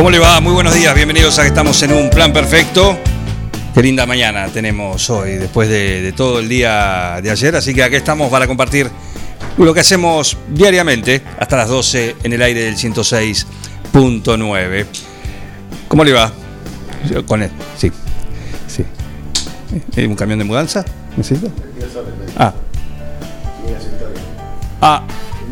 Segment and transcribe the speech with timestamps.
[0.00, 0.40] ¿Cómo le va?
[0.40, 2.98] Muy buenos días, bienvenidos a que estamos en un plan perfecto.
[3.74, 7.96] Qué linda mañana tenemos hoy, después de, todo el día de ayer, así que aquí
[7.96, 8.88] estamos para compartir
[9.58, 14.86] lo que hacemos diariamente hasta las 12 en el aire del 106.9.
[15.86, 16.32] ¿Cómo le va?
[17.26, 17.92] Con él, sí.
[18.68, 18.86] sí.
[19.96, 20.82] ¿Eh, ¿Un camión de mudanza?
[21.14, 21.48] ¿Necesita?
[22.38, 22.54] Ah.
[24.80, 25.02] Ah,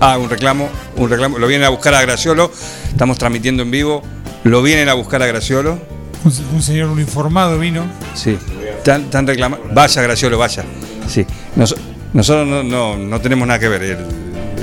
[0.00, 1.38] ah, un reclamo, un reclamo.
[1.38, 2.50] Lo vienen a buscar a Graciolo.
[2.90, 4.02] Estamos transmitiendo en vivo.
[4.48, 5.78] Lo vienen a buscar a Graciolo.
[6.24, 7.84] Un, un señor uniformado vino.
[8.14, 8.38] Sí.
[8.78, 9.68] Están, están reclamando.
[9.74, 10.64] Vaya, Graciolo, vaya.
[11.06, 11.26] Sí.
[11.54, 11.76] Nos-
[12.14, 13.82] nosotros no, no, no tenemos nada que ver.
[13.82, 13.98] Él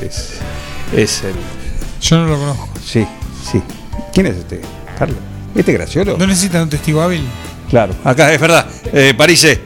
[0.02, 0.40] es,
[0.92, 1.36] es el.
[2.02, 2.70] Yo no lo conozco.
[2.84, 3.06] Sí,
[3.52, 3.62] sí.
[4.12, 4.62] ¿Quién es este?
[4.98, 5.20] Carlos.
[5.54, 6.18] ¿Este Graciolo?
[6.18, 7.22] ¿No necesitan un testigo hábil?
[7.70, 7.94] Claro.
[8.04, 8.68] Acá, es verdad.
[8.92, 9.62] Eh, Parise.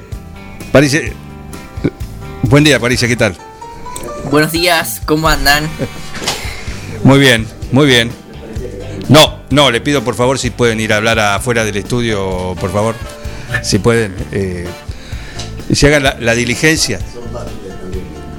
[0.73, 1.13] Parise.
[2.43, 3.37] Buen día, Parise, ¿qué tal?
[4.29, 5.67] Buenos días, ¿cómo andan?
[7.05, 8.11] Muy bien, muy bien.
[9.09, 12.71] No, no, le pido por favor si pueden ir a hablar afuera del estudio, por
[12.71, 12.95] favor.
[13.63, 14.15] Si pueden.
[14.31, 14.67] Eh,
[15.73, 16.99] si hagan la, la diligencia.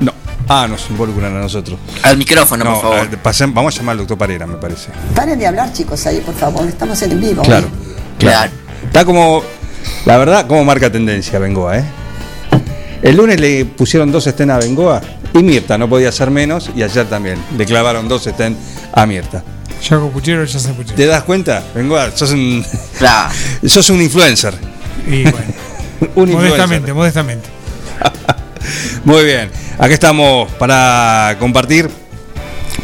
[0.00, 0.12] No.
[0.48, 1.78] Ah, nos involucran a nosotros.
[2.02, 2.98] Al micrófono, No, por favor.
[3.12, 4.90] a- pasen- vamos a llamar al doctor Parera, me parece.
[5.14, 6.66] Paren de hablar, chicos, ahí, por favor.
[6.66, 7.42] Estamos en vivo.
[7.42, 7.94] Claro, ¿eh?
[8.18, 8.50] claro.
[8.84, 9.42] Está como,
[10.06, 11.84] la verdad, como marca tendencia Bengoa, ¿eh?
[13.02, 15.00] El lunes le pusieron dos estén a Bengoa
[15.32, 18.56] y Mirta no podía ser menos y ayer también le clavaron dos estén
[18.92, 19.42] a Mirta.
[19.88, 20.94] Ya hago puchero, ya se puchero.
[20.96, 21.62] ¿Te das cuenta?
[21.74, 22.64] Bengoa, sos un,
[22.98, 23.30] Claro.
[23.66, 24.54] sos un influencer.
[25.06, 25.38] Y bueno,
[26.14, 26.94] Un modestamente, influencer.
[26.94, 27.48] modestamente.
[29.04, 31.88] Muy bien, acá estamos para compartir.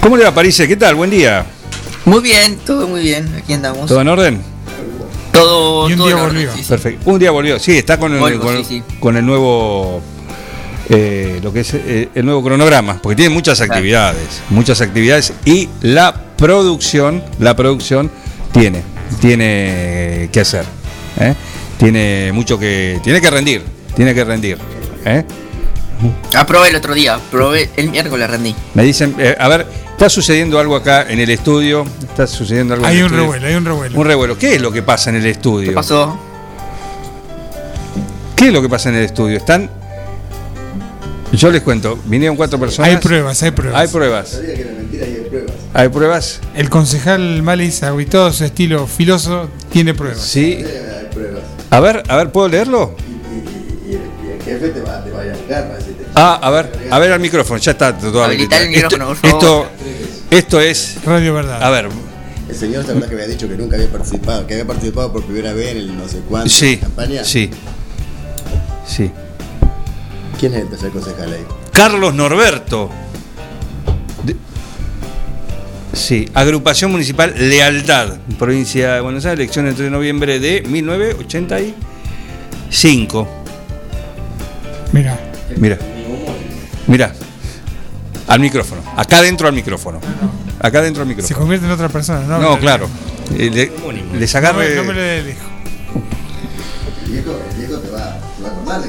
[0.01, 0.57] ¿Cómo le va, París?
[0.67, 0.95] ¿Qué tal?
[0.95, 1.45] Buen día.
[2.05, 3.35] Muy bien, todo muy bien.
[3.37, 3.87] Aquí andamos.
[3.87, 4.43] ¿Todo en orden?
[5.33, 6.53] Todo, Y un todo día orden, volvió.
[6.53, 6.69] sí, sí.
[6.69, 7.11] Perfecto.
[7.11, 7.59] Un día volvió.
[7.59, 8.83] Sí, está con el, Volvo, con, sí, sí.
[9.01, 10.01] con el nuevo.
[10.89, 15.69] Eh, lo que es eh, el nuevo cronograma, porque tiene muchas actividades, muchas actividades y
[15.81, 18.11] la producción, la producción
[18.53, 18.83] tiene,
[19.21, 20.65] tiene que hacer,
[21.21, 21.35] ¿eh?
[21.79, 23.63] tiene mucho que, tiene que rendir,
[23.95, 24.59] tiene que rendir.
[25.05, 25.25] ¿eh?
[26.35, 28.55] Ah, probé el otro día, probé el miércoles rendí.
[28.75, 32.87] Me dicen, eh, a ver, está sucediendo algo acá en el estudio, está sucediendo algo.
[32.87, 33.23] en Hay el un estudio?
[33.25, 33.99] revuelo, hay un revuelo.
[33.99, 34.39] Un revuelo.
[34.39, 35.71] ¿Qué es lo que pasa en el estudio?
[35.71, 36.19] ¿Qué pasó?
[38.37, 39.39] ¿Qué es lo que pasa en el estudio?
[39.39, 39.71] Están.
[41.33, 42.91] Yo les cuento, vinieron cuatro personas.
[42.91, 43.81] Hay pruebas, hay pruebas.
[43.81, 44.41] Hay pruebas.
[45.75, 46.41] Hay pruebas.
[46.55, 50.21] El concejal Malis, aguitado su estilo filoso, tiene pruebas.
[50.21, 50.65] Sí.
[51.71, 52.95] A ver, a ver, ¿puedo leerlo?
[56.15, 59.31] Ah, a ver, a ver al micrófono, ya está todo Habilitar el micrófono, esto, por
[59.31, 59.45] favor.
[59.45, 59.69] esto,
[60.31, 60.97] esto es.
[61.05, 61.63] Radio Verdad.
[61.63, 61.89] A ver,
[62.49, 64.47] El señor, ¿te acuerdas que había dicho que nunca había participado?
[64.47, 67.25] Que había participado por primera vez en el no sé cuánto sí, campaña.
[67.25, 67.51] sí,
[68.87, 69.11] sí.
[70.39, 71.45] ¿Quién es el tercer concejal ahí?
[71.73, 72.91] Carlos Norberto.
[74.25, 74.37] De-
[75.95, 83.27] Sí, Agrupación Municipal Lealtad, provincia de Buenos Aires, elección el 3 de noviembre de 1985.
[84.93, 85.19] Mira,
[85.57, 85.79] Mira,
[86.87, 87.13] mira,
[88.29, 90.01] al micrófono, acá dentro al micrófono,
[90.61, 91.39] acá dentro al se micrófono.
[91.39, 92.39] convierte en otra persona, ¿no?
[92.41, 92.89] No, claro,
[93.39, 93.73] eh, le-
[94.19, 94.75] les No me, agarre.
[94.77, 95.43] no me lo dé lejos.
[97.07, 98.81] El viejo, el viejo te, va, te va a acordar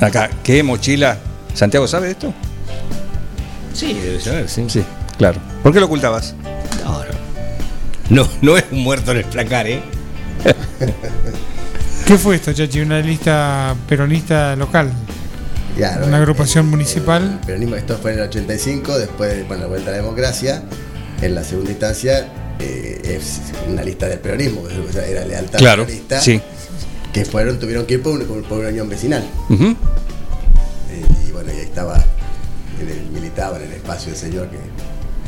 [0.00, 1.18] Acá, ¿qué mochila?
[1.54, 2.32] ¿Santiago sabe esto?
[3.74, 4.64] Sí, debe saber, sí.
[4.68, 4.84] Sí,
[5.16, 5.40] claro.
[5.62, 6.34] ¿Por qué lo ocultabas?
[6.84, 7.18] No, no.
[8.24, 9.82] No, no es un muerto en el placar, ¿eh?
[12.06, 12.80] ¿Qué fue esto, Chachi?
[12.80, 14.90] ¿Una lista peronista local?
[15.76, 17.22] Claro, ¿Una el- agrupación el- municipal?
[17.40, 20.62] El peronismo, esto fue en el 85, después de bueno, la vuelta a la democracia.
[21.20, 22.28] En la segunda instancia,
[22.60, 26.40] eh, es una lista del peronismo, era lealtad Claro, peronista, sí.
[27.12, 29.24] Que fueron, tuvieron que ir por, un- por una unión vecinal.
[29.50, 29.74] Eh,
[31.28, 31.96] y bueno, y ahí estaba,
[32.80, 34.58] en el- militaba en el espacio el señor que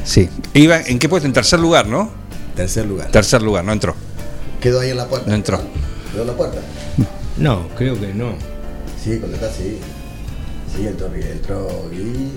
[0.05, 0.29] Sí.
[0.55, 1.27] Iba, ¿En qué puesto?
[1.27, 2.11] En tercer lugar, ¿no?
[2.57, 3.11] tercer lugar.
[3.11, 3.95] Tercer lugar, no entró.
[4.61, 5.29] Quedó ahí en la puerta.
[5.29, 5.61] No entró.
[6.13, 6.59] Quedó en la puerta.
[7.39, 8.33] No, creo que no.
[9.03, 9.79] Sí, cuando está, sí.
[10.77, 12.31] Sí, entró, entró Guigui.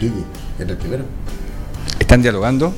[0.00, 0.24] Guigui,
[0.58, 1.04] entró el primero.
[2.00, 2.72] ¿Están dialogando?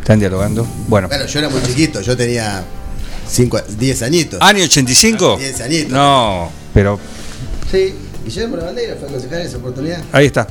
[0.00, 0.66] ¿Están dialogando?
[0.88, 2.62] Bueno, Bueno, yo era muy chiquito, yo tenía
[3.78, 4.40] 10 añitos.
[4.42, 5.36] ¿Año 85?
[5.38, 5.90] 10 añitos.
[5.92, 6.98] No, pero
[7.70, 7.94] Sí,
[8.24, 10.02] Guillermo Lavandera fue concejal en esa oportunidad.
[10.12, 10.46] ahí está.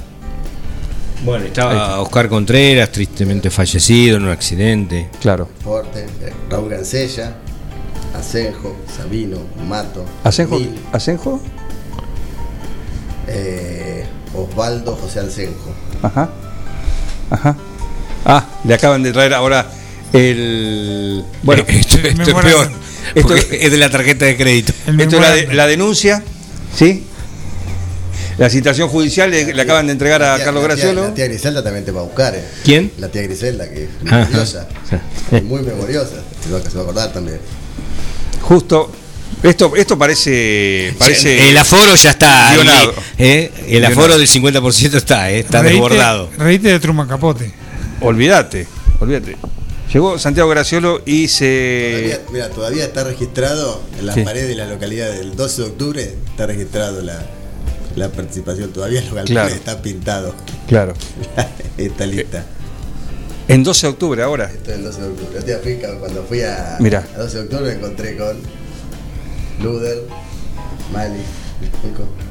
[1.26, 5.10] Bueno, estaba Oscar Contreras, tristemente fallecido en un accidente.
[5.20, 5.50] Claro.
[5.62, 7.36] Forte, eh, Raúl Gancella,
[8.18, 9.38] Asenjo, Sabino,
[9.68, 10.58] Mato, ¿Asenjo?
[10.58, 11.42] Mil, ¿Asenjo?
[13.28, 15.74] eh, Osvaldo José Alcenjo.
[16.02, 16.30] Ajá.
[17.30, 17.56] Ajá.
[18.26, 19.66] Ah, le acaban de traer ahora
[20.14, 21.24] el.
[21.44, 22.72] Bueno, esto, esto es peor.
[23.16, 24.72] Esto- es de la tarjeta de crédito.
[24.72, 25.56] Esto es la, de- memorándum.
[25.56, 26.24] la denuncia,
[26.76, 27.04] ¿sí?
[28.38, 31.04] La citación judicial le, le acaban de entregar a tía- Carlos Graciolo.
[31.10, 32.44] La tía Griselda también te va a buscar, eh.
[32.64, 32.92] ¿Quién?
[32.98, 34.68] La tía Griselda, que es memoriosa.
[35.30, 35.42] Sí.
[35.42, 36.16] Muy memoriosa.
[36.46, 37.40] Se va, se va a acordar también.
[38.42, 38.92] Justo.
[39.44, 40.94] Esto, esto parece.
[40.98, 42.52] parece el aforo ya está.
[42.54, 42.94] guionado.
[43.18, 43.52] ¿eh?
[43.62, 43.94] El Guionado.
[43.94, 45.40] aforo del 50% está, ¿eh?
[45.40, 46.30] está Reíte- desbordado.
[46.38, 47.52] Reíte de Truman Capote.
[48.02, 48.68] Olvídate,
[49.00, 49.38] olvídate.
[49.92, 51.92] Llegó Santiago Graciolo y se.
[51.92, 54.22] Todavía, mira, todavía está registrado en las Sí.
[54.24, 57.26] paredes de la localidad del 12 de octubre, está registrado la,
[57.96, 58.72] la participación.
[58.72, 59.56] Todavía los galpones Claro.
[59.56, 60.36] están pintados.
[60.68, 60.94] Claro.
[61.78, 62.46] Esta lista.
[63.48, 64.46] En 12 de octubre ahora.
[64.46, 65.58] Esto es el 12 de octubre.
[65.64, 67.08] Fui, cuando fui a, Mirá.
[67.16, 68.38] a 12 de octubre me encontré con
[69.64, 70.04] Luder,
[70.94, 71.20] Mali.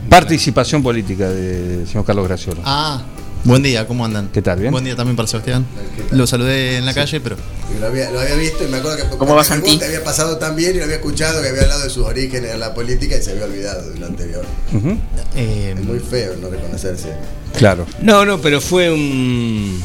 [0.08, 2.62] Participación política del señor Carlos Graciolo.
[2.64, 3.02] Ah,
[3.44, 4.29] buen día, ¿cómo andan?
[4.32, 4.58] ¿Qué tal?
[4.61, 4.70] ¿Bien?
[4.73, 5.64] Buen día también para Sebastián.
[6.11, 7.37] Lo saludé en la calle, pero
[7.81, 9.62] lo, había, lo había visto y me acuerdo que ¿Cómo va, me Santi?
[9.62, 12.52] pregunta, había pasado tan bien y lo había escuchado que había hablado de sus orígenes
[12.52, 14.44] en la política y se había olvidado de lo anterior.
[15.37, 17.08] Eh, Es muy feo no reconocerse.
[17.56, 17.87] Claro.
[18.02, 19.82] No, no, pero fue un,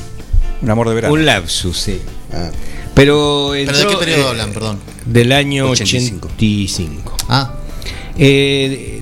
[0.61, 1.13] Un amor de verano.
[1.13, 1.99] un lapsus, sí.
[2.33, 2.49] Ah,
[2.95, 4.79] Pero, ¿Pero de qué periodo eh, hablan, perdón?
[5.06, 6.27] Del año 85.
[6.35, 7.17] 85.
[7.29, 7.53] Ah,
[8.17, 9.01] Eh,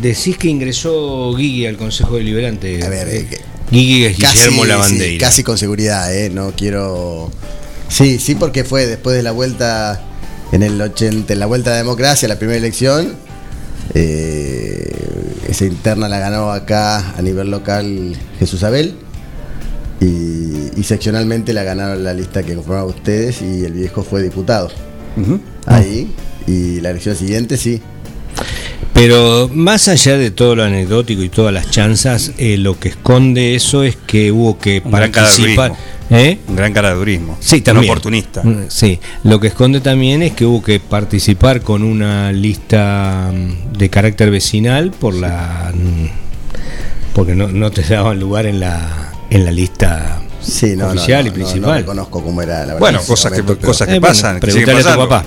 [0.00, 2.82] decís que ingresó Guigui al Consejo Deliberante.
[2.84, 5.26] A ver, eh, que- Guigui es Guillermo Lavandeira.
[5.26, 6.30] casi con seguridad, ¿eh?
[6.30, 7.30] No quiero.
[7.88, 10.00] Sí, sí, porque fue después de la vuelta
[10.52, 13.14] en el 80, en la vuelta a la democracia, la primera elección.
[13.94, 14.84] eh,
[15.48, 18.94] esa interna la ganó acá a nivel local Jesús Abel.
[20.00, 24.70] Y, y seccionalmente la ganaron la lista que conformaba ustedes y el viejo fue diputado.
[25.66, 26.14] Ahí.
[26.46, 27.82] Y la elección siguiente sí.
[28.98, 33.54] Pero más allá de todo lo anecdótico y todas las chanzas, eh, lo que esconde
[33.54, 35.70] eso es que hubo que Un gran participar.
[35.72, 35.98] caradurismo.
[36.10, 36.38] ¿Eh?
[36.48, 37.36] Un gran caradurismo.
[37.38, 37.84] Sí, también.
[37.84, 38.42] Un oportunista.
[38.42, 43.76] Mm, Sí, lo que esconde también es que hubo que participar con una lista mm,
[43.78, 49.44] de carácter vecinal por la mm, porque no, no te daban lugar en la en
[49.44, 51.80] la lista Sí, no, no, oficial no, y principal.
[51.82, 52.78] No, conozco cómo era la verdad.
[52.80, 54.34] Bueno, cosas que, pero- cosas que Eh, bueno, pasan.
[54.40, 55.24] que preguntale a tu papá.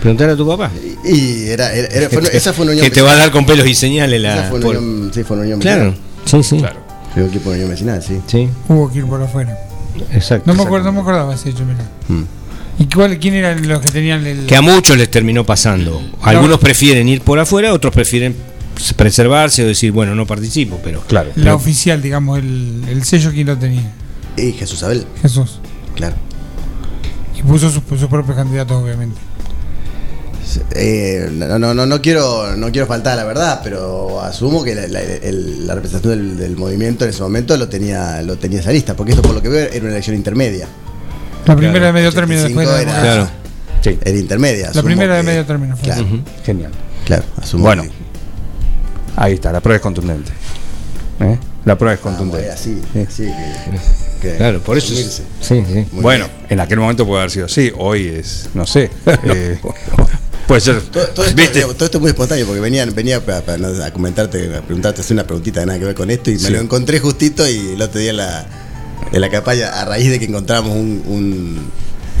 [0.00, 0.70] Preguntale a tu papá.
[1.04, 3.44] Y era, era- era- fue- esa fue una unión que te va a dar con
[3.46, 6.00] pelos y señales la Esa fue una por- unión, sí, fue una unión Claro, vecinal.
[6.24, 6.58] sí, sí.
[6.58, 6.80] Claro.
[7.12, 8.20] Fue un equipo de unión vecinal, sí.
[8.26, 9.58] Sí, Hubo que ir por afuera.
[10.12, 10.44] exacto.
[10.50, 11.84] No me, acuerdo, no me acordaba ese hecho, mira.
[12.08, 12.24] Mm.
[12.82, 14.46] ¿Y cuál, quién eran los que tenían el.?
[14.46, 16.00] Que a muchos les terminó pasando.
[16.22, 18.34] Algunos prefieren ir por afuera, otros prefieren
[18.96, 21.30] preservarse o decir, bueno, no participo, pero Claro.
[21.34, 23.92] La oficial, digamos, el, el sello, ¿quién lo tenía?
[24.38, 25.60] Y Jesús Abel, Jesús.
[25.94, 26.16] claro.
[27.38, 29.20] Y puso sus, sus propios candidatos, obviamente.
[30.74, 34.74] Eh, no, no, no, no quiero, no quiero faltar a la verdad, pero asumo que
[34.74, 38.60] la, la- el- la representación del, del movimiento en ese momento lo tenía, lo tenía
[38.60, 40.66] esa lista, porque esto por lo que veo era una elección intermedia.
[41.46, 43.12] La primera de medio término después de la 85 democracia.
[43.22, 43.30] era,
[43.82, 43.98] Claro.
[44.04, 44.70] era intermedia.
[44.74, 45.84] La primera de medio término fue.
[45.84, 46.06] Claro,
[46.44, 46.70] Genial.
[47.04, 47.82] claro, asumo Bueno.
[47.84, 47.90] que-
[49.16, 50.30] Ahí está, la prueba es contundente.
[51.20, 51.38] ¿Eh?
[51.66, 52.50] La prueba es Ah, bueno, contundente.
[52.52, 53.00] así, Sí.
[53.06, 54.94] así que, que Claro, por eso.
[54.94, 55.86] es- sí, sí.
[55.92, 56.46] Bueno, bien.
[56.50, 58.90] en aquel momento puede haber sido así, hoy es, no sé.
[59.24, 59.58] eh,
[60.50, 60.80] puede ser.
[60.82, 61.54] Todo, todo esto, ¿Viste?
[61.54, 63.38] digamos, todo esto es muy espontáneo porque venían, venía para,
[63.86, 66.50] a comentarte, a preguntarte, hacer una preguntita de nada que ver con esto y me
[66.50, 68.46] lo encontré justito y el otro día en la,
[69.12, 71.70] en la campaña, a raíz de que encontramos un, un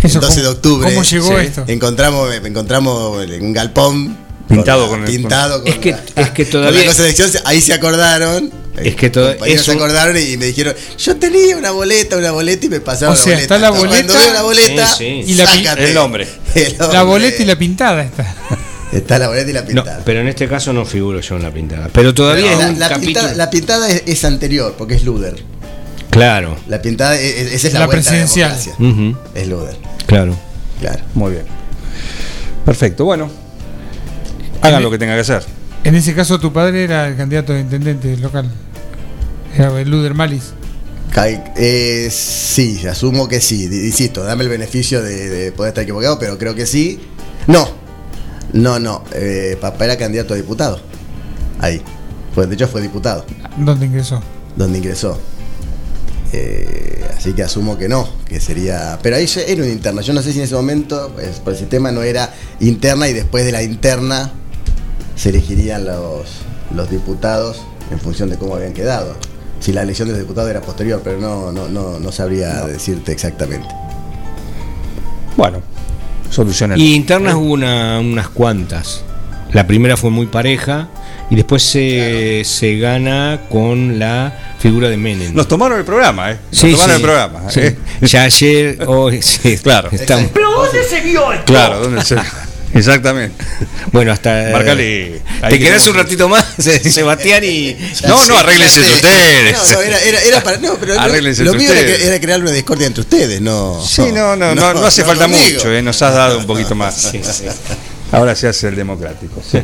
[0.00, 1.44] Eso, el 12 de ¿cómo- octubre, cómo llegó Sí.
[1.46, 1.64] esto?
[1.66, 4.16] encontramos, encontramos un galpón
[4.48, 7.30] Pintado la- con el- pintado Es con que- la- es que con todavía- la elección,
[7.44, 8.50] ahí se acordaron.
[8.84, 12.66] Es que todo- compañeros se acordaron y me dijeron, yo tenía una boleta, una boleta
[12.66, 13.42] y me pasaron O sea, la boleta.
[13.42, 15.32] está la Entonces, boleta- Cuando veo la boleta, Sí, sí.
[15.32, 15.84] Y la sácate.
[15.84, 16.28] el nombre.
[16.54, 18.34] El La boleta y la pintada está.
[18.92, 20.02] Está la boleta y la No, pintada.
[20.04, 21.88] pero en este caso no figuro yo en la pintada.
[21.92, 25.36] Pero todavía es un la pintada, la pintada es, es anterior, porque es Luder.
[26.10, 26.56] Claro.
[26.66, 28.52] La pintada, es- es- esa es la, La presidencial.
[29.36, 30.36] Es Luder, Claro.
[30.80, 30.98] claro.
[31.14, 31.44] Muy bien.
[32.64, 33.30] Perfecto, bueno.
[34.60, 35.44] Hagan lo que tengan que hacer.
[35.84, 38.50] En ese caso, tu padre era el candidato de intendente local.
[39.54, 40.52] Era el Luder Malis.
[41.56, 43.64] Eh, sí, asumo que sí.
[43.64, 47.00] Insisto, dame el beneficio de, de poder estar equivocado, pero creo que sí.
[47.46, 47.68] No,
[48.52, 49.04] no, no.
[49.12, 50.80] eh, papá era candidato a diputado.
[51.58, 51.82] Ahí.
[52.34, 53.26] Pues de hecho fue diputado,
[53.58, 54.22] ¿Dónde ingresó?
[54.56, 55.18] donde ingresó.
[56.32, 58.98] Eh, Así que asumo que no, que sería.
[59.02, 60.00] Pero ahí era una interna.
[60.00, 63.12] Yo no sé si en ese momento, pues, por el sistema no era interna y
[63.12, 64.32] después de la interna
[65.16, 66.28] se elegirían los,
[66.74, 69.16] los diputados en función de cómo habían quedado.
[69.60, 73.12] Si la elección de los diputados era posterior, pero no, no, no, no sabría decirte
[73.12, 73.68] exactamente.
[75.36, 75.62] Bueno,
[76.30, 76.76] soluciona.
[76.76, 79.02] Y internas hubo una- unas cuantas.
[79.52, 80.88] La primera fue muy pareja
[81.28, 85.34] y después se, se gana con la figura de Menem.
[85.34, 86.38] Nos tomaron el programa, ¿eh?
[86.52, 86.96] Nos Sí, tomaron sí.
[86.96, 87.50] el programa.
[87.50, 87.60] Sí.
[87.60, 87.76] ¿eh?
[88.02, 89.88] Ya ayer, hoy, sí, Claro.
[89.92, 90.30] estamos-
[91.44, 92.16] Claro, ¿dónde se-
[92.74, 93.44] Exactamente.
[93.92, 94.50] bueno, hasta.
[94.52, 95.20] Marcale.
[95.42, 97.76] ahí Te que quedás un ratito más, Sebastián, y.
[98.06, 99.52] No, no, arréglense entre ustedes.
[99.56, 100.58] No, no, era, era, era para.
[100.58, 103.84] No, pero lo- Arréglense lo entre mío era, crear una discordia entre ustedes, no.
[103.84, 105.54] Sí, no, no, no, no hace no falta conmigo.
[105.54, 105.82] mucho, ¿eh?
[105.82, 107.12] nos has dado un poquito más.
[108.12, 109.40] Ahora se hace el democrático.
[109.48, 109.58] sí.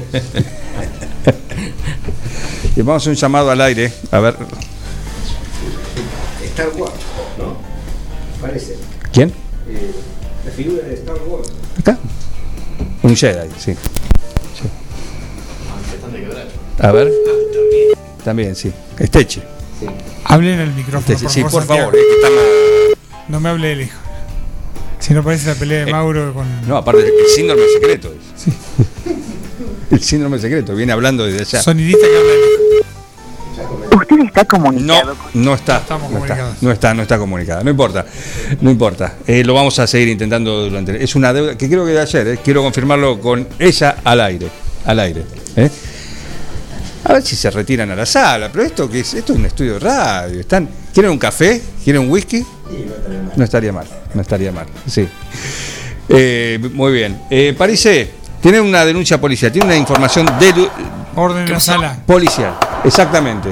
[2.77, 4.37] y vamos a hacer un llamado al aire, a ver.
[6.45, 6.93] Star Wars,
[7.39, 7.57] ¿no?
[8.41, 8.77] Parece.
[9.13, 9.33] ¿Quién?
[10.45, 11.49] la figura de Star Wars.
[11.81, 11.99] ¿Acá?
[13.07, 13.73] Un Jedi, sí.
[14.55, 14.69] Sí.
[16.81, 17.13] A ver.
[18.25, 18.73] También, sí.
[18.99, 19.43] Esteche.
[20.25, 21.01] Hablen al micrófono.
[21.15, 21.91] Esteche, por sí, favor, por Santiago.
[21.93, 22.43] favor, eh, que estamos.
[23.29, 23.99] No me hable de lejos.
[24.99, 26.47] Si no parece la pelea de Mauro con.
[26.47, 28.13] Eh, No, aparte, el síndrome secreto.
[28.13, 28.53] es.
[29.89, 31.63] El síndrome secreto, viene hablando desde allá.
[31.63, 32.86] Sonidista que habla de lejos.
[34.09, 35.77] Usted está No, comunicado no está.
[35.79, 37.63] Estamos no está, no está, no está comunicada.
[37.65, 38.07] No importa,
[38.61, 39.15] no importa.
[39.27, 41.03] Eh, lo vamos a seguir intentando durante.
[41.03, 42.27] Es una deuda que creo que de ayer.
[42.29, 44.49] eh, quiero confirmarlo con ella al aire,
[44.85, 45.25] al aire.
[45.57, 45.71] eh.
[47.09, 48.51] A ver si se retiran a la sala.
[48.51, 50.41] Pero esto que es, esto es un estudio de radio.
[50.41, 51.63] Están, ¿quieren un café?
[51.85, 52.45] ¿Quieren un whisky?
[53.37, 54.67] No estaría mal, no estaría mal.
[54.89, 55.07] Sí.
[56.09, 57.21] Eh, muy bien.
[57.31, 58.11] Eh, Parise,
[58.41, 60.69] tiene una denuncia policial, tiene una información de
[61.15, 61.97] Orden en la sala.
[62.05, 62.57] policial.
[62.85, 63.51] Exactamente.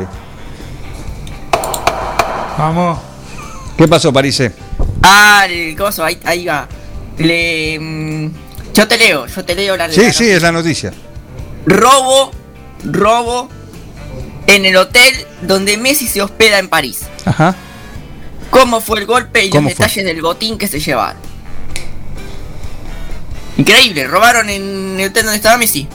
[2.59, 2.99] Vamos.
[3.77, 4.53] ¿Qué pasó, Parise?
[5.03, 6.69] Ah, el coso, ahí, ahí va.
[7.19, 8.31] Le, mm,
[8.75, 10.93] yo te leo, yo te leo la Sí, la- sí, es la noticia.
[11.67, 12.31] Robo,
[12.85, 13.49] robo
[14.47, 17.03] en el hotel donde Messi se hospeda en París.
[17.25, 17.55] Ajá.
[18.51, 21.21] ¿Cómo fue el golpe y los detalles del botín que se llevaron?
[23.57, 25.89] Increíble, robaron en el hotel donde estaba Messi.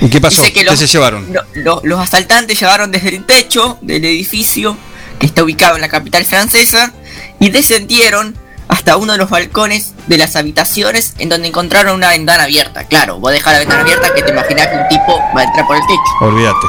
[0.00, 0.42] ¿Y qué pasó?
[0.42, 1.26] Dice que ¿Qué los- se llevaron?
[1.32, 4.76] Lo- lo- los asaltantes llevaron desde el techo del edificio
[5.18, 6.92] que está ubicado en la capital francesa
[7.40, 8.36] y descendieron
[8.68, 12.84] hasta uno de los balcones de las habitaciones en donde encontraron una ventana abierta.
[12.84, 15.66] Claro, vos dejás la ventana abierta que te imaginás que un tipo va a entrar
[15.66, 16.00] por el techo.
[16.20, 16.66] Olvídate.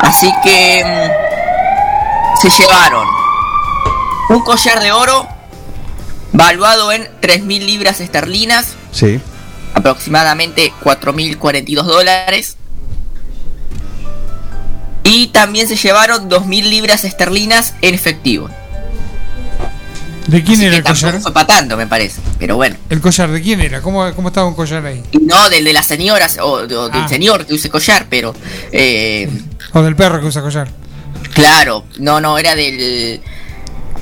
[0.00, 3.06] Así que mm, se llevaron
[4.28, 5.26] un collar de oro
[6.32, 9.20] valuado en 3.000 libras esterlinas, Sí.
[9.74, 12.56] aproximadamente 4.042 dólares.
[15.04, 18.48] Y también se llevaron 2.000 libras esterlinas en efectivo.
[20.26, 21.20] ¿De quién Así era el collar?
[21.20, 22.20] fue para tanto, me parece.
[22.38, 22.76] Pero bueno.
[22.88, 23.80] ¿El collar de quién era?
[23.82, 25.02] ¿Cómo, cómo estaba un collar ahí?
[25.22, 27.08] No del de las señoras o, o del Ah.
[27.08, 28.34] señor que use collar, pero...
[28.70, 29.28] eh,
[29.72, 30.68] ¿O del perro que usa collar?
[31.34, 33.20] Claro, no, no, era del.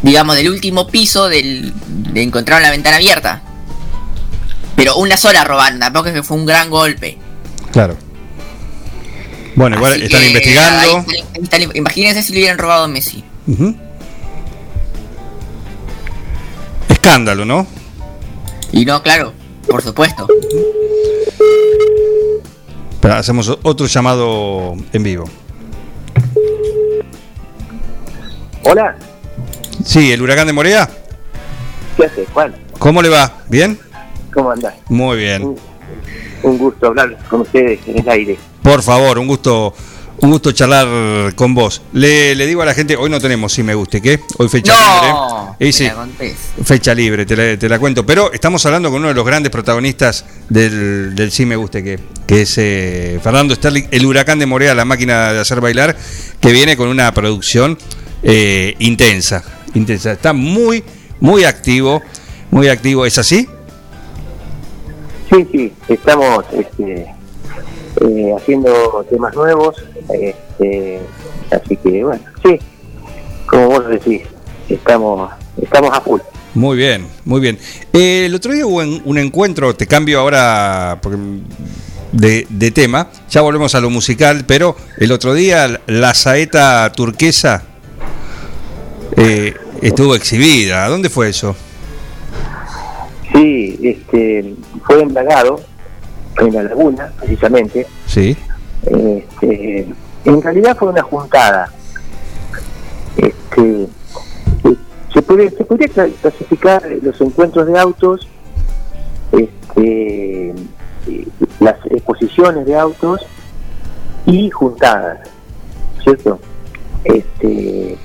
[0.03, 1.73] Digamos, del último piso del.
[1.87, 3.43] De encontrar la ventana abierta.
[4.77, 7.19] Pero una sola robaron, tampoco es que fue un gran golpe.
[7.73, 7.97] Claro.
[9.59, 11.05] Bueno, igual Así están que, investigando.
[11.09, 13.25] ahí- ahí están- imagínense si le hubieran robado a Messi.
[16.89, 17.67] Escándalo, ¿no?
[18.71, 19.33] Y no, claro,
[19.69, 20.29] por supuesto.
[23.01, 25.25] Pero hacemos otro llamado en vivo.
[28.63, 28.97] Hola,
[29.85, 30.89] Sí, el huracán de Morea.
[31.97, 32.55] ¿qué haces, Juan?
[32.79, 33.39] ¿Cómo le va?
[33.49, 33.77] ¿Bien?
[34.33, 34.75] ¿Cómo andás?
[34.89, 35.57] Muy bien.
[36.45, 38.39] Un gusto hablar con ustedes en el aire.
[38.69, 39.73] Por favor, un gusto,
[40.21, 41.81] un gusto charlar con vos.
[41.95, 44.21] Le, le digo a la gente, hoy no tenemos si me guste, ¿qué?
[44.37, 45.57] Hoy fecha No, libre.
[45.59, 45.91] Y me sí,
[46.65, 48.05] fecha libre, te la, te la cuento.
[48.05, 51.99] Pero estamos hablando con uno de los grandes protagonistas del, del Sí Me Guste, que,
[52.27, 55.97] que es eh, Fernando Sterling, el huracán de Morea, la máquina de hacer bailar,
[56.39, 57.79] que viene con una producción
[58.23, 60.13] eh, intensa, intensa.
[60.13, 60.85] Está muy,
[61.21, 62.03] muy activo,
[62.51, 63.07] muy activo.
[63.07, 63.49] ¿Es así?
[65.31, 67.18] Sí, sí, estamos este,
[68.01, 69.77] eh, haciendo temas nuevos,
[70.13, 71.01] este,
[71.51, 72.59] así que bueno, sí,
[73.47, 74.23] como vos decís,
[74.69, 76.21] estamos, estamos a full.
[76.55, 77.59] Muy bien, muy bien.
[77.93, 81.19] Eh, el otro día hubo un, un encuentro, te cambio ahora porque,
[82.13, 87.65] de, de tema, ya volvemos a lo musical, pero el otro día la saeta turquesa
[89.17, 90.89] eh, estuvo exhibida.
[90.89, 91.55] ¿Dónde fue eso?
[93.33, 94.55] Sí, este,
[94.87, 95.61] fue en Bragado,
[96.41, 97.87] en la laguna, precisamente.
[98.07, 98.37] Sí.
[98.85, 99.89] Este,
[100.25, 101.71] en realidad fue una juntada.
[103.17, 103.89] Este,
[105.13, 108.29] se puede se podría cla- clasificar los encuentros de autos
[109.33, 110.55] este,
[111.61, 113.21] las exposiciones de autos
[114.27, 115.29] y juntadas
[116.05, 116.39] cierto
[117.05, 117.99] este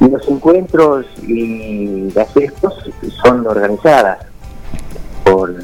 [0.00, 2.74] los encuentros y las expos
[3.22, 4.18] son organizadas
[5.24, 5.54] por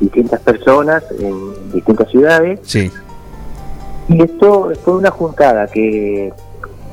[0.00, 2.90] distintas personas en distintas ciudades Sí.
[4.08, 6.32] y esto fue una juntada que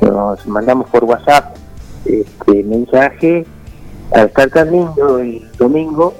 [0.02, 1.56] nos mandamos por WhatsApp
[2.06, 3.46] este mensaje
[4.14, 6.14] al estar tan lindo el domingo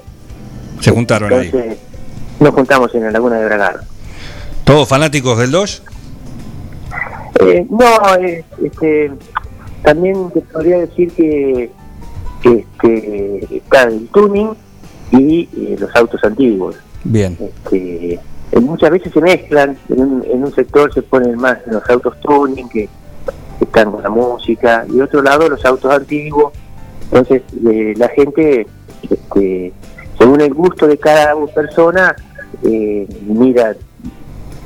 [0.80, 1.50] Se juntaron ahí.
[2.40, 3.80] nos juntamos en la laguna de Bragar
[4.64, 5.82] ¿Todos fanáticos del Dodge?
[7.40, 7.84] Eh, no
[8.20, 9.10] eh, este
[9.82, 11.70] también te podría decir que
[12.44, 14.50] este está el tuning
[15.12, 17.36] y eh, los autos antiguos Bien.
[17.40, 18.18] este,
[18.60, 22.68] muchas veces se mezclan, en un, en un sector se ponen más los autos tuning
[22.68, 22.88] que
[23.60, 26.52] están con la música, y otro lado los autos antiguos,
[27.04, 28.66] entonces eh, la gente,
[29.08, 29.72] este,
[30.18, 32.14] según el gusto de cada persona,
[32.64, 33.74] eh, mira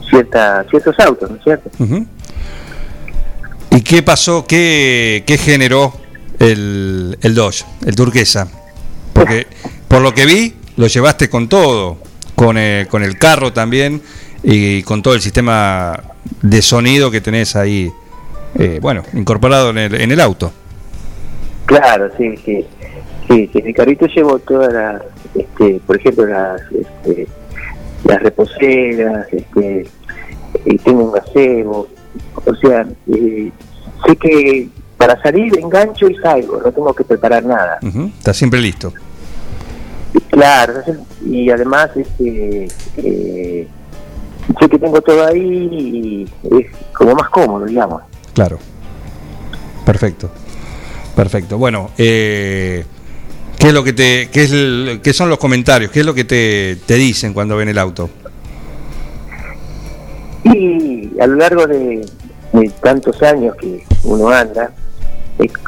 [0.08, 1.70] cierta, ciertos autos, ¿no es cierto?
[3.70, 4.46] ¿Y qué pasó?
[4.46, 5.92] ¿Qué, qué generó
[6.38, 8.48] el, el Dodge, el turquesa?
[9.12, 9.46] Porque
[9.88, 11.98] por lo que vi, lo llevaste con todo,
[12.34, 14.02] con el, con el carro también
[14.42, 15.98] y con todo el sistema
[16.42, 17.90] de sonido que tenés ahí,
[18.58, 20.52] eh, bueno, incorporado en el, en el auto.
[21.66, 22.64] Claro, sí, sí.
[23.28, 25.02] Sí, sí, en el carrito llevo todas las,
[25.34, 27.26] este, por ejemplo, las, este,
[28.04, 29.86] las reposeras, este,
[30.64, 31.88] y tengo un gazebo.
[32.44, 33.50] O sea, eh,
[34.06, 37.78] sé que para salir engancho y salgo, no tengo que preparar nada.
[38.18, 38.92] Está siempre listo.
[40.30, 40.82] Claro,
[41.24, 42.68] y además este,
[42.98, 43.66] eh,
[44.60, 45.40] sé que tengo todo ahí
[45.72, 48.02] y es como más cómodo, digamos.
[48.34, 48.58] Claro.
[49.84, 50.30] Perfecto.
[51.14, 51.56] Perfecto.
[51.58, 52.84] Bueno, eh,
[53.58, 55.90] ¿qué es lo que te, qué es el- qué son los comentarios?
[55.90, 58.10] ¿Qué es lo que te, te dicen cuando ven el auto?
[60.44, 62.06] Y a lo largo de,
[62.52, 64.70] de tantos años que uno anda,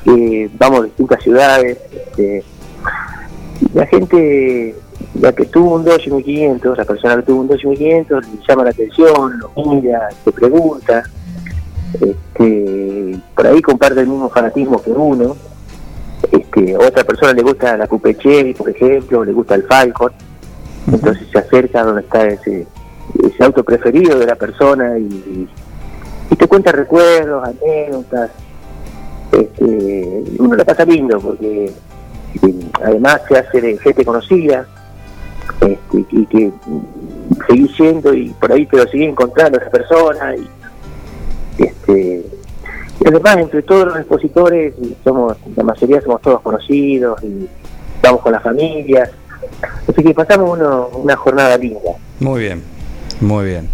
[0.05, 2.45] que vamos a distintas ciudades, este,
[3.75, 4.75] la gente,
[5.21, 8.65] la que tuvo un Dodge 1500, la persona que tuvo un Dodge 1500, le llama
[8.65, 11.03] la atención, lo mira, te pregunta,
[12.01, 15.37] este, por ahí comparte el mismo fanatismo que uno,
[16.31, 20.13] este, a otra persona le gusta la Coupe Chevy, por ejemplo, le gusta el Falcon,
[20.91, 22.67] entonces se acerca a donde está ese,
[23.23, 25.49] ese auto preferido de la persona y,
[26.31, 28.31] y te cuenta recuerdos, anécdotas.
[29.33, 31.71] Este, uno la pasa lindo porque
[32.83, 34.67] además se hace de gente conocida
[35.61, 36.53] este, y que
[37.47, 40.49] seguís yendo y por ahí te lo seguís encontrando esa persona y
[41.63, 42.25] este
[43.01, 47.49] y además entre todos los expositores somos la mayoría somos todos conocidos y
[48.03, 49.11] vamos con las familias
[49.89, 51.81] así que pasamos uno- una jornada linda
[52.21, 52.63] Muy bien,
[53.21, 53.69] muy bien.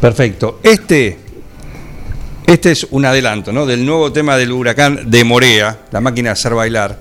[0.00, 0.58] Perfecto.
[0.62, 1.16] Este,
[2.46, 3.64] este es un adelanto, ¿no?
[3.64, 6.98] Del nuevo tema del huracán de Morea, la máquina de hacer bailar.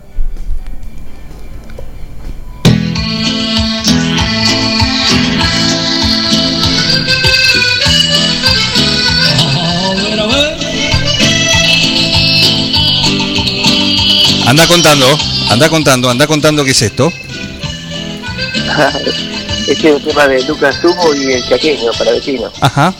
[14.53, 15.07] Anda contando,
[15.49, 17.11] anda contando, anda contando qué es esto.
[19.67, 22.93] este es el tema de Lucas Tubo y el chaqueño para vecinos Ajá.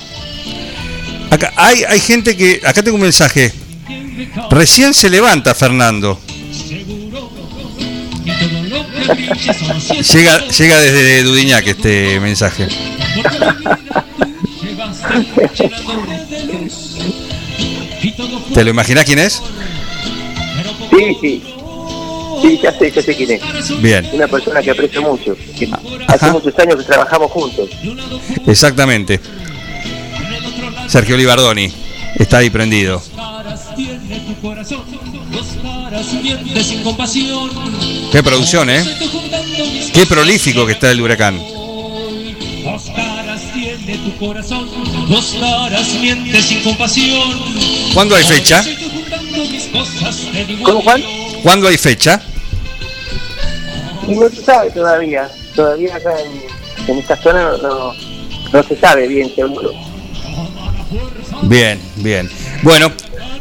[1.29, 2.59] Acá hay, hay gente que.
[2.65, 3.53] Acá tengo un mensaje.
[4.49, 6.19] Recién se levanta Fernando.
[10.11, 12.67] llega, llega desde Dudiñac este mensaje.
[18.55, 19.39] ¿Te lo imaginas quién es?
[20.95, 21.43] Sí sí
[22.41, 25.69] sí ya sé ya sé quién es Bien, una persona que aprecio mucho que
[26.07, 27.69] hace muchos años que trabajamos juntos
[28.47, 29.19] exactamente.
[30.87, 31.71] Sergio Libardoni
[32.15, 33.01] está ahí prendido.
[38.11, 38.83] Qué producción, ¿eh?
[39.93, 41.39] Qué prolífico que está el huracán.
[42.63, 44.69] Dos caras tiene tu corazón,
[45.09, 47.39] dos caras mientes sin compasión.
[47.93, 48.63] ¿Cuándo hay fecha?
[50.63, 51.03] ¿Cómo Juan?
[51.43, 52.21] ¿Cuándo hay fecha?
[54.07, 57.93] no se sabe todavía todavía acá en, en esta zona no, no,
[58.51, 59.71] no se sabe bien seguro
[61.43, 62.29] Bien, bien.
[62.61, 62.91] Bueno,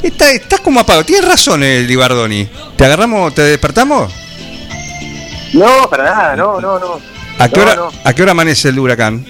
[0.02, 1.04] está, estás como apagado.
[1.04, 2.48] Tienes razón, el Libardoni.
[2.76, 4.12] ¿Te agarramos, te despertamos?
[5.52, 6.98] no para nada no no no
[7.38, 7.90] ¿A qué, No, hora, no.
[8.04, 9.24] ¿A qué hora amanece el huracán?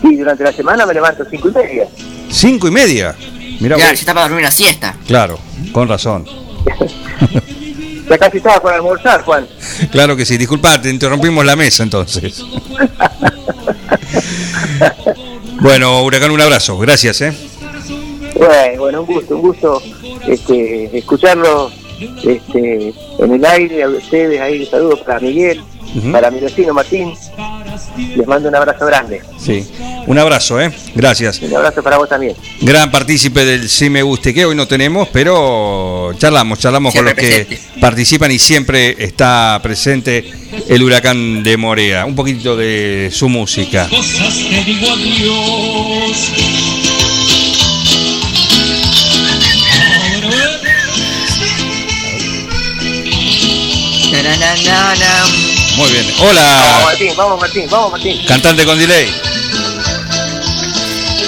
[0.00, 1.88] Sí, durante la semana me levanto cinco y media.
[2.30, 3.14] Cinco y media.
[3.60, 4.96] Mira, Claro, ya está para dormir una siesta.
[5.06, 5.38] claro,
[5.72, 6.26] con razón.
[8.08, 9.46] Ya casi estaba para almorzar, Juan.
[9.90, 12.42] Claro que sí, disculpate, interrumpimos la mesa entonces.
[15.60, 17.32] Bueno, Huracán, un abrazo, gracias, ¿eh?
[18.36, 19.82] Bueno, bueno, un gusto, un gusto
[20.26, 21.70] este, escucharlo
[22.24, 25.62] este, en el aire, a ustedes ahí, saludos para Miguel,
[26.12, 27.14] Para mi vecino Martín.
[28.16, 29.22] Les mando un abrazo grande.
[29.38, 29.66] Sí,
[30.06, 30.72] un abrazo, ¿eh?
[30.94, 31.40] Gracias.
[31.40, 32.36] Un abrazo para vos también.
[32.60, 37.14] Gran partícipe del Sí Me Guste, que hoy no tenemos, pero charlamos, charlamos con los
[37.14, 40.24] que participan y siempre está presente
[40.68, 42.04] el huracán de Morea.
[42.04, 43.88] Un poquito de su música.
[43.88, 46.32] Cosas te digo adiós.
[54.10, 55.53] Tananana.
[55.76, 56.06] Muy bien.
[56.06, 58.20] Vamos Hola, Martín, vamos Martín, vamos Martín.
[58.26, 59.08] cantante con delay.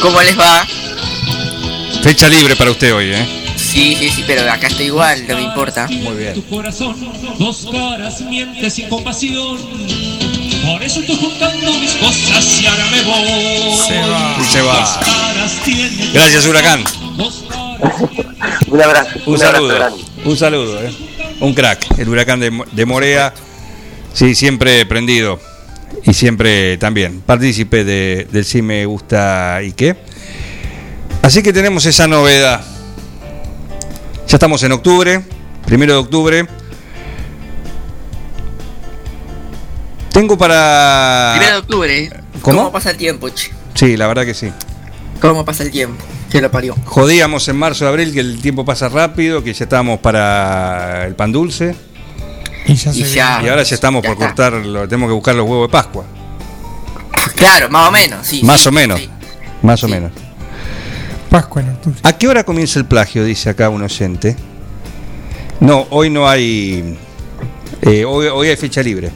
[0.00, 0.66] ¿Cómo les va?
[2.02, 3.26] Fecha libre para usted hoy, ¿eh?
[3.56, 5.88] Sí, sí, sí, pero acá estoy igual, no me importa.
[5.88, 6.34] Muy bien.
[6.34, 6.94] Tu corazón,
[7.38, 9.58] dos caras, mientes sin compasión.
[10.64, 13.76] Por eso estoy juntando mis cosas y ahora me voy.
[13.76, 14.36] Se va.
[14.50, 15.00] Se va.
[16.12, 16.84] Gracias, huracán.
[17.16, 18.00] Dos caras.
[18.68, 19.74] Un abrazo, Un un, abrazo saludo.
[19.74, 20.04] grande.
[20.24, 20.92] Un saludo, ¿eh?
[21.40, 23.32] Un crack, el huracán de, de Morea.
[24.16, 25.38] Sí, siempre prendido.
[26.02, 29.94] Y siempre también partícipe de, del Sí Me Gusta y qué.
[31.20, 32.64] Así que tenemos esa novedad.
[34.26, 35.22] Ya estamos en octubre,
[35.66, 36.46] primero de octubre.
[40.12, 41.34] Tengo para.
[41.36, 42.10] Primero de octubre.
[42.40, 42.72] ¿Cómo?
[42.72, 43.50] pasa el tiempo, che?
[43.74, 44.50] Sí, la verdad que sí.
[45.20, 46.02] ¿Cómo pasa el tiempo?
[46.32, 46.74] Se lo parió.
[46.86, 51.32] Jodíamos en marzo, abril que el tiempo pasa rápido, que ya estábamos para el pan
[51.32, 51.76] dulce.
[52.66, 53.40] Y ya Y se ya.
[53.42, 54.26] Y ahora ya estamos Ya por está.
[54.26, 56.04] cortar, lo, tenemos que buscar los huevos de Pascua.
[57.36, 58.42] Claro, más o menos, sí.
[58.42, 58.98] Más sí, o menos.
[58.98, 59.08] sí.
[59.62, 59.92] Más o Sí.
[59.92, 60.12] menos.
[61.30, 61.98] Pascua en octubre.
[62.02, 63.24] ¿A qué hora comienza el plagio?
[63.24, 64.36] Dice acá un oyente.
[65.60, 66.98] No, hoy no hay.
[67.82, 69.10] eh, hoy, hoy hay fecha libre,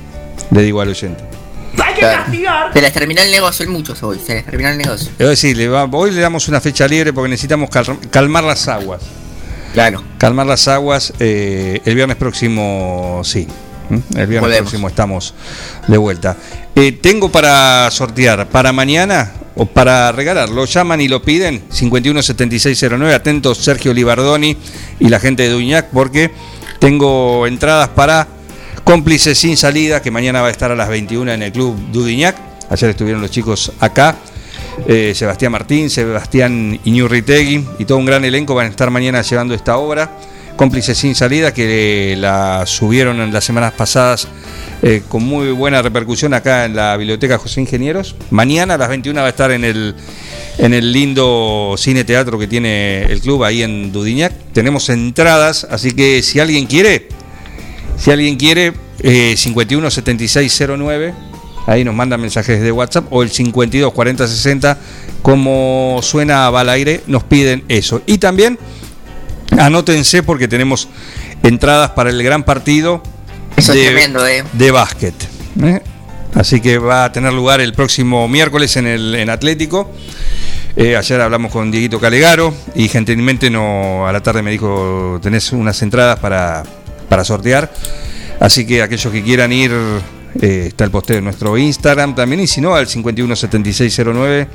[0.51, 1.25] le digo al oyente.
[1.99, 2.25] Claro.
[2.73, 5.11] Se les terminó el negocio, el muchos hoy, se les terminó el negocio.
[5.19, 9.03] Decir, hoy le damos una fecha libre porque necesitamos cal- calmar las aguas.
[9.73, 10.03] Claro.
[10.19, 11.13] Calmar las aguas.
[11.19, 13.47] eh, el viernes próximo, sí.
[14.17, 15.35] El viernes próximo estamos
[15.89, 16.37] de vuelta.
[16.77, 20.49] Eh, tengo para sortear para mañana o para regalar.
[20.49, 21.63] Lo llaman y lo piden.
[21.71, 23.15] 517609.
[23.15, 24.57] Atentos Sergio Libardoni
[25.01, 26.31] y la gente de Duñac porque
[26.79, 28.29] tengo entradas para
[28.85, 32.37] cómplices sin salida que mañana va a estar a las 21 en el club Dudiñac.
[32.71, 34.17] Ayer estuvieron los chicos acá.
[34.87, 39.55] Eh, Sebastián Martín, Sebastián Iñurritegui y todo un gran elenco van a estar mañana llevando
[39.55, 40.19] esta obra.
[40.57, 44.29] Cómplices sin salida que la subieron en las semanas pasadas
[44.83, 48.17] eh, con muy buena repercusión acá en la Biblioteca José Ingenieros.
[48.31, 49.95] Mañana a las 21 va a estar en el,
[50.59, 54.33] en el lindo cine teatro que tiene el club ahí en Dudiñac.
[54.53, 57.09] Tenemos entradas, así que si alguien quiere,
[57.97, 61.15] si alguien quiere, eh, 517609,
[61.71, 64.77] ahí nos mandan mensajes de WhatsApp, o el 524060,
[65.23, 68.03] como suena a Balaire, nos piden eso.
[68.07, 68.59] Y también
[69.57, 70.89] anótense porque tenemos
[71.45, 73.03] entradas para el gran partido
[73.57, 74.43] Eso es tremendo, eh.
[74.53, 75.15] de básquet.
[75.63, 75.81] ¿eh?
[76.35, 79.93] Así que va a tener lugar el próximo miércoles en el en Atlético.
[80.75, 85.53] Eh, ayer hablamos con Dieguito Calegaro y gentilmente no a la tarde me dijo tenés
[85.53, 86.65] unas entradas para,
[87.09, 87.73] para sortear.
[88.41, 89.73] Así que aquellos que quieran ir,
[90.41, 94.49] eh, está el posteo en nuestro Instagram también, y si no, al 517609,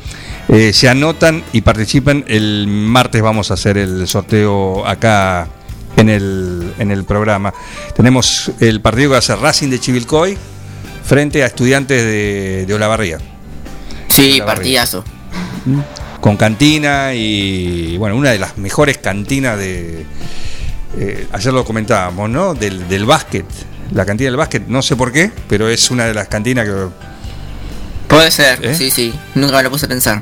[0.49, 2.23] eh, se anotan y participan.
[2.27, 5.47] El martes vamos a hacer el sorteo acá
[5.97, 7.53] en el, en el programa.
[7.95, 10.37] Tenemos el partido que va a ser Racing de Chivilcoy
[11.03, 13.17] frente a estudiantes de, de Olavarría.
[14.07, 14.45] Sí, Olavarría.
[14.45, 15.03] partidazo.
[16.21, 20.05] Con cantina y, bueno, una de las mejores cantinas de.
[20.97, 22.53] eh, ayer lo comentábamos, ¿no?
[22.53, 23.45] Del, del básquet.
[23.91, 26.73] La cantina del básquet, no sé por qué, pero es una de las cantinas que
[28.07, 28.75] Puede ser, ¿Eh?
[28.75, 29.13] sí, sí.
[29.35, 30.21] Nunca me lo puse a pensar.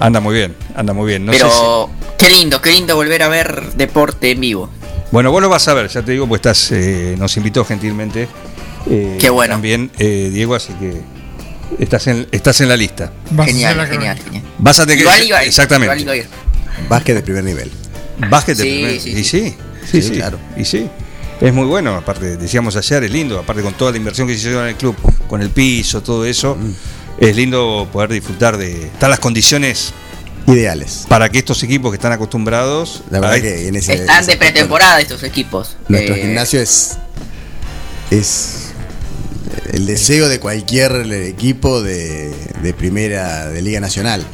[0.00, 1.24] anda muy bien, anda muy bien.
[1.26, 4.70] No sé Pero qué lindo, qué lindo volver a ver deporte en vivo.
[5.10, 8.28] Bueno, vos lo vas a ver, ya te digo, pues estás, eh, nos invitó gentilmente.
[8.88, 9.54] eh, Qué bueno.
[9.54, 11.02] También, eh, Diego, así que
[11.78, 13.12] estás en, estás en la lista.
[13.44, 14.42] Genial, la genial, genial.
[14.58, 15.34] Vas a tener que.
[15.46, 16.26] Exactamente.
[16.88, 17.70] Básquet de primer nivel.
[18.30, 19.56] Básquet de Sí, primer- sí, y sí,
[19.90, 20.38] Sí, sí, claro.
[20.56, 20.88] Y sí.
[21.42, 24.48] Es muy bueno, aparte, decíamos ayer, es lindo, aparte con toda la inversión que se
[24.48, 24.94] hizo en el club,
[25.28, 26.72] con el piso, todo eso, Mm.
[27.18, 28.84] es lindo poder disfrutar de.
[28.84, 29.92] Están las condiciones
[30.46, 31.04] Ideales.
[31.08, 33.02] para que estos equipos que están acostumbrados.
[33.10, 33.94] La verdad a- que en ese.
[33.94, 35.76] Están ese de pretemporada estos equipos.
[35.88, 36.96] Nuestro Eh, gimnasio es.
[38.10, 38.68] Es
[39.72, 44.24] el deseo de cualquier equipo de, de primera de Liga Nacional.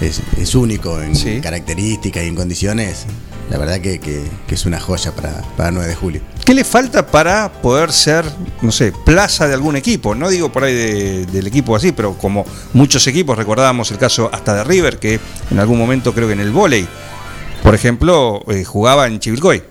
[0.00, 1.40] Es, es único en Sí.
[1.42, 3.04] características y en condiciones.
[3.50, 6.20] La verdad que, que- que es una joya para, para 9 de julio.
[6.44, 8.24] ¿Qué le falta para poder ser,
[8.62, 10.14] no sé, plaza de algún equipo?
[10.14, 14.30] No digo por ahí de- del equipo así, pero como muchos equipos, recordábamos el caso
[14.32, 15.18] hasta de River, que
[15.50, 16.86] en algún momento creo que en el vóley,
[17.62, 19.62] por ejemplo, eh, jugaba en Chivilcoy.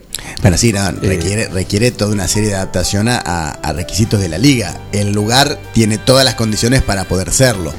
[0.42, 4.30] Bueno, sí, no, requiere, requiere toda una serie de adaptación a, a- a requisitos de
[4.30, 4.80] la liga.
[4.92, 7.74] El lugar tiene todas las condiciones para poder serlo.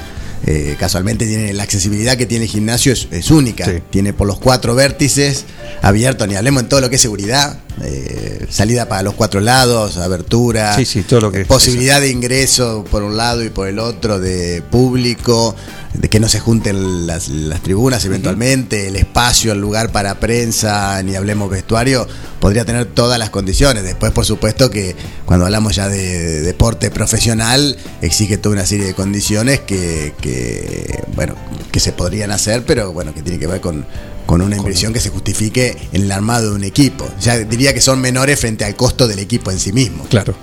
[0.48, 3.66] Eh, casualmente tiene la accesibilidad que tiene el gimnasio es, es única.
[3.90, 5.44] Tiene por los cuatro vértices
[5.82, 9.96] abierto, ni hablemos en todo lo que es seguridad, eh, salida para los cuatro lados,
[9.96, 13.80] abertura, Sí, sí, todo lo que posibilidad de ingreso por un lado y por el
[13.80, 15.56] otro de público,
[15.98, 21.02] de que no se junten las, las tribunas eventualmente, el espacio, el lugar para prensa,
[21.02, 22.06] ni hablemos vestuario,
[22.40, 23.82] podría tener todas las condiciones.
[23.82, 28.87] Después, por supuesto, que cuando hablamos ya de, de deporte profesional, exige toda una serie
[28.87, 31.35] de condiciones que, que, bueno,
[31.72, 33.87] que se podrían hacer, pero bueno, que tiene que ver con,
[34.26, 37.09] con una inversión que se justifique en el armado de un equipo.
[37.20, 40.04] Ya diría que son menores frente al costo del equipo en sí mismo.
[40.04, 40.35] Claro,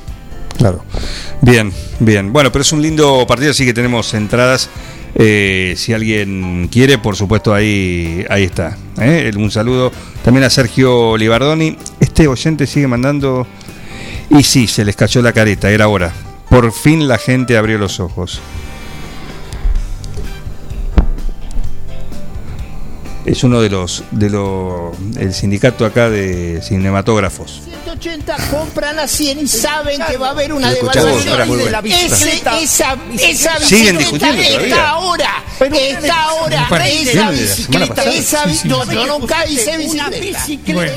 [0.58, 0.84] claro.
[1.42, 2.34] Bien, bien.
[2.34, 4.70] Bueno, pero es un lindo partido, así que tenemos entradas.
[5.15, 8.78] Eh, si alguien quiere, por supuesto, ahí, ahí está.
[8.99, 9.32] ¿eh?
[9.36, 9.91] Un saludo
[10.23, 11.78] también a Sergio Libardoni.
[11.99, 13.45] Este oyente sigue mandando.
[14.30, 16.12] Y sí, se les cayó la careta, era hora.
[16.49, 18.41] Por fin la gente abrió los ojos.
[23.26, 27.62] Es uno de los, de los, el sindicato acá de cinematógrafos.
[27.86, 32.60] 180 compran a 100 y saben que va a haber una devaluación de la bicicleta.
[32.60, 34.68] Ese- esa, esa Siguen bicicleta discutiendo todavía.
[34.68, 38.68] está ahora, está ahora, esa la bicicleta, esa sí.
[38.68, 40.74] no, yo nunca hice bicicleta.
[40.74, 40.92] Bueno,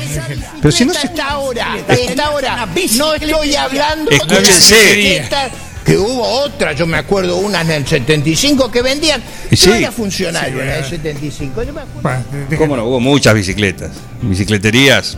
[0.61, 2.67] pero si no se- está ahora, está ahora.
[2.97, 4.75] No estoy hablando Escúchense.
[4.75, 5.51] de bicicletas
[5.87, 9.23] que hubo otra, yo me acuerdo una en el 75 que vendían.
[9.53, 9.71] Sí.
[9.71, 11.63] era funcionario en el 75.
[11.63, 12.23] Yo me acuerdo.
[12.57, 12.83] ¿Cómo no?
[12.85, 13.91] Hubo muchas bicicletas.
[14.21, 15.17] Bicicleterías.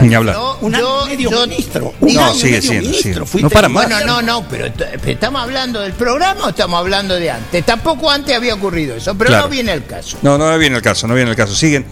[0.00, 0.36] Ni hablar.
[0.36, 3.42] No, yo, yo, No, Diga, sigue medio siendo, ministro, sigue.
[3.42, 3.88] No para más.
[3.88, 4.66] Bueno, no, no, pero
[5.06, 7.64] estamos hablando del programa o estamos hablando de antes.
[7.64, 9.44] Tampoco antes había ocurrido eso, pero Claro.
[9.44, 10.18] no viene el caso.
[10.22, 11.54] No, no viene el caso, no viene el caso.
[11.54, 11.84] Siguen.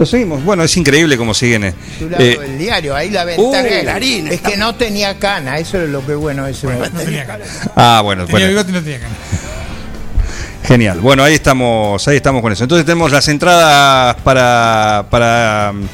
[0.00, 0.42] Lo seguimos.
[0.42, 1.64] Bueno, es increíble cómo siguen.
[1.64, 1.74] eh.
[2.18, 5.78] Eh, el diario, ahí la ventaja Uh, es- Clarín, es que no tenía cana, eso
[5.78, 7.44] es lo que bueno ese no tenía cana.
[7.76, 8.48] ah, bueno, Tenía bueno.
[8.48, 9.14] bigote y no tenía cana.
[10.66, 11.00] Genial.
[11.00, 12.64] Bueno, ahí estamos, ahí estamos con eso.
[12.64, 15.86] Entonces tenemos las entradas para, para um,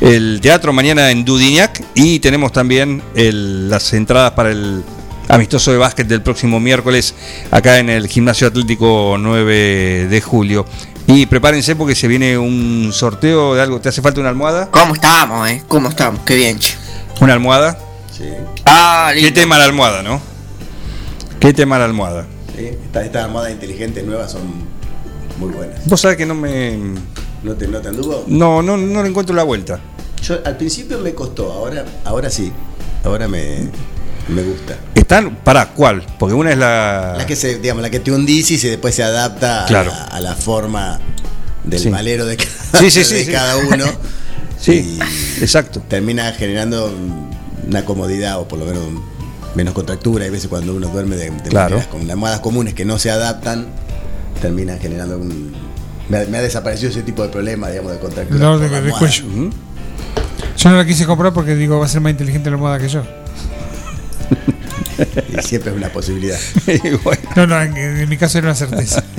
[0.00, 4.84] el teatro mañana en Dudignac y tenemos también el- las entradas para el
[5.28, 7.14] amistoso de básquet del próximo miércoles
[7.50, 10.64] acá en el Gimnasio Atlético 9 de julio.
[11.06, 13.80] Y prepárense porque se viene un sorteo de algo.
[13.80, 14.70] ¿Te hace falta una almohada?
[14.70, 15.62] ¿Cómo estamos, eh?
[15.68, 16.22] ¿Cómo estamos?
[16.24, 16.74] Qué bien, che.
[17.20, 17.76] ¿Una almohada?
[18.16, 18.24] Sí.
[18.64, 19.34] Ah, ¿Qué lindo.
[19.34, 20.20] tema la almohada, no?
[21.40, 22.26] ¿Qué tema la almohada?
[22.56, 24.42] Sí, Estas estas armadas inteligentes nuevas son
[25.38, 25.84] muy buenas.
[25.86, 26.78] Vos sabés que no me.
[27.42, 28.24] ¿No te, no te anduvo?
[28.28, 29.80] No, no, no le encuentro la vuelta.
[30.22, 32.52] Yo al principio me costó, ahora, ahora sí.
[33.04, 33.68] Ahora me,
[34.28, 34.76] me gusta.
[34.94, 35.36] ¿Están?
[35.36, 36.04] ¿Para cuál?
[36.18, 37.14] Porque una es la.
[37.18, 39.90] La que se, digamos, la que te hundís y se después se adapta a, Claro.
[39.90, 41.00] la, a la forma
[41.64, 41.90] del Sí.
[41.90, 43.32] malero de, cada, Sí, sí, sí, de sí.
[43.32, 43.84] cada uno.
[44.60, 44.96] Sí,
[45.40, 45.82] exacto.
[45.88, 46.94] Termina generando
[47.66, 48.84] una comodidad o por lo menos
[49.56, 50.24] menos contractura.
[50.24, 51.82] Hay veces cuando uno duerme de, de Claro.
[51.90, 53.66] con almohadas comunes que no se adaptan,
[54.40, 55.52] termina generando un.
[56.08, 58.50] Me ha, me ha desaparecido ese tipo de problema, digamos, de contractura.
[58.52, 59.24] Por de, la de cuello.
[60.56, 62.88] Yo no la quise comprar porque digo va a ser más inteligente la almohada que
[62.88, 63.02] yo.
[65.38, 66.38] Y siempre es una posibilidad.
[67.36, 69.02] No, no, en, en mi caso era una certeza.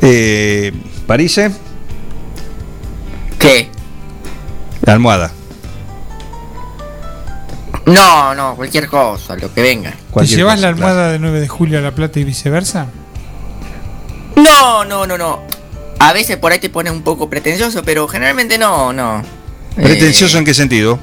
[0.00, 0.72] Eh,
[1.08, 1.50] ¿Parise?
[3.38, 3.68] ¿Qué?
[4.82, 5.32] La almohada.
[7.86, 9.92] No, no, cualquier cosa, lo que venga.
[10.14, 12.86] ¿Te llevas cosa, la almohada de 9 de julio a La Plata y viceversa?
[14.36, 15.42] No, no, no, no.
[15.98, 19.22] A veces por ahí te pones un poco pretencioso, pero generalmente no, no.
[19.74, 20.98] ¿Pretencioso Eh, en qué sentido?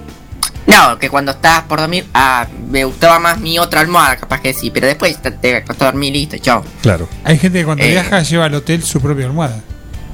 [0.75, 4.53] No, que cuando estás por dormir, ah, me gustaba más mi otra almohada, capaz que
[4.53, 6.63] sí, pero después te, te acostás a dormir y listo, chao.
[6.81, 7.07] Claro.
[7.23, 7.91] Hay gente que cuando Eh.
[7.91, 9.61] viaja lleva al hotel su propia almohada.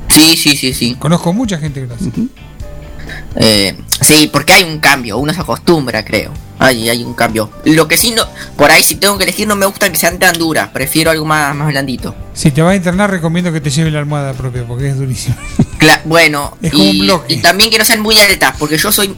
[0.10, 0.95] Sí, sí, sí, sí.
[1.00, 2.12] Conozco mucha gente que lo hace.
[3.38, 6.32] Eh, sí, porque hay un cambio, uno se acostumbra, creo.
[6.60, 7.50] Hay, hay un cambio.
[7.65, 8.24] Lo que sí no,
[8.56, 11.26] por ahí si tengo que elegir no me gustan que sean tan duras, prefiero algo
[11.26, 12.13] más, más blandito.
[12.36, 15.38] Si te vas a internar, recomiendo que te lleves la almohada propia porque es durísima.
[15.80, 17.34] Cla- bueno, Es como y, un bloque.
[17.34, 19.15] y también que no sean muy altas, porque yo soy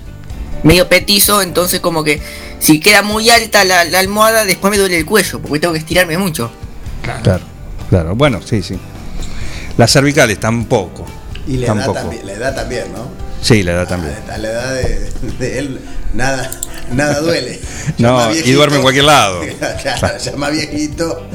[0.63, 2.21] medio petizo, entonces como que
[2.60, 5.80] si queda muy alta la, la almohada, después me duele el cuello, porque tengo que
[5.80, 6.52] estirarme mucho.
[7.02, 7.43] Claro,
[7.89, 8.15] claro.
[8.15, 8.78] Bueno, sí, sí.
[9.78, 11.06] Las cervicales tampoco.
[11.47, 11.99] Y la edad, tampoco.
[11.99, 13.08] también, la edad también, ¿no?
[13.41, 14.15] Sí, la edad también.
[14.32, 15.80] A la edad de, de él,
[16.13, 16.49] nada,
[16.91, 17.60] nada duele.
[17.97, 19.41] No, y duerme en cualquier lado.
[19.99, 21.28] claro, ya más viejito.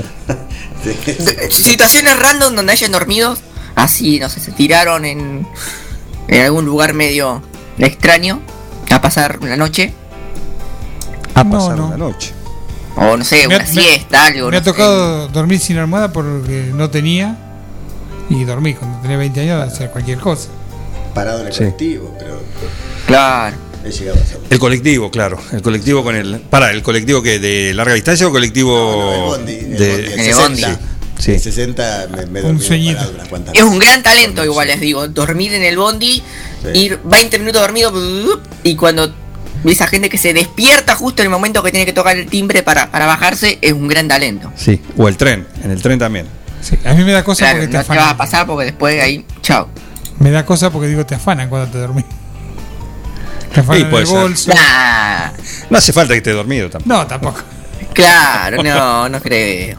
[1.50, 3.36] Situaciones random donde hayan dormido,
[3.74, 5.46] así, no sé, se tiraron en
[6.28, 7.42] en algún lugar medio
[7.78, 8.40] extraño
[8.96, 9.92] a pasar una noche?
[11.34, 11.90] A pasar no.
[11.90, 12.32] la noche.
[12.96, 14.50] O no sé, Me ha- una me- siesta, algo.
[14.50, 14.64] Me ha sé.
[14.64, 17.36] tocado dormir sin almohada porque no tenía.
[18.30, 20.48] Y dormí cuando tenía 20 años de hacer cualquier cosa.
[21.14, 21.58] Parado en el Sí.
[21.60, 22.40] colectivo, pero
[23.06, 23.56] Claro.
[23.84, 24.38] he llegado a pasar.
[24.50, 25.38] El colectivo, claro.
[25.52, 26.40] El colectivo con el.
[26.40, 29.88] Para, ¿el colectivo que de larga distancia o colectivo No, el bondi, el de.
[29.92, 30.42] bondi, el el 60.
[30.68, 30.82] bondi.
[31.18, 31.32] Sí.
[31.32, 35.08] El 60 me, me Un dormí unas cuantas Es un gran talento, igual les digo.
[35.08, 36.22] Dormir en el bondi,
[36.62, 36.78] Sí.
[36.78, 37.92] ir 20 minutos dormido
[38.64, 39.12] y cuando
[39.64, 42.62] esa gente que se despierta justo en el momento que tiene que tocar el timbre
[42.62, 44.52] para, para bajarse es un gran talento.
[44.56, 44.80] Sí.
[44.96, 45.46] O el tren.
[45.64, 46.26] En el tren también.
[46.60, 48.14] Sí, a mí me da cosa Claro, porque te no te vas afanan.
[48.14, 49.68] a pasar porque después ahí, chao.
[50.18, 52.04] Me da cosa porque digo, te afanan cuando te dormís.
[53.54, 54.16] Te afanan Sí, en el ser.
[54.16, 54.50] bolso.
[54.54, 55.30] Nah,
[55.70, 56.92] No hace falta que esté dormido tampoco.
[56.94, 57.40] No, tampoco.
[57.94, 59.78] claro, no, no creo.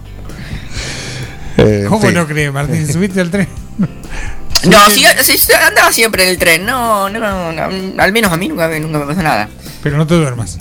[1.57, 2.87] Eh, ¿Cómo no crees, Martín?
[2.91, 3.47] ¿Subiste al tren?
[4.65, 7.63] No, sí, sí, sí, andaba siempre en el tren, no, no, no,
[8.01, 9.47] al menos a mí nunca, me- nunca me pasó nada.
[9.81, 10.57] Pero no te duermas.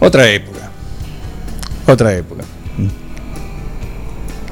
[0.00, 0.70] Otra época.
[1.86, 2.42] Otra época.
[2.76, 2.88] Mm.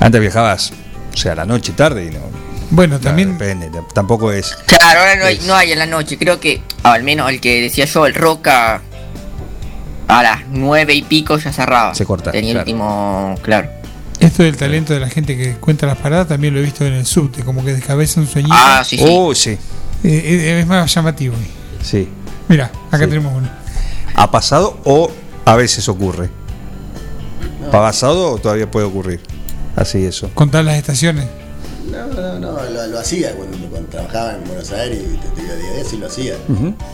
[0.02, 0.72] Antes viajabas,
[1.12, 2.20] o sea, a la noche, tarde y no.
[2.70, 4.54] Bueno, no, también depende, tampoco es.
[4.66, 7.60] Claro, ahora no hay, no hay en la noche, creo que, al menos el que
[7.62, 8.80] decía yo, el Roca,
[10.08, 11.94] a las nueve y pico ya cerraba.
[11.94, 12.70] Se corta, Tenía el claro.
[12.70, 13.70] último, claro.
[14.20, 16.92] Esto del talento de la gente que cuenta las paradas también lo he visto en
[16.94, 18.54] el subte, como que descabeza un sueñito.
[18.56, 19.04] Ah, sí, sí.
[19.06, 19.50] Oh, sí.
[19.50, 19.58] Eh,
[20.04, 21.34] eh, es más llamativo.
[21.82, 22.08] Sí.
[22.48, 23.10] Mira, acá Sí.
[23.10, 23.48] tenemos uno.
[24.14, 25.10] ¿Ha pasado o
[25.44, 26.30] a veces ocurre?
[27.68, 29.20] ¿Ha pasado o todavía puede ocurrir?
[29.76, 30.30] Así eso.
[30.34, 31.26] Contar las estaciones.
[31.90, 35.40] No, no, no, lo, lo hacía cuando, cuando trabajaba en Buenos Aires y te, te
[35.42, 36.34] digo, día a día sí lo hacía.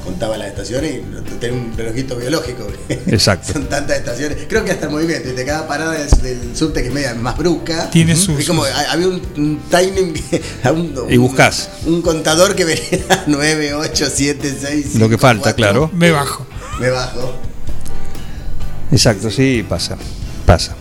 [0.04, 2.66] Contaba las estaciones y tenía un relojito biológico.
[2.88, 3.52] Exacto.
[3.52, 4.38] Son tantas estaciones.
[4.48, 5.28] Creo que hasta el movimiento.
[5.28, 7.90] Y de cada parada del, del subte que es media más brusca.
[7.90, 8.22] Tiene Ujú.
[8.36, 10.14] sus- como había un, un timing.
[10.72, 11.68] un- Y buscás.
[11.84, 14.94] Un, contador que venía 9, 8, 7, 6.
[14.96, 15.90] Lo que falta, claro.
[15.92, 16.46] Me bajo.
[16.80, 17.34] Me bajo.
[18.92, 19.96] Exacto, sí, pasa.
[20.46, 20.74] Pasa.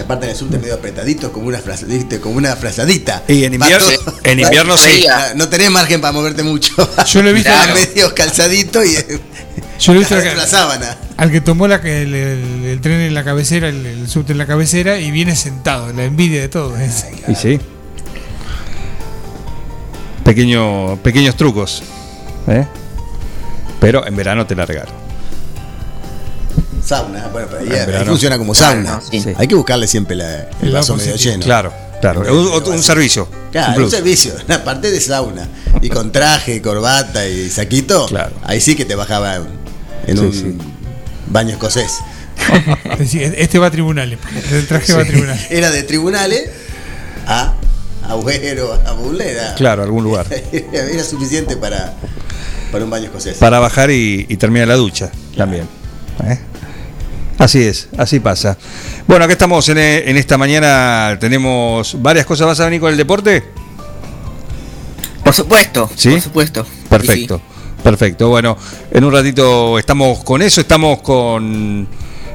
[0.00, 2.18] Aparte en el subte medio apretaditos, como una, frase, ¿viste?
[2.20, 3.22] como una frazadita.
[3.28, 5.04] Y en invierno- todo- en invierno sí.
[5.36, 6.72] No tenés margen para moverte mucho.
[7.06, 7.74] Yo lo he visto Claro.
[7.74, 8.94] medio calzadito y.
[9.78, 10.34] Yo lo he visto acá.
[10.34, 10.96] la sábana.
[11.18, 14.38] Al que tomó la, el, el- el tren en la cabecera, el, el subte en
[14.38, 16.80] la cabecera y viene sentado, la envidia de todos.
[16.80, 17.04] es.
[17.28, 17.60] Y sí.
[20.24, 21.82] Pequeño, pequeños trucos.
[22.48, 22.64] ¿eh?
[23.80, 24.92] Pero en verano te la regalo.
[26.84, 28.94] Sauna, bueno, pero ahí, funciona como sauna.
[28.96, 29.20] no, sí.
[29.20, 29.32] Sí.
[29.36, 31.44] Hay que buscarle siempre la- el El vaso lado medio lleno.
[31.44, 32.20] Claro, claro.
[32.22, 33.28] Un, otro- un servicio.
[33.52, 35.46] Claro, un un, servicio, aparte de sauna.
[35.80, 38.34] Y con traje, corbata y saquito, Claro.
[38.44, 39.36] ahí sí que te bajaba
[40.06, 40.58] en Sí, un sí.
[41.28, 41.98] baño escocés.
[42.98, 44.18] Este va a tribunales.
[44.50, 45.46] El traje va a tribunales.
[45.50, 46.50] Era de tribunales
[47.26, 47.54] a
[48.08, 49.54] agüero, a bulera.
[49.54, 50.26] Claro, algún lugar.
[50.72, 51.94] Era suficiente para,
[52.72, 53.36] para un baño escocés.
[53.36, 55.68] Para bajar y, y terminar la ducha también.
[56.24, 56.38] ¿eh?
[57.42, 58.56] Así es, así pasa.
[59.08, 61.16] Bueno, acá estamos en, e- en esta mañana.
[61.18, 62.46] Tenemos varias cosas.
[62.46, 63.42] ¿Vas a venir con el deporte?
[65.24, 66.10] Por supuesto, ¿Sí?
[66.10, 66.66] por supuesto.
[66.88, 67.40] Perfecto,
[67.82, 68.28] perfecto.
[68.28, 68.56] Bueno,
[68.92, 71.88] en un ratito estamos con eso, estamos con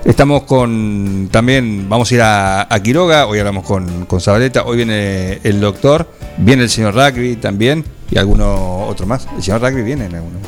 [0.04, 4.76] estamos con también vamos a ir a, a Quiroga, hoy hablamos con, con Zabaleta, hoy
[4.78, 9.26] viene el doctor, viene el señor Rugby también y alguno otro más.
[9.38, 10.39] El señor Rugby viene en alguno.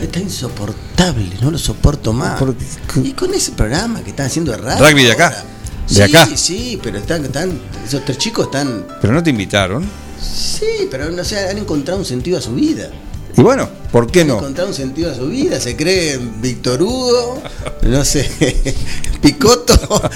[0.00, 2.40] Está insoportable, no lo soporto más.
[3.02, 4.86] Y con ese programa que están haciendo de radio.
[4.86, 5.44] Rugby de acá, ahora.
[5.88, 6.28] de sí, acá.
[6.36, 8.86] Sí, pero están, están, esos tres chicos están.
[9.00, 9.84] Pero no te invitaron.
[10.20, 12.90] Sí, pero no sé, han encontrado un sentido a su vida.
[13.38, 14.36] Y bueno, ¿por qué no?
[14.38, 15.60] encontrado un sentido a su vida.
[15.60, 17.40] Se cree Víctor Hugo,
[17.82, 18.28] no sé,
[19.22, 19.74] Picoto,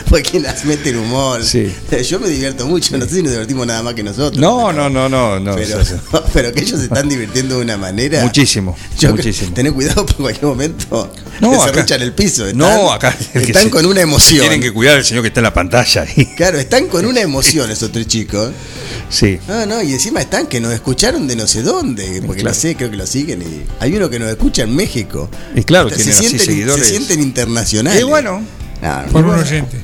[0.08, 1.44] fue quien las mete el humor.
[1.44, 1.72] Sí.
[2.08, 4.40] Yo me divierto mucho, no sé si nos divertimos nada más que nosotros.
[4.40, 5.54] No, no, no, no, no.
[5.54, 5.78] Pero,
[6.32, 8.22] pero que ellos se están divirtiendo de una manera.
[8.22, 9.52] Muchísimo, Yo muchísimo.
[9.54, 11.10] Tener cuidado por cualquier momento.
[11.40, 12.44] No, que se acá- arruchan el piso.
[12.46, 14.40] Están, no, acá están se- con una emoción.
[14.40, 16.26] Tienen que cuidar al señor que está en la pantalla ahí.
[16.36, 18.50] Claro, están con una emoción esos tres chicos.
[19.08, 19.38] Sí.
[19.46, 22.54] No, no, y encima están que nos escucharon de no sé dónde, porque Claro.
[22.56, 23.42] no sé, creo que lo siguen.
[23.42, 25.28] Y hay uno que nos escucha en México.
[25.54, 26.86] Y claro, se tienen así sienten, seguidores.
[26.86, 28.00] Se sienten internacionales.
[28.00, 28.42] Y bueno,
[28.82, 29.76] No, Por un oyente.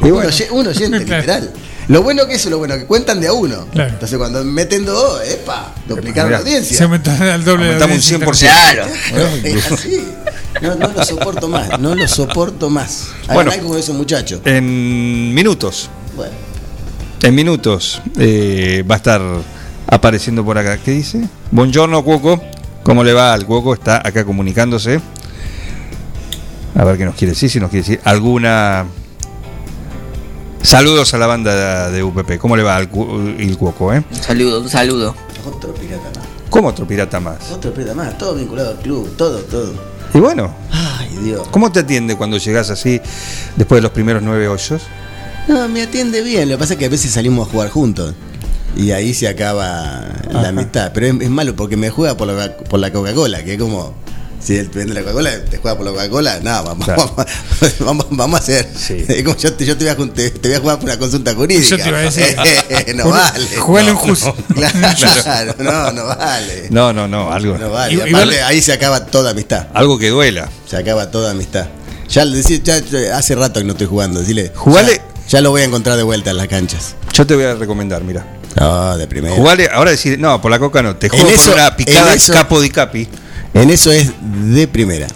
[0.00, 0.30] Y Un bueno.
[0.52, 1.20] un oyente, Claro.
[1.20, 1.52] literal.
[1.88, 3.66] Lo bueno que eso es lo bueno, que cuentan de a uno.
[3.72, 3.90] Claro.
[3.94, 6.76] Entonces cuando meten dos, epa, duplicaron la audiencia.
[6.76, 9.10] Se aumentó al doble de la Aumentamos un audiencia 100%.
[9.10, 9.28] Claro.
[9.44, 10.04] Es así.
[10.60, 13.08] No, no lo soporto más, no lo soporto más.
[13.24, 13.50] Hagan Bueno.
[13.52, 14.40] algo con esos muchachos.
[14.44, 15.88] en minutos.
[16.14, 16.32] Bueno,
[17.22, 19.22] En minutos eh, va a estar
[19.86, 20.76] apareciendo por acá.
[20.76, 21.26] ¿Qué dice?
[21.50, 22.42] Buongiorno, Cuoco.
[22.88, 23.74] ¿Cómo le va al Cuoco?
[23.74, 24.98] Está acá comunicándose.
[26.74, 28.86] A ver qué nos quiere decir, si nos quiere decir alguna...
[30.62, 32.38] Saludos a la banda de UPP.
[32.38, 33.92] ¿Cómo le va al Cu- el Cuoco?
[33.92, 34.02] Eh?
[34.10, 35.14] Un saludo, un saludo.
[35.46, 36.26] otro pirata más.
[36.48, 37.50] ¿Cómo otro pirata más?
[37.50, 39.70] Otro pirata más, todo vinculado al club, todo, todo.
[40.14, 41.46] Y bueno, Ay, Dios.
[41.50, 43.02] ¿cómo te atiende cuando llegas así
[43.56, 44.80] después de los primeros nueve hoyos?
[45.46, 46.48] No, me atiende bien.
[46.48, 48.14] Lo que pasa es que a veces salimos a jugar juntos.
[48.76, 50.12] Y ahí se acaba Ajá.
[50.42, 50.92] la amistad.
[50.94, 53.94] Pero es, es malo porque me juega por la, por la Coca-Cola, que es como.
[54.40, 57.12] Si él te vende la Coca-Cola, te juega por la Coca-Cola, no, vamos, Claro.
[57.16, 57.32] vamos,
[57.80, 58.68] vamos, vamos a hacer.
[58.76, 59.04] Sí.
[59.08, 60.96] Es como yo, te, yo te, voy a, te, te voy a jugar por una
[60.96, 61.66] consulta jurídica.
[61.76, 62.36] Yo te iba a decir.
[62.94, 63.46] no vale.
[63.56, 64.20] jugale en No, Jus.
[65.24, 66.66] Claro, no, no vale.
[66.70, 67.94] No, no, no, algo, No vale.
[67.94, 69.66] Y- Aparte, igual- ahí se acaba toda amistad.
[69.74, 70.48] algo que duela.
[70.70, 71.66] Se acaba toda amistad.
[72.08, 74.20] Ya, le ya, hace rato que no estoy jugando.
[74.22, 74.52] Dile.
[74.54, 76.94] Jugale- Ya, ya lo voy a encontrar de vuelta en las canchas.
[77.12, 78.37] Yo te voy a recomendar, mira.
[78.58, 79.34] No, de primera.
[79.36, 82.10] Jugale, ahora decir, no, por la coca no, te En juego eso- por una picada
[82.12, 83.08] en eso- capo di capi.
[83.54, 85.06] En eso es de primera.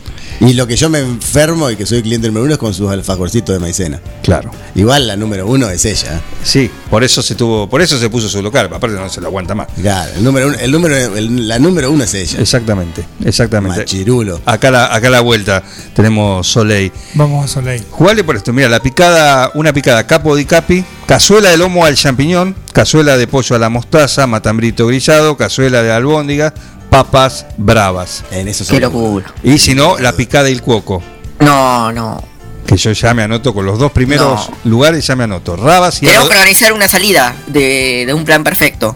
[0.41, 2.91] Y lo que yo me enfermo y que soy cliente número uno es con sus
[2.91, 4.01] alfajorcitos de maicena.
[4.23, 4.51] Claro.
[4.75, 6.21] Igual la número uno es ella.
[6.43, 9.29] Sí, por eso se tuvo, por eso se puso su local, aparte no se lo
[9.29, 9.69] aguanta más.
[9.81, 12.41] Claro, el número uno, el número, el- la número uno es ella.
[12.41, 13.79] Exactamente, exactamente.
[13.81, 14.41] Machirulo.
[14.45, 15.63] Acá la, acá a la vuelta
[15.95, 16.91] tenemos Soleil.
[17.15, 17.85] Vamos a Soleil.
[17.91, 21.95] Jugale por esto, mira, la picada, una picada capo di capi, cazuela de lomo al
[21.97, 26.53] champiñón, cazuela de pollo a la mostaza, matambrito grillado, cazuela de albóndiga,
[26.93, 28.23] papas bravas.
[28.31, 29.33] En eso Qué locura.
[29.43, 31.03] Y si no, la picada y el cuoco,
[31.41, 32.23] No, no.
[32.67, 34.57] que yo ya me anoto con los dos primeros No.
[34.71, 35.57] lugares, ya me anoto.
[35.57, 38.95] Rabas y Tenemos que organizar una salida de, de un plan perfecto.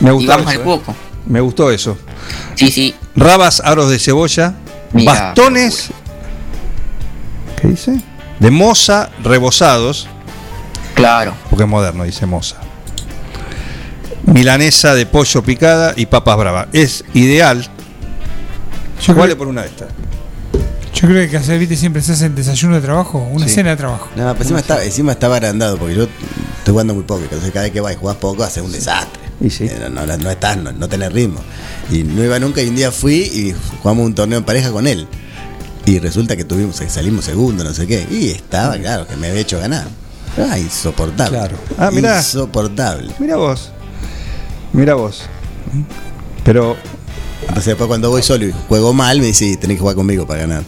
[0.00, 0.64] me Y gustó vamos eso, al eh.
[0.64, 0.94] cuoco.
[1.26, 1.96] Me gustó eso.
[2.56, 2.94] Sí, sí.
[3.16, 4.54] Rabas, aros de cebolla,
[4.92, 5.88] Mira, bastones.
[7.60, 8.00] ¿Qué dice?
[8.40, 10.08] De moza rebozados,
[10.94, 11.34] Claro.
[11.48, 12.56] porque es moderno, dice moza.
[14.26, 16.68] Milanesa de pollo picada y papas bravas.
[16.72, 17.66] Es ideal.
[19.02, 19.88] Yo creo, por una de estas.
[20.94, 23.54] yo creo que hacer, viste, siempre se hacen desayuno de trabajo, una Sí.
[23.54, 24.08] cena de trabajo.
[24.16, 27.22] No, pero encima está, encima estaba agrandado porque yo estoy jugando muy poco.
[27.24, 29.20] Entonces cada vez que vas y jugás poco haces un desastre.
[29.40, 29.64] Y sí.
[29.64, 31.40] Eh, No, no, no estás, no, no tenés ritmo.
[31.90, 34.86] Y no iba nunca y un día fui y jugamos un torneo en pareja con
[34.86, 35.06] él.
[35.84, 38.06] Y resulta que tuvimos, salimos segundo, no sé qué.
[38.10, 39.86] Y estaba, claro, que me había hecho ganar.
[40.38, 41.36] Ah, insoportable.
[41.36, 41.56] Claro.
[41.76, 42.16] Ah, mirá.
[42.18, 43.12] Insoportable.
[43.18, 43.70] Mira vos.
[44.74, 45.22] Mira vos.
[46.44, 46.76] Pero
[47.40, 50.26] Entonces después cuando voy solo y juego mal, me dice, "Sí, tenés que jugar conmigo
[50.26, 50.62] para ganar.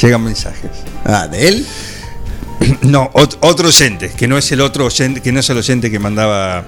[0.00, 0.70] llegan mensajes.
[1.04, 1.66] Ah, ¿de él?
[2.82, 5.90] No, ot- otro oyente, que no es el otro oyente, que no es el oyente
[5.92, 6.64] que mandaba.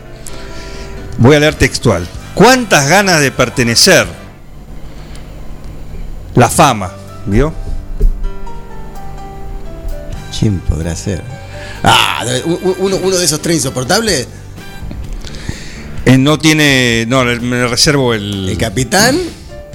[1.19, 2.07] Voy a leer textual.
[2.35, 4.07] ¿Cuántas ganas de pertenecer?
[6.35, 6.93] La fama,
[7.27, 7.53] ¿vio?
[10.39, 11.23] ¿Quién podrá ser?
[11.85, 14.27] Ah, uno, uno de esos tres insoportables.
[16.07, 17.05] Eh, no tiene.
[17.09, 18.49] No, me reservo el.
[18.49, 19.19] El capitán,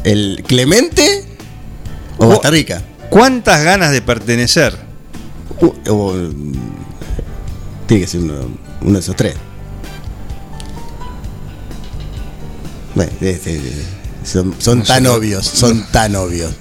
[0.04, 1.26] el Clemente
[2.18, 2.30] o Oh.
[2.32, 2.82] Costa Rica.
[3.10, 4.76] ¿Cuántas ganas de pertenecer?
[7.88, 8.34] Tiene que ser uno,
[8.82, 9.36] uno de esos tres.
[12.96, 13.60] Bueno, este,
[14.24, 16.52] son, son No tan obvios, son tan obvios.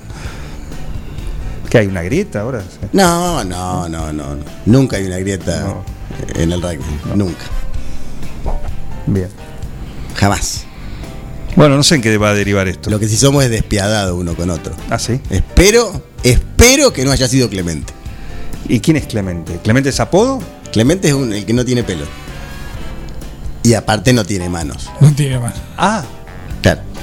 [1.71, 2.63] ¿Que hay una grieta ahora?
[2.93, 4.35] No, no, no, no.
[4.35, 4.45] no.
[4.67, 5.85] Nunca hay una grieta No.
[6.35, 6.79] en el rugby.
[7.15, 7.45] Nunca.
[9.07, 9.29] Bien.
[10.17, 10.65] Jamás.
[11.57, 12.89] Bueno, no sé en qué va a derivar esto.
[12.91, 14.73] Lo que sí somos es despiadado uno con otro.
[14.91, 15.21] Ah, sí.
[15.31, 17.93] Espero, espero que no haya sido Clemente.
[18.69, 19.59] ¿Y quién es Clemente?
[19.63, 20.41] ¿Clemente es apodo?
[20.73, 22.05] Clemente es un- el que no tiene pelo.
[23.63, 24.89] Y aparte no tiene manos.
[25.01, 25.55] No tiene más.
[25.77, 26.05] Ah.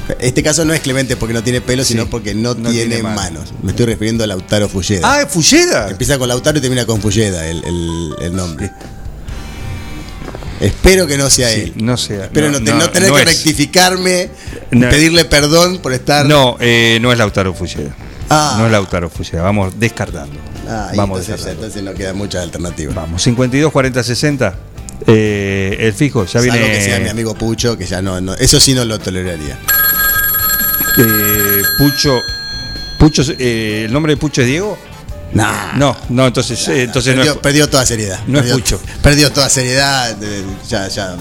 [0.19, 1.93] Este caso no es Clemente porque no tiene pelo, Sí.
[1.93, 3.23] sino porque no, No tiene, tiene manos.
[3.23, 3.53] manos.
[3.63, 5.01] Me estoy refiriendo a Lautaro Fulleda.
[5.21, 5.89] ah, Fulleda.
[5.89, 8.71] Empieza con Lautaro y termina con Fulleda el, el- el nombre.
[10.61, 11.73] Espero que no sea Sí, él.
[11.77, 12.25] no sea.
[12.25, 13.25] Espero no, te- no tener que es.
[13.25, 14.29] rectificarme,
[14.71, 16.25] pedirle perdón por estar.
[16.25, 17.93] No, eh, no es Lautaro Fulleda.
[18.29, 18.55] Ah.
[18.57, 19.41] No es Lautaro Fulleda.
[19.43, 20.39] Vamos descartando.
[20.67, 21.51] Ah, Vamos entonces, descartando.
[21.65, 22.95] entonces no quedan muchas alternativas.
[22.95, 24.55] Vamos, 52, 40, 60.
[25.07, 26.71] Eh, el fijo, ya Salvo viene.
[26.71, 29.59] que sea mi amigo Pucho, que ya no, no- Eso sí no lo toleraría.
[30.97, 32.21] Eh, Pucho.
[32.99, 34.77] Pucho eh, ¿El nombre de Pucho es Diego?
[35.33, 35.73] Nah.
[35.75, 37.39] No, no, entonces, eh, entonces no perdió, es.
[37.39, 38.19] perdió toda seriedad.
[38.27, 38.79] no es perdió, Pucho.
[39.01, 40.15] Perdió toda seriedad.
[40.69, 41.15] Ya, ya.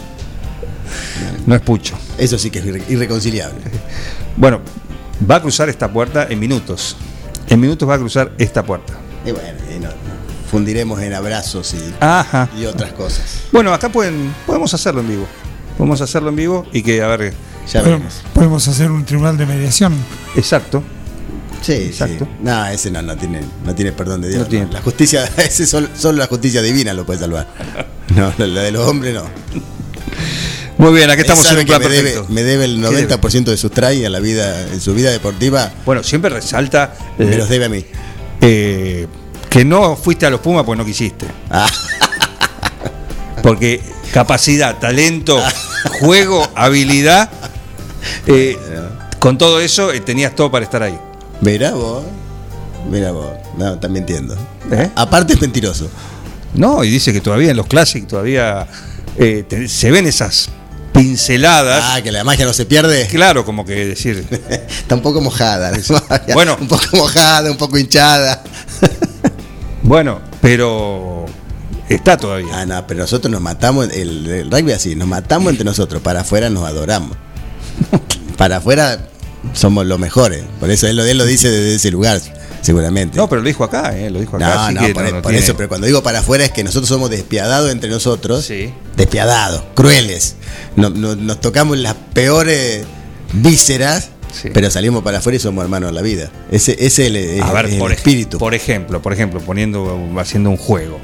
[1.46, 1.94] No es Pucho.
[2.18, 3.58] Eso sí que es irre- irreconciliable.
[4.36, 4.60] Bueno,
[5.28, 6.96] va a cruzar esta puerta en minutos.
[7.48, 8.94] En minutos va a cruzar esta puerta.
[9.26, 10.14] Y bueno, y no- no.
[10.50, 12.48] fundiremos en abrazos y, Ajá.
[12.56, 13.24] y otras cosas.
[13.50, 15.26] Bueno, acá pueden, podemos hacerlo en vivo.
[15.76, 17.34] Podemos hacerlo en vivo y que, a ver,
[17.72, 18.14] Ya Podemos, veremos.
[18.34, 19.94] podemos hacer un tribunal de mediación.
[20.36, 20.82] exacto.
[21.62, 22.26] Sí, Exacto.
[22.26, 22.30] sí.
[22.42, 24.40] No, ese no, no tiene, no tiene perdón de Dios.
[24.42, 24.70] No tiene.
[24.70, 27.46] La justicia, ese sol- solo la justicia divina lo puede salvar.
[28.14, 29.24] No, la, de los hombres no.
[30.76, 33.16] Muy bien, aquí estamos en un plan me debe, me debe el ¿Qué debe?
[33.18, 37.24] 90% de sus try a la vida, en su vida deportiva, Bueno, siempre resalta eh,
[37.24, 37.82] me los debe a mí.
[38.42, 39.06] eh,
[39.48, 41.26] que no fuiste a los Pumas porque no quisiste.
[41.48, 41.66] Ah,
[43.42, 43.80] Porque
[44.12, 45.40] capacidad, talento,
[46.00, 47.30] juego, habilidad.
[48.26, 48.58] Eh,
[49.18, 50.98] con todo eso eh, tenías todo para estar ahí.
[51.40, 52.04] Mirá vos.
[52.90, 53.30] Mirá vos.
[53.58, 54.36] No, también entiendo.
[54.70, 54.90] ¿Eh?
[54.94, 55.88] Aparte es mentiroso.
[56.54, 58.66] No, y dice que todavía en los clásicos todavía
[59.16, 60.48] te- se ven esas
[60.92, 61.82] pinceladas.
[61.88, 63.06] Ah, que la magia no se pierde.
[63.08, 64.24] Claro, como que decir.
[64.50, 65.70] Está un poco mojada.
[65.72, 65.78] la
[66.08, 66.34] magia.
[66.34, 66.56] Bueno.
[66.60, 68.42] Un poco mojada, un poco hinchada.
[69.82, 71.26] Bueno, pero
[71.90, 72.48] está todavía.
[72.60, 76.22] Ah, no, pero nosotros nos matamos, el, el rugby así, nos matamos entre nosotros, para
[76.22, 77.16] afuera nos adoramos.
[78.36, 79.08] Para afuera
[79.52, 82.20] somos los mejores, por eso él, lo- él lo dice desde ese lugar,
[82.62, 83.16] seguramente.
[83.16, 84.54] No, pero lo dijo acá, eh, lo dijo acá.
[84.54, 86.44] No, así no, que por, no- no por tiene- eso, pero cuando digo para afuera
[86.44, 88.72] es que nosotros somos despiadados entre nosotros, Sí.
[88.96, 90.36] despiadados, crueles,
[90.76, 92.84] No- no- nos tocamos las peores
[93.32, 94.48] vísceras, Sí.
[94.52, 96.30] pero salimos para afuera y somos hermanos en la vida.
[96.50, 98.38] Ese, ese es el, es- ver, es el por, ej- espíritu.
[98.38, 100.98] por ejemplo, por ejemplo, poniendo, haciendo un juego.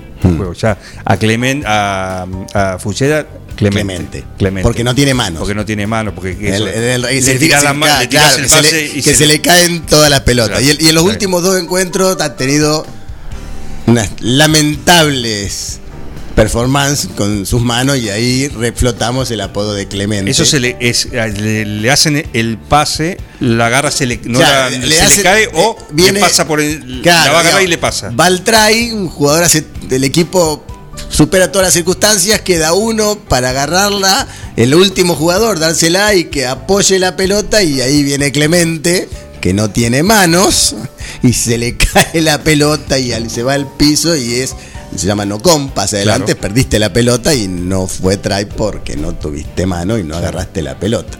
[0.56, 3.84] Ya a Clement, a, a Fucheda, Clemente.
[3.94, 4.24] Clemente.
[4.38, 4.62] Clemente.
[4.62, 5.38] Porque no tiene manos.
[5.40, 8.18] Porque no tiene mano, porque le se- le tirás claro, el que
[8.48, 10.58] se pase le- y que se le caen todas las pelotas.
[10.58, 12.86] Claro, y, el- y en los últimos dos encuentros ha tenido
[13.86, 15.78] unas lamentables
[16.34, 20.30] performances con sus manos y ahí reflotamos el apodo de Clemente.
[20.30, 24.70] Eso se le, es, le, le hacen el pase, la agarra, se le, no Claro,
[24.70, 27.32] la- le se le hacen- cae o eh, viene- le pasa por el, Claro, la
[27.32, 28.10] va a agarrar y le pasa.
[28.10, 30.64] Va al try, un jugador hace- del equipo
[31.08, 34.26] supera todas las circunstancias, queda uno para agarrarla,
[34.56, 39.08] el último jugador dársela y que apoye la pelota y ahí viene Clemente,
[39.40, 40.76] que no tiene manos,
[41.22, 44.54] y se le cae la pelota y se va al piso y es,
[44.96, 46.40] se llama no con, pasa adelante, Claro.
[46.40, 50.78] perdiste la pelota y no fue try porque no tuviste mano y no agarraste la
[50.78, 51.18] pelota.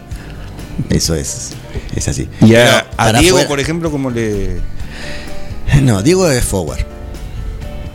[0.88, 1.50] Eso es,
[1.94, 2.28] es así.
[2.40, 2.86] Y a,
[3.18, 4.60] Diego, por ejemplo, como le.
[5.82, 6.89] no, Diego es forward.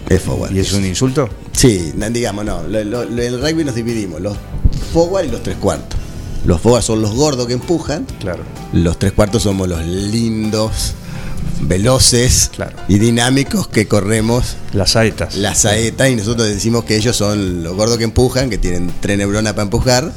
[0.10, 0.52] Es forward.
[0.54, 1.30] ¿Y es un insulto?
[1.52, 2.64] Sí, digamos, no.
[2.64, 4.38] Lo, el rugby nos dividimos, los
[4.94, 6.00] forward y los tres cuartos.
[6.46, 8.06] Los forward son los gordos que empujan.
[8.20, 8.44] Claro.
[8.72, 10.94] Los tres cuartos somos los lindos,
[11.62, 12.76] veloces Claro.
[12.88, 15.36] y dinámicos que corremos Las saetas.
[15.36, 19.18] la saeta y nosotros decimos que ellos son los gordos que empujan, que tienen tres
[19.18, 20.12] neuronas para empujar.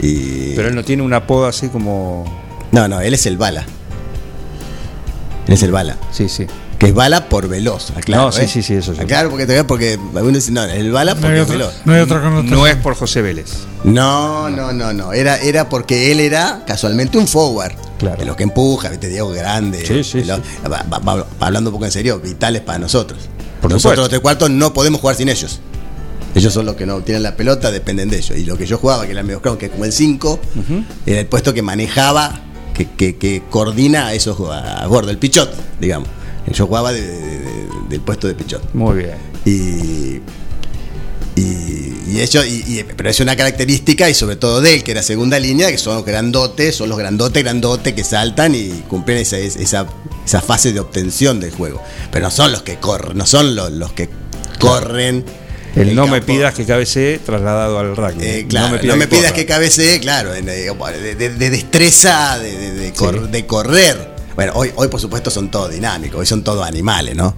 [0.00, 0.54] Y...
[0.56, 2.24] Pero él no tiene un apodo así como.
[2.72, 3.64] No, no, él es el bala.
[5.46, 5.96] Él es el bala.
[6.10, 6.46] Sí, sí.
[6.82, 8.24] Que es bala por veloz, aclaro.
[8.24, 8.48] No, sí, ¿eh?
[8.48, 9.00] sí, sí, eso sí.
[9.00, 11.72] Aclaro porque, te- porque algunos dicen, no, el bala No porque es veloz.
[11.84, 12.58] no hay otra connotación.
[12.58, 13.52] No es por José Vélez.
[13.84, 15.12] No, no, no, no.
[15.12, 17.74] Era, era porque él era casualmente un forward.
[18.00, 18.16] Claro.
[18.18, 19.86] De los que empuja, viste, Diego grande.
[19.86, 23.20] Sí, sí, de los- va- va- va- hablando un poco en serio, vitales para nosotros.
[23.60, 24.00] Por nosotros supuesto.
[24.00, 25.60] los tres cuartos no podemos jugar sin ellos.
[26.34, 28.36] Ellos son los que no tienen la pelota, dependen de ellos.
[28.36, 30.40] Y lo que yo jugaba, que era el medio crown, que es como el 5,
[31.06, 32.40] era el puesto que manejaba,
[32.74, 36.08] que, que- que coordina a esos a Gordo, el pichot, digamos.
[36.50, 38.72] Yo jugaba de- de- de- del puesto de pichot.
[38.74, 39.14] Muy bien.
[39.44, 40.20] Y,
[41.34, 44.90] y, y eso, y- y- pero es una característica, y sobre todo de él, que
[44.90, 49.18] era segunda línea, que son los grandotes, son los grandotes, grandotes que saltan y cumplen
[49.18, 49.86] esa, esa,
[50.26, 51.82] esa fase de obtención del juego.
[52.10, 54.10] Pero no son los que corren, no son los, los que
[54.60, 55.24] corren.
[55.74, 58.22] El no me pidas que cabecee trasladado al rugby.
[58.24, 62.92] Eh, claro, no me, pidas pidas que cabecee, claro, eh, de, de- de destreza, de,
[62.94, 64.11] cor- de correr.
[64.36, 67.34] Bueno, hoy, hoy por supuesto son todos dinámicos, hoy son todos animales, ¿no?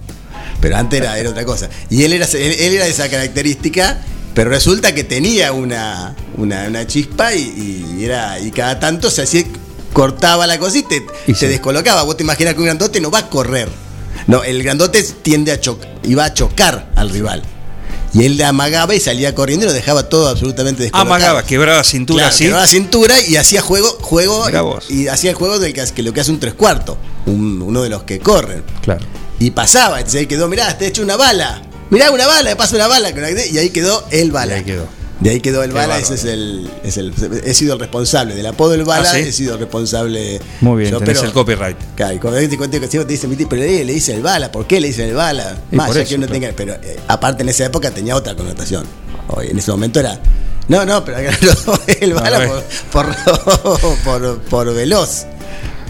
[0.61, 1.69] Pero antes era, era otra cosa.
[1.89, 4.01] Y él era, él, él era de esa característica,
[4.33, 9.23] pero resulta que tenía una, una, una chispa y, y era y cada tanto se
[9.23, 9.43] hacía,
[9.93, 11.47] cortaba la cosa y te, Y te sí.
[11.47, 12.03] descolocaba.
[12.03, 13.69] Vos te imaginas que un grandote no va a correr.
[14.27, 17.43] No, el grandote tiende a chocar, iba a chocar al rival.
[18.15, 21.13] Y él le amagaba y salía corriendo y lo dejaba todo absolutamente descolocado.
[21.15, 22.43] Amagaba, quebraba cintura Claro, así.
[22.45, 24.45] quebraba la cintura y hacía juego, juego
[24.89, 27.83] y hacía el juego del que, que lo que hace un tres cuartos, un- uno
[27.83, 28.63] de los que corren.
[28.81, 29.05] Claro.
[29.37, 31.61] Y pasaba, entonces ahí quedó, mirá, te he hecho una bala.
[31.89, 33.09] Mirá una bala, me pasa una bala.
[33.51, 34.53] Y ahí quedó el bala.
[34.55, 34.87] Y ahí quedó.
[35.19, 36.03] De ahí quedó el Qué bala, bárbaro.
[36.13, 37.13] ese es el, es el.
[37.45, 39.19] He sido el responsable del apodo del bala, ¿Ah, sí?
[39.19, 40.41] he sido el responsable.
[40.59, 41.77] Muy bien, yo, tenés pero- el copyright.
[41.95, 44.21] Claro, y cuando te cuento que siempre te dicen, "Viste, pero le, le dice el
[44.21, 45.57] bala, ¿por qué le dicen el bala?
[45.71, 46.41] Y Más por allá eso, que uno claro.
[46.41, 46.53] tenga.
[46.57, 48.85] Pero eh, aparte en esa época tenía otra connotación.
[49.29, 50.19] Hoy, en ese momento era.
[50.67, 51.17] No, no, pero
[52.01, 55.25] el bala por, por, por, por veloz.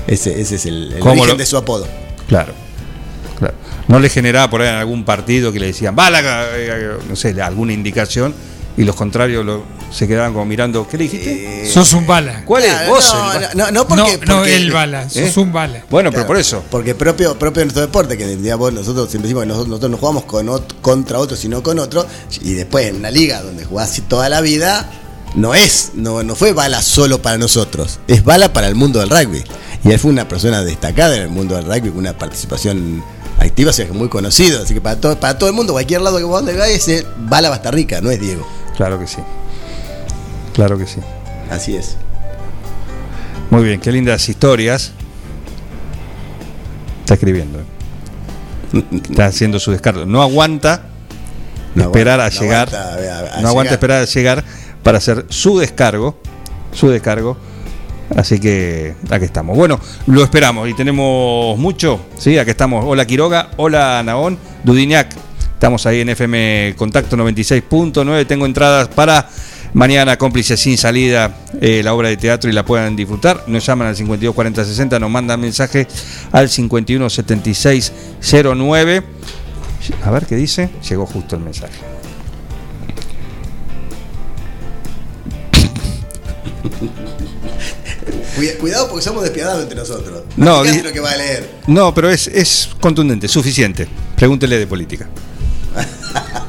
[0.06, 1.88] Ese, ese es el, el ¿Cómo origen lo- de su apodo.
[2.28, 2.54] Claro.
[3.40, 3.56] claro.
[3.88, 6.22] No le generaba por ahí en algún partido que le decían, bala,
[6.56, 8.34] eh, no sé, alguna indicación,
[8.78, 11.70] y los contrarios lo- se quedaban como mirando, ¿qué le dijiste?
[11.72, 12.44] Sos un bala.
[12.46, 12.88] ¿Cuál es?
[12.90, 13.14] ¿Vos?
[13.14, 15.40] no, el no, no, porque, no, no porque- el bala, sos ¿Eh?
[15.40, 15.84] un bala.
[15.90, 16.64] Bueno, pero por eso.
[16.70, 19.98] Porque propio, propio de nuestro deporte, que digamos, nosotros siempre decimos que nosotros, nosotros no
[19.98, 22.06] jugamos con ot- contra otro, sino con otro,
[22.42, 24.90] y después en una liga donde jugás así toda la vida,
[25.36, 29.10] no es, no, no fue bala solo para nosotros, es bala para el mundo del
[29.10, 29.44] rugby.
[29.84, 33.04] Y él fue una persona destacada en el mundo del rugby, con una participación
[33.38, 34.62] activa, o sea, que muy conocido.
[34.64, 37.06] Así que para todo, para todo el mundo, cualquier lado que vos donde vayas, ese
[37.18, 38.48] bala va a estar rica, no es Diego.
[38.78, 39.20] Claro que sí.
[40.54, 41.00] Claro que sí.
[41.50, 41.98] Así es.
[43.50, 44.92] Muy bien, qué lindas historias.
[47.02, 47.60] Está escribiendo.
[47.60, 48.84] ¿eh?
[49.10, 50.06] Está haciendo su descargo.
[50.06, 50.84] No aguanta
[51.76, 52.70] No esperar aguanta, a no llegar.
[52.76, 54.44] aguanta a- a no aguanta esperar a llegar
[54.84, 56.20] para hacer su descargo.
[56.74, 57.38] Su descargo.
[58.16, 59.56] Así que aquí estamos.
[59.58, 62.06] Bueno, lo esperamos y tenemos mucho.
[62.18, 62.84] Sí, aquí estamos.
[62.86, 65.16] Hola Quiroga, hola Naón, Dudiniac.
[65.56, 68.28] Estamos ahí en FM Contacto 96.9.
[68.28, 69.28] Tengo entradas para
[69.74, 73.44] mañana, cómplices sin salida, eh, la obra de teatro y la puedan disfrutar.
[73.48, 75.88] Nos llaman al 52 40 60, nos mandan mensaje
[76.32, 79.04] al 51 76 09.
[80.04, 80.70] A ver qué dice.
[80.88, 81.74] Llegó justo el mensaje.
[88.36, 90.24] Cuida- Cuidado porque somos despiadados entre nosotros.
[90.36, 91.50] No, lo que va a leer.
[91.68, 93.88] No, pero es, es contundente, suficiente.
[94.16, 95.08] Pregúntele de política.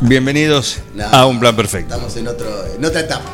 [0.00, 0.80] Bienvenidos
[1.10, 1.94] a un plan perfecto.
[1.94, 3.24] Estamos en, otro, en otra etapa.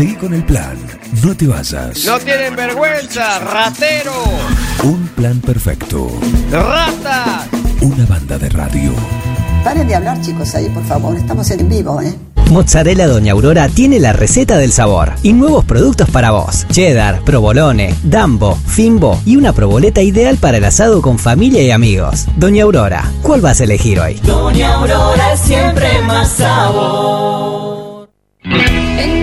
[0.00, 0.78] Seguí con el plan.
[1.22, 2.06] No te vayas.
[2.06, 4.14] No tienen vergüenza, ratero,
[4.82, 6.10] Un plan perfecto.
[6.50, 7.46] rata.
[7.82, 8.94] Una banda de radio.
[9.62, 11.14] Paren de hablar, chicos, ahí, por favor.
[11.18, 12.14] Estamos en vivo, ¿eh?
[12.50, 16.66] Mozzarella Doña Aurora tiene la receta del sabor y nuevos productos para vos.
[16.70, 22.24] Cheddar, provolone, dambo, fimbo y una proboleta ideal para el asado con familia y amigos.
[22.36, 24.14] Doña Aurora, ¿cuál vas a elegir hoy?
[24.22, 28.08] Doña Aurora es siempre más sabor.
[28.42, 29.19] En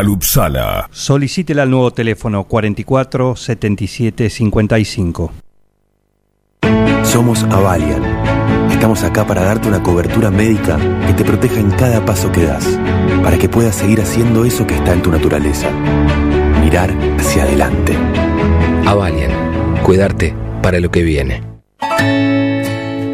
[0.00, 0.88] Club Sala.
[0.90, 5.32] Solicítela al nuevo teléfono 44 77 55.
[7.02, 8.02] Somos Avalian.
[8.70, 12.66] Estamos acá para darte una cobertura médica que te proteja en cada paso que das,
[13.22, 15.70] para que puedas seguir haciendo eso que está en tu naturaleza.
[16.62, 17.94] Mirar hacia adelante.
[18.86, 21.42] Avalian, cuidarte para lo que viene.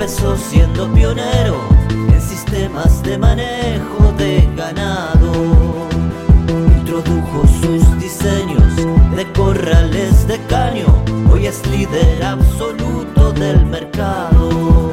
[0.00, 5.30] empezó siendo pionero en sistemas de manejo de ganado.
[6.78, 8.76] Introdujo sus diseños
[9.14, 10.86] de corrales de caño,
[11.30, 14.90] hoy es líder absoluto del mercado.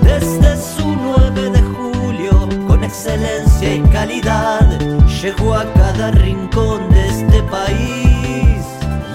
[0.00, 4.66] Desde su 9 de julio, con excelencia y calidad,
[5.20, 8.64] llegó a cada rincón de este país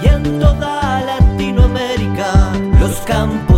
[0.04, 2.52] y en toda Latinoamérica.
[2.78, 3.51] Los campos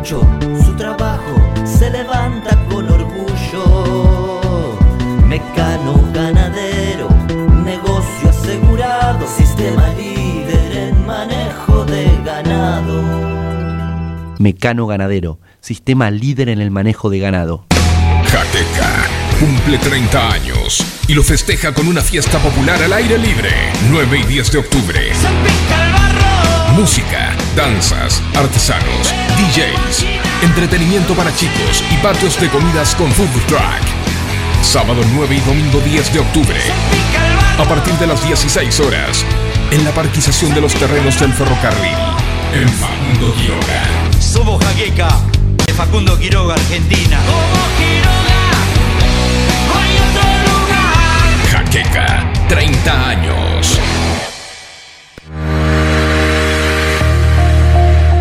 [0.00, 0.20] mucho,
[0.64, 4.38] su trabajo se levanta con orgullo.
[5.26, 7.08] Mecano ganadero,
[7.64, 13.02] negocio asegurado, sistema líder en manejo de ganado.
[14.38, 17.66] Mecano Ganadero, sistema líder en el manejo de ganado.
[18.24, 19.04] Jaqueca
[19.38, 23.50] cumple 30 años y lo festeja con una fiesta popular al aire libre,
[23.90, 25.10] 9 y 10 de octubre.
[26.80, 30.06] Música, danzas, artesanos, DJs,
[30.40, 33.60] entretenimiento para chicos y patios de comidas con food truck.
[34.62, 36.58] Sábado 9 y domingo 10 de octubre.
[37.58, 39.26] A partir de las 16 horas,
[39.70, 41.98] en la parquización de los terrenos del ferrocarril,
[42.54, 43.82] en Facundo Quiroga.
[44.18, 45.20] Somos Jaqueca,
[45.66, 47.18] de Facundo Quiroga, Argentina.
[51.50, 53.78] Jaqueca, 30 años.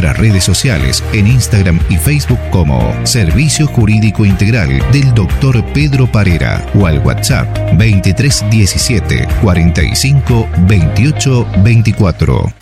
[0.00, 5.64] redes sociales en Instagram y Facebook como Servicio Jurídico Integral del Dr.
[5.72, 12.52] Pedro Parera o al WhatsApp 2317 45 28 24.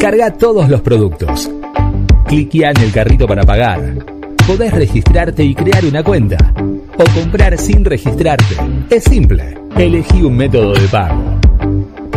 [0.00, 1.50] Carga todos los productos.
[2.26, 3.80] Cliquea en el carrito para pagar.
[4.46, 6.54] Podés registrarte y crear una cuenta.
[6.96, 8.56] O comprar sin registrarte.
[8.90, 9.58] Es simple.
[9.76, 11.38] Elegí un método de pago.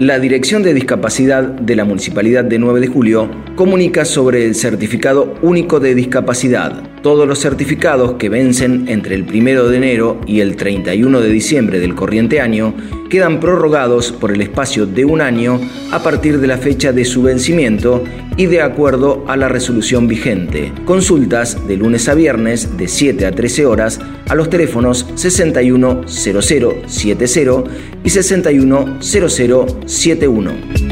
[0.00, 5.34] La Dirección de Discapacidad de la Municipalidad de 9 de Julio comunica sobre el Certificado
[5.40, 6.93] Único de Discapacidad.
[7.04, 11.78] Todos los certificados que vencen entre el 1 de enero y el 31 de diciembre
[11.78, 12.72] del corriente año
[13.10, 15.60] quedan prorrogados por el espacio de un año
[15.92, 18.02] a partir de la fecha de su vencimiento
[18.38, 20.72] y de acuerdo a la resolución vigente.
[20.86, 27.64] Consultas de lunes a viernes de 7 a 13 horas a los teléfonos 610070
[28.02, 30.83] y 610071.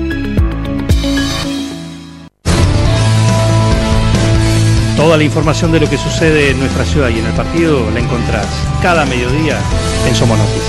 [5.03, 7.98] Toda la información de lo que sucede en nuestra ciudad y en el partido la
[7.98, 8.46] encontrás
[8.80, 9.59] cada mediodía
[10.07, 10.62] en Somos Noticias.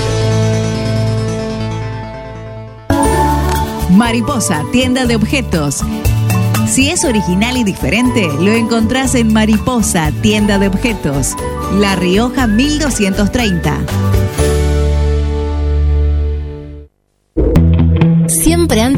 [3.90, 5.84] Mariposa, tienda de objetos.
[6.66, 11.36] Si es original y diferente, lo encontrás en Mariposa, tienda de objetos.
[11.74, 13.78] La Rioja 1230.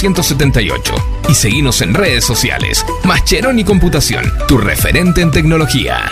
[0.00, 0.94] 1278
[1.28, 2.86] y seguinos en redes sociales.
[3.04, 6.08] Mascheroni Computación, tu referente en tecnología.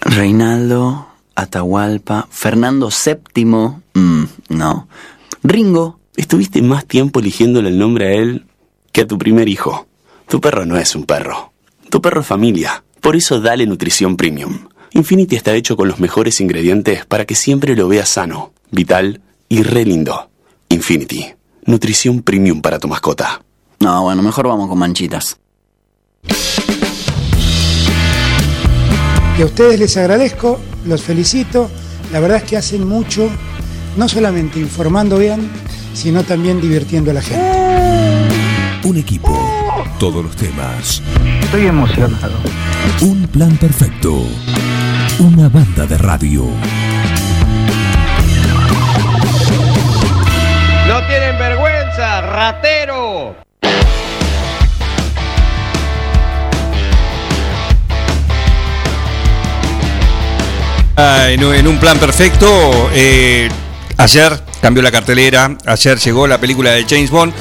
[0.00, 4.88] Reinaldo, Atahualpa, Fernando VII, mm, no.
[5.42, 8.46] Ringo, estuviste más tiempo eligiéndole el nombre a él
[8.92, 9.86] que a tu primer hijo.
[10.26, 11.52] Tu perro no es un perro.
[11.90, 12.82] Tu perro es familia.
[13.02, 14.68] Por eso dale nutrición premium.
[14.92, 19.20] Infinity está hecho con los mejores ingredientes para que siempre lo veas sano, vital
[19.50, 20.29] y re lindo.
[20.72, 21.26] Infinity,
[21.66, 23.42] nutrición premium para tu mascota.
[23.80, 25.36] No, bueno, mejor vamos con manchitas.
[29.36, 31.68] Y a ustedes les agradezco, los felicito.
[32.12, 33.28] La verdad es que hacen mucho,
[33.96, 35.50] no solamente informando bien,
[35.92, 38.28] sino también divirtiendo a la gente.
[38.84, 39.36] Un equipo,
[39.98, 41.02] todos los temas.
[41.42, 42.36] Estoy emocionado.
[43.00, 44.22] Un plan perfecto.
[45.18, 46.46] Una banda de radio.
[51.10, 53.34] Tienen vergüenza, ratero.
[60.96, 63.48] En, en un plan perfecto, eh,
[63.96, 67.32] ayer cambió la cartelera, ayer llegó la película de James Bond,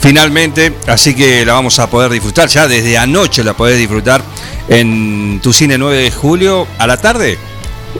[0.00, 4.20] finalmente, así que la vamos a poder disfrutar, ya desde anoche la podés disfrutar
[4.68, 7.38] en tu cine 9 de julio a la tarde,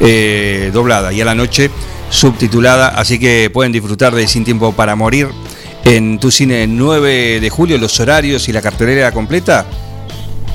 [0.00, 1.70] eh, doblada, y a la noche
[2.14, 5.28] subtitulada, así que pueden disfrutar de Sin Tiempo para Morir
[5.84, 9.66] en tu cine 9 de julio, los horarios y la cartelera completa,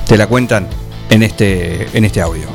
[0.06, 0.66] te la cuentan
[1.10, 2.46] en este, en este audio.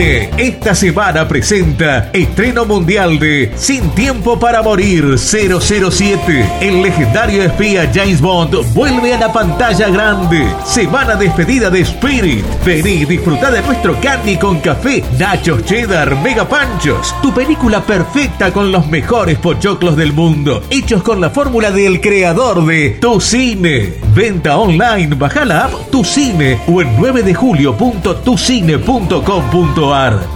[0.00, 6.48] Esta semana presenta estreno mundial de Sin Tiempo para Morir 007.
[6.60, 10.46] El legendario espía James Bond vuelve a la pantalla grande.
[10.64, 12.44] Semana despedida de Spirit.
[12.64, 17.12] Vení y disfruta de nuestro candy con café, nachos cheddar, mega panchos.
[17.20, 20.62] Tu película perfecta con los mejores pochoclos del mundo.
[20.70, 23.94] Hechos con la fórmula del creador de Tu Cine.
[24.14, 29.87] Venta online, baja la app Tu Cine o en 9 de julio.tucine.com.ar.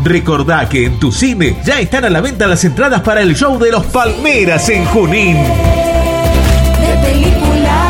[0.03, 3.59] Recordá que en Tu Cine ya están a la venta las entradas para el show
[3.59, 5.37] de los Palmeras en Junín.
[5.37, 7.89] de película.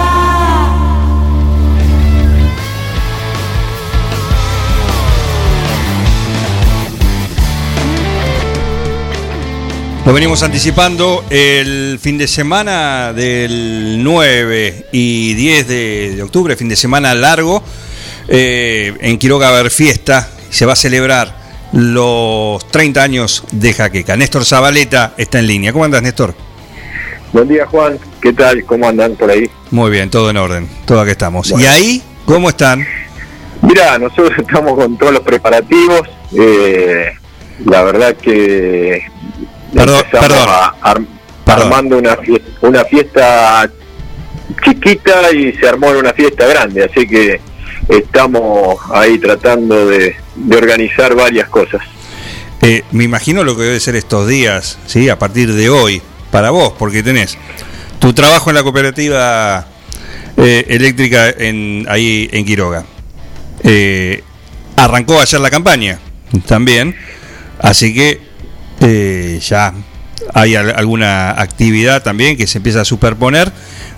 [10.04, 16.68] Lo venimos anticipando el fin de semana del 9 y 10 de, de octubre, fin
[16.68, 17.62] de semana largo.
[18.26, 21.41] eh, en Quiroga va a haber fiesta, se va a celebrar
[21.72, 24.16] los 30 años de Jaqueca.
[24.16, 25.72] Néstor Zabaleta está en línea.
[25.72, 26.34] ¿Cómo andas, Néstor?
[27.32, 27.98] Buen día, Juan.
[28.20, 28.64] ¿Qué tal?
[28.64, 29.50] ¿Cómo andan por ahí?
[29.70, 31.50] Muy bien, todo en orden, todo aquí estamos.
[31.50, 31.64] Bueno.
[31.64, 32.86] ¿Y ahí cómo están?
[33.62, 36.02] Mira, nosotros estamos con todos los preparativos.
[36.36, 37.12] eh,
[37.66, 39.02] la verdad que
[39.74, 40.48] Perdón, empezamos perdón.
[40.48, 41.00] a- ar-
[41.46, 43.70] armando una fiesta, una fiesta
[44.64, 47.40] chiquita y se armó una fiesta grande, así que
[47.99, 50.16] estamos ahí tratando de,
[50.57, 51.82] organizar varias cosas.
[52.62, 55.09] Eh, me imagino lo que debe ser estos días, ¿sí?
[55.09, 57.36] A partir de hoy, para vos, porque tenés
[57.99, 59.66] tu trabajo en la cooperativa
[60.36, 62.84] eh, eléctrica en, ahí en Quiroga.
[63.64, 64.22] Eh,
[64.76, 65.99] arrancó ayer la campaña
[66.47, 66.97] también,
[67.59, 68.20] así que
[69.40, 69.72] ya
[70.34, 73.53] hay al- alguna actividad también que se empieza a superponer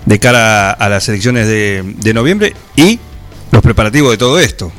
[0.05, 2.99] de cara a las elecciones de, de noviembre y
[3.55, 4.71] los preparativos de todo esto.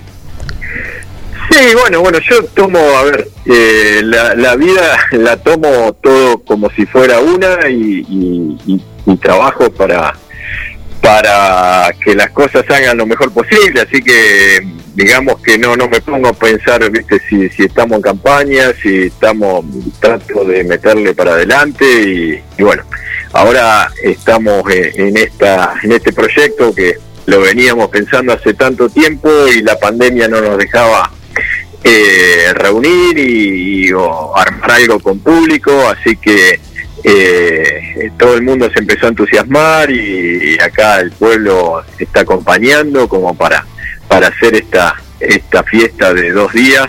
[1.50, 6.70] Sí, bueno, bueno, yo tomo, a ver, eh, la, la vida la tomo todo como
[6.70, 10.12] si fuera una y, y- y- trabajo para
[11.00, 14.58] para que las cosas salgan lo mejor posible, así que
[14.94, 19.04] digamos que no no me pongo a pensar, viste, si, si estamos en campaña, si
[19.04, 19.64] estamos,
[20.00, 21.84] trato de meterle para adelante
[22.58, 22.82] y, bueno,
[23.32, 26.96] ahora estamos en, en esta en este proyecto que
[27.26, 31.10] lo veníamos pensando hace tanto tiempo y la pandemia no nos dejaba
[31.84, 36.58] eh, reunir y, y- o armar algo con público, así que
[37.04, 43.34] eh, todo el mundo se empezó a entusiasmar y, acá el pueblo está acompañando como
[43.36, 43.64] para
[44.08, 46.88] para hacer esta esta fiesta de dos días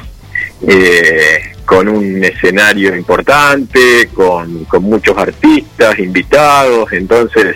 [0.67, 7.55] eh, con un escenario importante, con, con muchos artistas invitados, entonces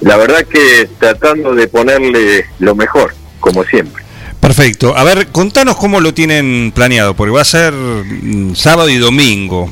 [0.00, 4.02] la verdad que tratando de ponerle lo mejor, como siempre.
[4.40, 4.96] Perfecto.
[4.96, 9.70] A ver, contanos cómo lo tienen planeado, porque va a ser mm, sábado y domingo.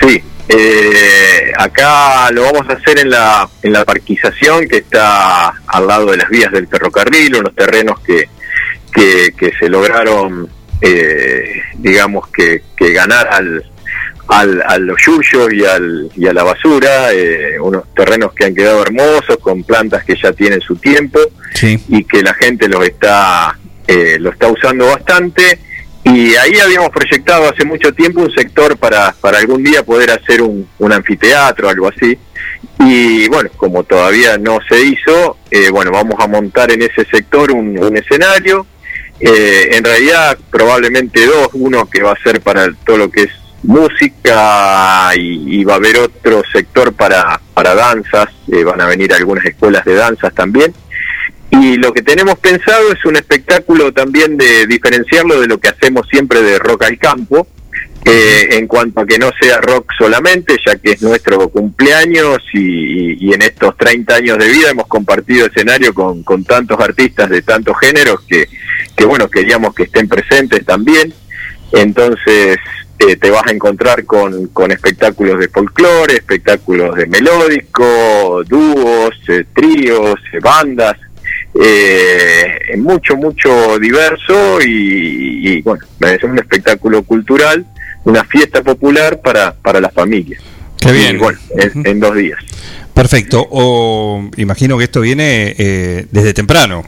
[0.00, 5.86] Sí, eh, acá lo vamos a hacer en la, en la parquización que está al
[5.86, 8.28] lado de las vías del ferrocarril, unos terrenos que,
[8.92, 10.48] que, que se lograron,
[10.80, 13.64] eh, digamos, que, que ganar al,
[14.32, 18.54] al, a los yuyos y, al, y a la basura, eh, unos terrenos que han
[18.54, 21.18] quedado hermosos, con plantas que ya tienen su tiempo
[21.62, 25.58] y que la gente los está, eh, lo está usando bastante.
[26.04, 30.40] Y ahí habíamos proyectado hace mucho tiempo un sector para, para algún día poder hacer
[30.40, 32.16] un, un anfiteatro, algo así.
[32.80, 37.52] Y bueno, como todavía no se hizo, eh, bueno, vamos a montar en ese sector
[37.52, 38.66] un, un escenario.
[39.20, 43.41] Eh, en realidad, probablemente dos, uno que va a ser para todo lo que es
[43.62, 49.44] música y, va a haber otro sector para, para danzas, eh, van a venir algunas
[49.44, 50.74] escuelas de danzas también.
[51.50, 56.06] Y lo que tenemos pensado es un espectáculo también de diferenciarlo de lo que hacemos
[56.10, 57.46] siempre de rock al campo,
[58.04, 62.58] eh, en cuanto a que no sea rock solamente, ya que es nuestro cumpleaños y,
[62.58, 67.28] y- y en estos 30 años de vida hemos compartido escenario con, con tantos artistas
[67.30, 68.48] de tantos géneros que,
[68.96, 71.14] que bueno, queríamos que estén presentes también.
[71.72, 72.58] Entonces
[73.08, 79.44] eh, te vas a encontrar con, con espectáculos de folclore, espectáculos de melódico, dúos, eh,
[79.54, 80.96] tríos, eh, bandas,
[81.60, 87.66] eh, mucho, mucho diverso y, y, bueno, es un espectáculo cultural,
[88.04, 90.42] una fiesta popular para, para las familias.
[90.78, 91.16] Qué bien.
[91.16, 92.38] Y, bueno, en, en dos días.
[92.94, 93.46] Perfecto.
[93.50, 96.84] O imagino que esto viene eh, desde temprano.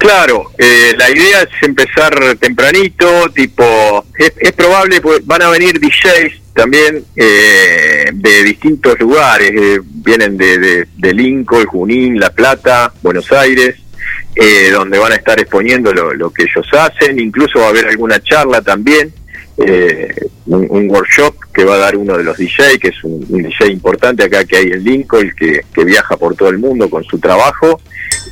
[0.00, 6.54] Claro, eh, la idea es empezar tempranito, tipo, es, probable, pues van a venir DJs
[6.54, 13.76] también eh, de distintos lugares, eh, vienen de, de, Lincoln, Junín, La Plata, Buenos Aires,
[14.34, 18.22] eh, donde van a estar exponiendo lo, que ellos hacen, incluso va a haber alguna
[18.22, 19.12] charla también,
[19.58, 20.14] eh,
[20.46, 23.66] un, un workshop que va a dar uno de los DJ, que es un, DJ
[23.70, 27.82] importante acá que hay en Lincoln, que viaja por todo el mundo con su trabajo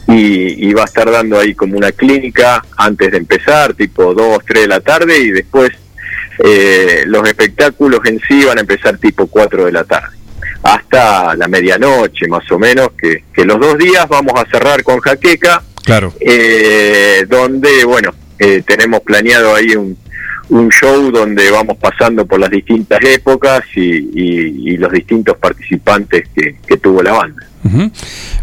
[0.08, 4.38] y, y va a estar dando ahí como una clínica antes de empezar, tipo 2,
[4.46, 5.70] 3 de la tarde y después
[6.44, 10.16] eh, los espectáculos en sí van a empezar tipo 4 de la tarde
[10.62, 14.98] hasta la medianoche más o menos, que, que los dos días vamos a cerrar con
[15.00, 16.12] Jaqueca, Claro.
[16.20, 19.96] eh, donde, bueno, eh, tenemos planeado ahí un,
[20.48, 26.24] un show donde vamos pasando por las distintas épocas y, y- y los distintos participantes
[26.34, 27.46] que, que tuvo la banda.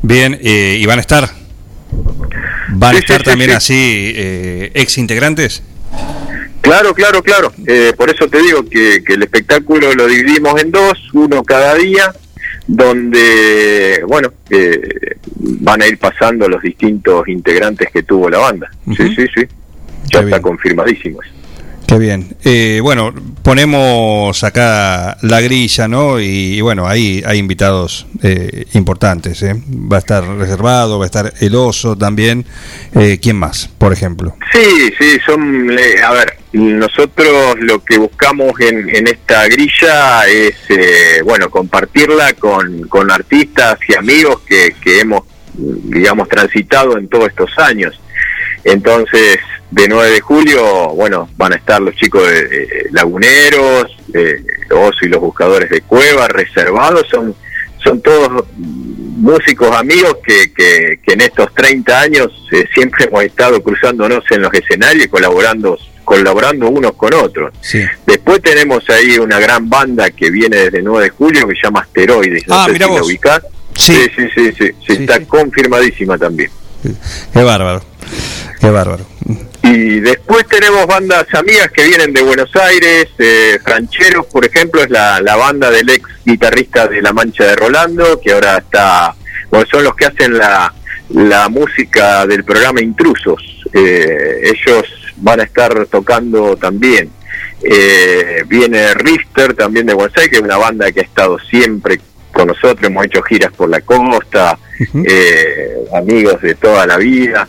[0.01, 1.29] Bien, eh, y van a estar.
[2.69, 3.55] ¿Van a estar también sí.
[3.55, 5.63] así eh, ex integrantes?
[6.61, 7.53] Claro, claro, claro.
[7.67, 11.75] Eh, por eso te digo que, que el espectáculo lo dividimos en dos, uno cada
[11.75, 12.11] día,
[12.67, 18.71] donde, bueno, eh, van a ir pasando los distintos integrantes que tuvo la banda.
[18.97, 19.45] Sí, sí, sí.
[20.11, 21.21] Ya está confirmadísimo.
[21.21, 21.34] eso.
[21.87, 22.35] Qué bien.
[22.43, 23.13] Eh, bueno,
[23.43, 26.19] ponemos acá la grilla, ¿no?
[26.19, 29.43] Y, bueno, ahí hay invitados eh, importantes.
[29.43, 29.53] ¿eh?
[29.69, 32.45] Va a estar reservado, va a estar el oso también.
[32.95, 34.35] Eh, ¿Quién más, por ejemplo?
[34.51, 35.69] Sí, sí, son,
[36.03, 42.87] a ver, nosotros lo que buscamos en, en esta grilla es, eh, bueno, compartirla con,
[42.87, 45.23] con artistas y amigos que, que hemos,
[45.53, 47.99] digamos, transitado en todos estos años.
[48.63, 49.37] Entonces,
[49.75, 50.63] de 9 de julio,
[50.95, 56.27] bueno, van a estar los chicos de, Laguneros, eh, Oso y los Buscadores de Cueva,
[56.29, 57.35] reservados, son,
[57.83, 63.61] son todos músicos amigos que, que, que en estos 30 años eh, siempre hemos estado
[63.61, 67.51] cruzándonos en los escenarios y colaborando colaborando unos con otros.
[67.61, 67.83] Sí.
[68.05, 71.79] Después tenemos ahí una gran banda que viene desde 9 de julio que se llama
[71.81, 72.47] Asteroides.
[72.47, 73.41] No Ah, sé si la ubicás.
[73.75, 73.93] Sí.
[73.93, 76.51] sí, sí, sí, sí, sí, está confirmadísima también.
[77.33, 77.83] Qué bárbaro.
[78.61, 79.03] Qué bárbaro.
[79.67, 84.91] Y después tenemos bandas amigas que vienen de Buenos Aires, eh, Francheros, por ejemplo, es
[84.91, 89.15] la, la banda del ex guitarrista de La Mancha de Rolando, que ahora está,
[89.49, 90.71] bueno, son los que hacen la,
[91.09, 93.65] la música del programa Intrusos.
[93.73, 94.83] Eh, ellos
[95.17, 97.09] van a estar tocando también.
[97.63, 101.99] Eh, viene Richter también de Buenos Aires, que es una banda que ha estado siempre
[102.31, 104.59] con nosotros, hemos hecho giras por la costa,
[105.07, 107.47] eh, amigos de toda la vida,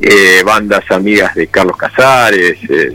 [0.00, 2.94] eh, bandas amigas de Carlos Casares, eh,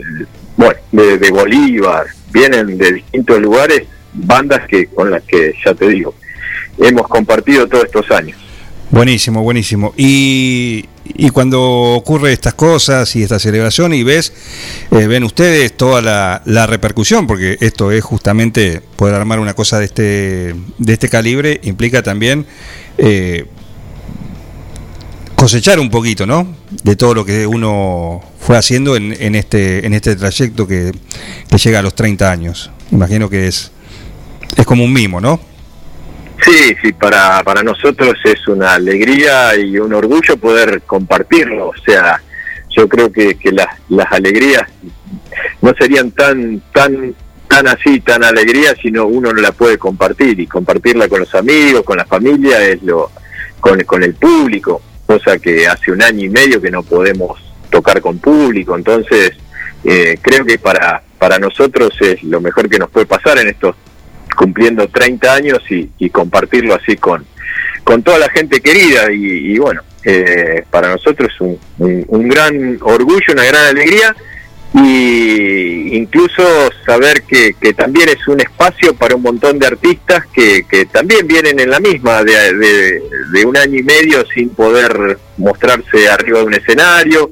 [0.56, 3.82] bueno, de, Bolívar, vienen de distintos lugares,
[4.12, 6.14] bandas que con las que, ya te digo,
[6.78, 8.38] hemos compartido todos estos años.
[8.90, 9.94] Buenísimo, buenísimo.
[9.96, 14.34] Y, y cuando ocurre estas cosas y esta celebración y ves,
[14.90, 19.78] eh, ven ustedes toda la, la repercusión, porque esto es justamente poder armar una cosa
[19.78, 22.46] de este, de este calibre, implica también
[22.98, 23.46] eh,
[25.42, 26.54] cosechar un poquito, ¿no?
[26.84, 30.92] De todo lo que uno fue haciendo en, en este, en este trayecto que,
[31.50, 32.70] que llega a los 30 años.
[32.92, 33.72] Imagino que es,
[34.56, 35.40] es como un mimo, ¿no?
[36.44, 41.70] Sí, sí, para, para nosotros es una alegría y un orgullo poder compartirlo.
[41.70, 42.22] O sea,
[42.76, 44.62] yo creo que, que las, las alegrías
[45.60, 47.16] no serían tan, tan,
[47.48, 51.82] tan así, tan alegría, sino uno no la puede compartir y compartirla con los amigos,
[51.82, 53.10] con la familia, es lo,
[53.58, 54.80] con, con el público,
[55.18, 57.40] cosa que hace un año y medio que no podemos
[57.70, 58.76] tocar con público.
[58.76, 59.32] Entonces,
[59.84, 63.74] eh, creo que para, para nosotros es lo mejor que nos puede pasar en estos
[64.36, 67.24] cumpliendo 30 años y, y compartirlo así con,
[67.84, 72.28] con toda la gente querida y, y bueno, eh, para nosotros es un, un- un
[72.28, 74.14] gran orgullo, una gran alegría
[74.74, 76.42] y incluso
[76.86, 81.26] saber que, que también es un espacio para un montón de artistas que, que también
[81.26, 83.02] vienen en la misma de, de-
[83.32, 87.30] de un año y medio sin poder mostrarse arriba de un escenario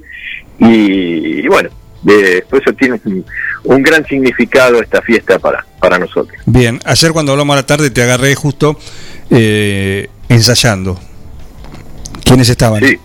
[0.59, 1.71] y, y bueno,
[2.03, 3.25] de- por eso tiene un,
[3.65, 6.39] un gran significado esta fiesta para, para nosotros.
[6.47, 8.79] Bien, ayer cuando hablamos a la tarde te agarré justo
[9.31, 10.99] eh, ensayando.
[12.25, 12.85] ¿Quiénes estaban?
[12.85, 12.99] Sí.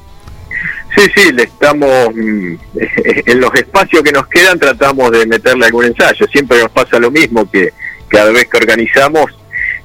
[0.95, 2.55] Sí, sí, le estamos mm,
[3.25, 6.25] en los espacios que nos quedan tratamos de meterle algún ensayo.
[6.31, 7.73] Siempre nos pasa lo mismo que
[8.07, 9.31] cada vez que organizamos,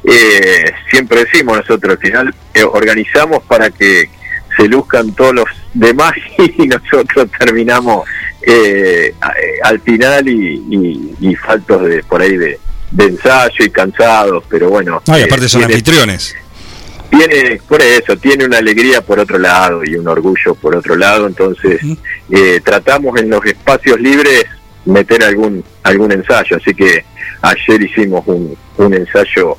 [0.05, 4.09] eh, siempre decimos nosotros, al final eh, organizamos para que
[4.57, 5.45] se luzcan todos los
[5.75, 8.07] demás y nosotros terminamos
[8.43, 9.15] eh, eh,
[9.63, 12.59] al final y, y- y faltos de por ahí de,
[12.91, 15.03] de ensayo y cansados, pero bueno.
[15.07, 16.35] No, y eh, aparte son tiene- anfitriones.
[17.11, 21.27] Tiene por eso tiene una alegría por otro lado y un orgullo por otro lado.
[21.27, 21.81] Entonces
[22.31, 24.45] eh, tratamos en los espacios libres
[24.85, 26.57] meter algún algún ensayo.
[26.57, 27.05] Así que
[27.43, 29.57] ayer hicimos un, un ensayo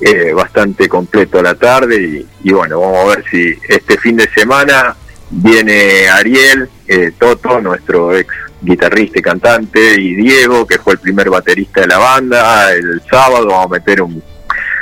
[0.00, 4.16] eh, bastante completo a la tarde y, y bueno vamos a ver si este fin
[4.16, 4.96] de semana
[5.30, 11.30] viene Ariel eh, Toto nuestro ex guitarrista y cantante y Diego que fue el primer
[11.30, 12.72] baterista de la banda.
[12.72, 14.22] El sábado vamos a meter un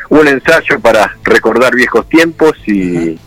[0.08, 3.18] un ensayo para recordar viejos tiempos y,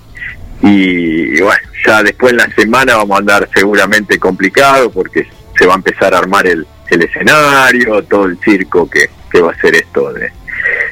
[0.61, 5.27] y bueno, ya después en la semana vamos a andar seguramente complicado porque
[5.57, 9.51] se va a empezar a armar el, el escenario, todo el circo que, que va
[9.51, 10.31] a ser esto de,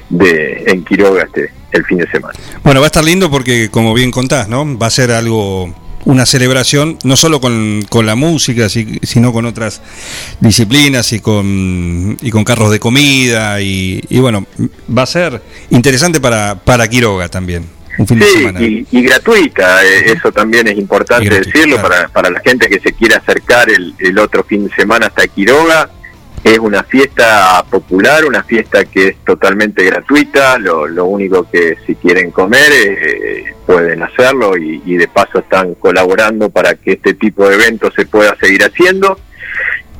[0.09, 2.33] de en Quiroga este, el fin de semana.
[2.63, 4.77] Bueno, va a estar lindo porque, como bien contás, ¿no?
[4.77, 5.73] Va a ser algo,
[6.07, 9.81] una celebración, no solo con, con la música, si- sino con otras
[10.39, 13.61] disciplinas y con, y con carros de comida.
[13.61, 14.45] Y, y bueno,
[14.95, 17.65] va a ser interesante para, para Quiroga también,
[17.97, 18.61] un fin de Sí, semana.
[18.61, 21.89] y, y gratuita, eh, eso también es importante gratuita, decirlo claro.
[21.89, 25.27] para, para la gente que se quiera acercar el, el otro fin de semana hasta
[25.27, 25.89] Quiroga.
[26.43, 31.95] Es una fiesta popular, una fiesta que es totalmente gratuita, lo, lo único que si
[31.95, 37.49] quieren comer eh, pueden hacerlo y, y de paso están colaborando para que este tipo
[37.49, 39.19] de eventos se pueda seguir haciendo.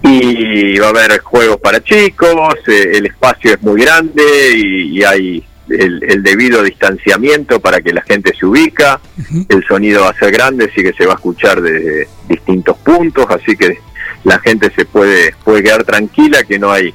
[0.04, 4.24] Y va a haber juegos para chicos, eh, el espacio es muy grande
[4.56, 9.02] y, y hay el, el debido distanciamiento para que la gente se ubica,
[9.50, 13.26] el sonido va a ser grande, así que se va a escuchar desde distintos puntos,
[13.30, 13.80] así que
[14.28, 16.94] la gente se puede, puede quedar tranquila que no hay,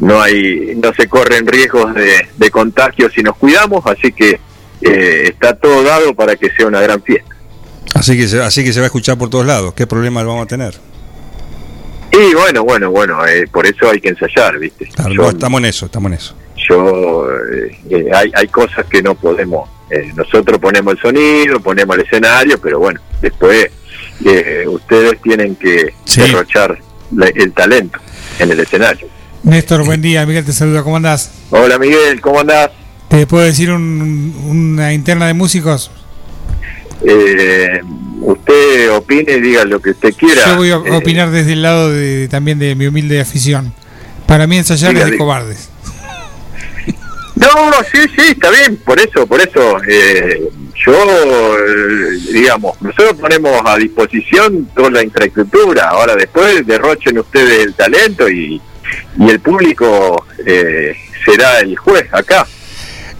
[0.00, 4.40] no hay, no se corren riesgos de, de contagio si nos cuidamos, así que
[4.80, 7.34] eh, está todo dado para que sea una gran fiesta.
[7.94, 9.74] Así que, se, así que se va a escuchar por todos lados.
[9.74, 10.74] ¿Qué problema vamos a tener?
[12.10, 14.86] Y bueno, bueno, bueno, eh, por eso hay que ensayar, ¿viste?
[14.86, 16.34] Claro, Yo- no, estamos en eso, estamos en eso.
[16.68, 21.96] yo eh, eh, hay, hay cosas que no podemos eh, nosotros ponemos el sonido ponemos
[21.96, 23.68] el escenario pero bueno después
[24.24, 26.78] eh, ustedes tienen que derrochar
[27.14, 27.98] la- el talento
[28.38, 29.06] en el escenario.
[29.42, 30.24] Néstor, buen día.
[30.24, 30.82] Miguel te saluda.
[30.84, 31.32] ¿Cómo andás?
[31.50, 32.70] Hola Miguel, ¿cómo andás?
[33.08, 35.90] ¿Te puedo decir un- una interna de músicos?
[37.04, 37.80] Eh,
[38.20, 40.46] usted opine y diga lo que usted quiera.
[40.46, 43.74] Yo voy a Eh, opinar desde el lado de, también de mi humilde afición.
[44.26, 45.24] Para mí ensayar Diga, es de diga.
[45.24, 45.68] cobardes.
[47.42, 49.78] No, sí, sí, está bien, por eso, por eso.
[49.88, 50.40] eh,
[50.84, 50.92] yo,
[51.58, 55.88] eh, digamos, nosotros ponemos a disposición toda la infraestructura.
[55.90, 58.60] Ahora después derrochen ustedes el talento y,
[59.18, 62.46] y el público eh, será el juez acá.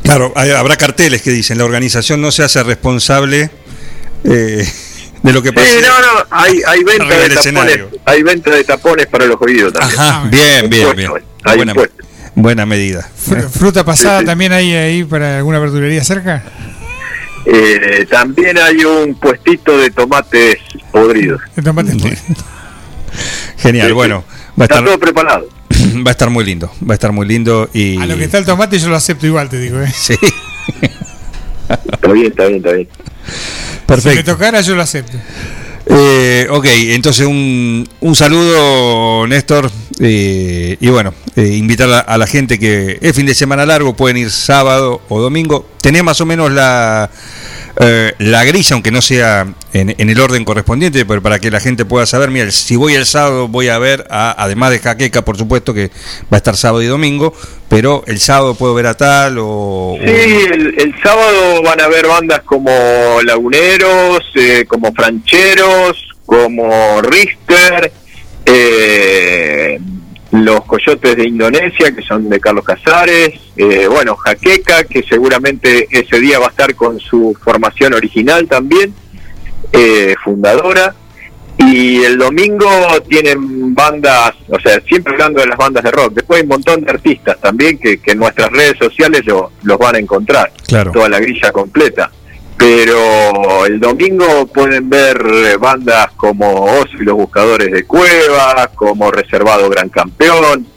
[0.02, 3.50] Claro, hay- habrá carteles que dicen la organización no se hace responsable
[4.24, 4.68] eh,
[5.22, 5.68] de lo que pasa.
[5.70, 7.90] Sí, no, no, hay, hay venta de tapones, escenario.
[8.04, 10.00] hay venta de tapones para los oídos también.
[10.00, 11.12] Ajá, bien, bien, bien.
[11.44, 11.74] Hay Buena.
[12.34, 13.08] Buena medida.
[13.26, 16.42] Fr- ¿Fruta pasada también hay ahí para alguna verdulería cerca?
[17.44, 20.58] Eh, también hay un puestito de tomates
[20.92, 21.40] podridos.
[21.56, 21.92] De tomate
[23.58, 24.24] Genial, Sí, bueno,
[24.58, 25.48] va a Está estar todo preparado.
[26.06, 28.38] va a estar muy lindo, va a estar muy lindo y A lo que está
[28.38, 29.80] el tomate yo lo acepto igual, te digo.
[29.80, 29.92] ¿eh?
[29.94, 30.14] Sí.
[31.68, 32.88] Está bien, está bien, está bien.
[33.86, 34.10] Perfecto.
[34.10, 35.16] Si me tocara yo lo acepto.
[35.94, 39.70] Eh, ok, entonces un, un saludo, Néstor.
[40.00, 43.94] eh, y bueno, eh, invitar a, a la gente que es fin de semana largo,
[43.94, 45.66] pueden ir sábado o domingo.
[45.82, 47.10] Tenés más o menos la,
[47.80, 51.60] eh, la grilla, aunque no sea en, en el orden correspondiente, pero para que la
[51.60, 55.22] gente pueda saber, mira, si voy el sábado voy a ver, a- además de Jaqueca,
[55.22, 55.88] por supuesto que
[56.32, 57.34] va a estar sábado y domingo,
[57.68, 59.96] pero el sábado puedo ver a tal o...
[60.00, 60.10] Sí,
[60.52, 62.70] el, el sábado van a haber bandas como
[63.24, 67.92] Laguneros, eh, como Francheros, como Richter,
[68.46, 69.78] eh,
[70.32, 76.18] los Coyotes de Indonesia, que son de Carlos Casares, eh, bueno, Jaqueca, que seguramente ese
[76.20, 78.94] día va a estar con su formación original también,
[79.72, 80.94] eh, fundadora.
[81.58, 82.66] Y el domingo
[83.08, 86.14] tienen bandas, o sea, siempre hablando de las bandas de rock.
[86.14, 89.78] Después hay un montón de artistas también que, que en nuestras redes sociales lo- los
[89.78, 90.50] van a encontrar.
[90.66, 90.90] Claro.
[90.92, 92.10] Toda la grilla completa.
[92.66, 99.10] Pero el domingo pueden ver eh, bandas como Oso y los Buscadores de Cuevas, como
[99.10, 100.68] Reservado Gran Campeón,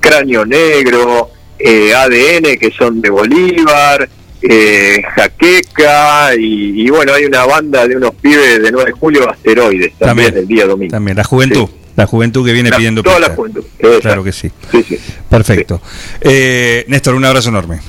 [0.00, 4.08] Cráneo Negro, eh, ADN, que son de Bolívar,
[4.40, 9.28] eh, Jaqueca, y, y bueno, hay una banda de unos pibes de 9 de julio,
[9.30, 10.36] Asteroides, también, También.
[10.38, 10.92] el día domingo.
[10.92, 14.00] También, la juventud, la juventud que viene La- pidiendo toda la juventud, exacto.
[14.00, 14.50] Claro que sí.
[14.70, 14.98] Sí, sí.
[15.28, 15.82] Perfecto.
[16.22, 17.80] Eh, Néstor, un abrazo enorme.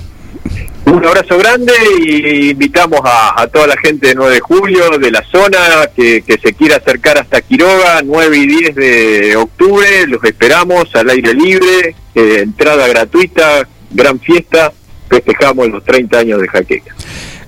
[0.96, 1.74] Un abrazo grande
[2.08, 6.54] y invitamos a, toda la gente de 9 de julio, de la zona, que, se
[6.54, 12.40] quiera acercar hasta Quiroga, 9 y 10 de octubre, los esperamos al aire libre, eh,
[12.44, 14.72] entrada gratuita, gran fiesta,
[15.10, 16.96] festejamos los 30 años de Jaqueca.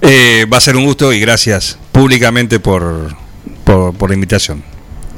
[0.01, 3.15] Eh, va a ser un gusto y gracias públicamente por,
[3.63, 4.61] por la invitación.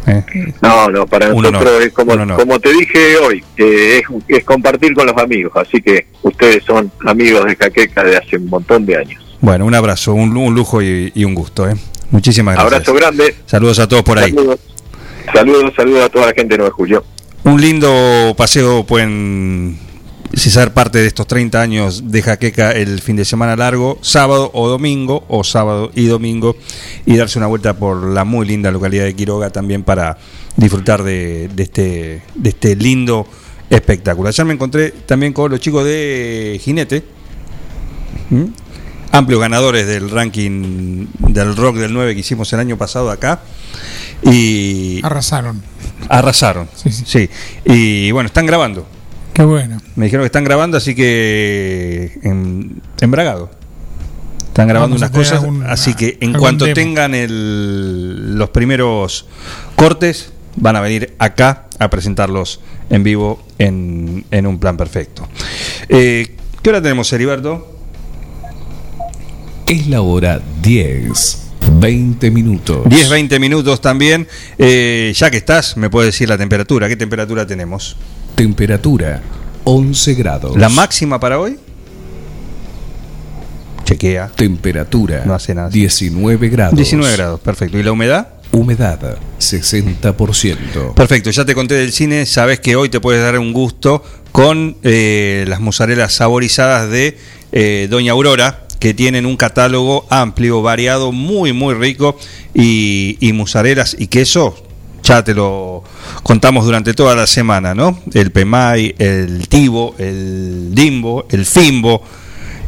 [0.08, 0.24] Eh,
[0.62, 4.94] No, no, para nosotros honor, es como, como te dije hoy, eh, es, es compartir
[4.94, 8.98] con los amigos, así que ustedes son amigos de Jaqueca de hace un montón de
[8.98, 9.22] años.
[9.42, 11.70] Bueno, un abrazo, un, un lujo y, y un gusto.
[11.70, 11.76] Eh.
[12.12, 12.74] Muchísimas gracias.
[12.74, 13.36] Abrazo grande.
[13.46, 14.32] Saludos a todos por ahí.
[14.32, 14.60] Saludos,
[15.34, 17.06] saludos, saludos a toda la gente de 9 de julio.
[17.44, 19.78] Un lindo paseo pueden
[20.34, 24.52] si ser parte de estos 30 años de Jaqueca el fin de semana largo, sábado
[24.54, 26.56] o domingo, o sábado y domingo,
[27.06, 30.18] y darse una vuelta por la muy linda localidad de Quiroga también para
[30.56, 33.28] disfrutar de, de este, de este lindo
[33.70, 34.30] espectáculo.
[34.30, 37.04] Ayer me encontré también con los chicos de Jinete,
[39.12, 43.42] amplios ganadores del ranking del rock del 9 que hicimos el año pasado acá.
[44.24, 45.62] Y Arrasaron.
[46.08, 47.30] Arrasaron, sí,
[47.66, 48.99] Y bueno, están grabando.
[49.40, 49.78] Qué bueno.
[49.96, 53.50] Me dijeron que están grabando, así que en, en Bragado.
[54.48, 56.76] Están grabando Vamos unas cosas, algún- así que en cuanto demo.
[56.76, 59.28] tengan el- los primeros
[59.78, 62.60] cortes, van a venir acá a presentarlos
[62.90, 65.26] en vivo en, en un plan perfecto.
[65.88, 67.80] Eh, ¿Qué hora tenemos, Heriberto?
[69.68, 71.44] Es la hora 10,
[71.80, 72.84] 20 minutos.
[72.90, 74.28] 10, 20 minutos también.
[74.58, 76.90] Eh, ya que estás, me puedes decir la temperatura.
[76.90, 77.96] ¿Qué temperatura tenemos?
[78.36, 79.22] Temperatura
[79.64, 80.58] 11 grados.
[80.58, 81.58] ¿La máxima para hoy?
[83.84, 84.32] Chequea.
[84.36, 85.70] Temperatura No hace nada.
[85.70, 86.76] 19 grados.
[86.76, 87.78] 19 grados, perfecto.
[87.78, 88.28] ¿Y la humedad?
[88.52, 90.94] Humedad 60%.
[90.96, 94.78] Perfecto, ya te conté del cine, sabes que hoy te puedes dar un gusto con
[94.84, 97.18] eh, las mozarelas saborizadas de
[97.52, 102.18] eh, Doña Aurora, que tienen un catálogo amplio, variado, muy, muy rico,
[102.56, 104.56] y, y mozarelas y queso,
[105.04, 105.84] ya te lo
[106.24, 108.00] contamos durante toda la semana, ¿no?
[108.14, 112.04] El Pemay, el Tibo, el Dimbo, el Fimbo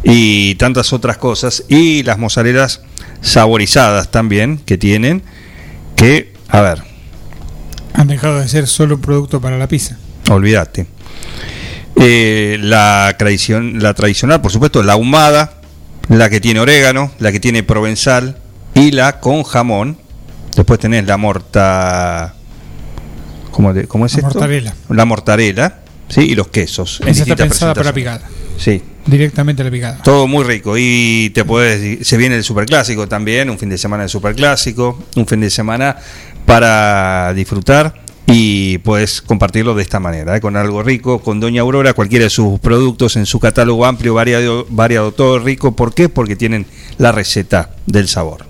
[0.03, 2.81] y tantas otras cosas, y las mozarelas
[3.21, 5.23] saborizadas también que tienen,
[5.95, 6.83] que, a ver,
[7.93, 9.97] Han dejado de ser solo un producto para la pizza.
[10.29, 10.87] Olvídate.
[11.97, 15.61] Eh, la, tradición, la tradicional, por supuesto, la ahumada,
[16.07, 18.37] la que tiene orégano, la que tiene provenzal
[18.73, 19.97] y la con jamón.
[20.55, 22.35] Después tenés la morta.
[23.51, 24.29] ¿Cómo, de- cómo es La esto?
[24.33, 24.73] mortadela.
[24.89, 25.79] La mortadela,
[26.09, 26.21] ¿sí?
[26.21, 26.99] Y los quesos.
[27.01, 28.27] en Esa está pensada para picada.
[28.57, 28.81] Sí.
[29.05, 30.01] Directamente la picada.
[30.03, 30.75] Todo muy rico.
[30.77, 32.07] Y te puedes.
[32.07, 35.97] Se viene el superclásico también, un fin de semana de superclásico, un fin de semana
[36.45, 40.41] para disfrutar y puedes compartirlo de esta manera, ¿eh?
[40.41, 44.65] con algo rico, con Doña Aurora, cualquiera de sus productos en su catálogo amplio, variado,
[44.69, 45.75] variado todo rico.
[45.75, 46.07] ¿Por qué?
[46.07, 46.65] Porque tienen
[46.97, 48.45] la receta del sabor.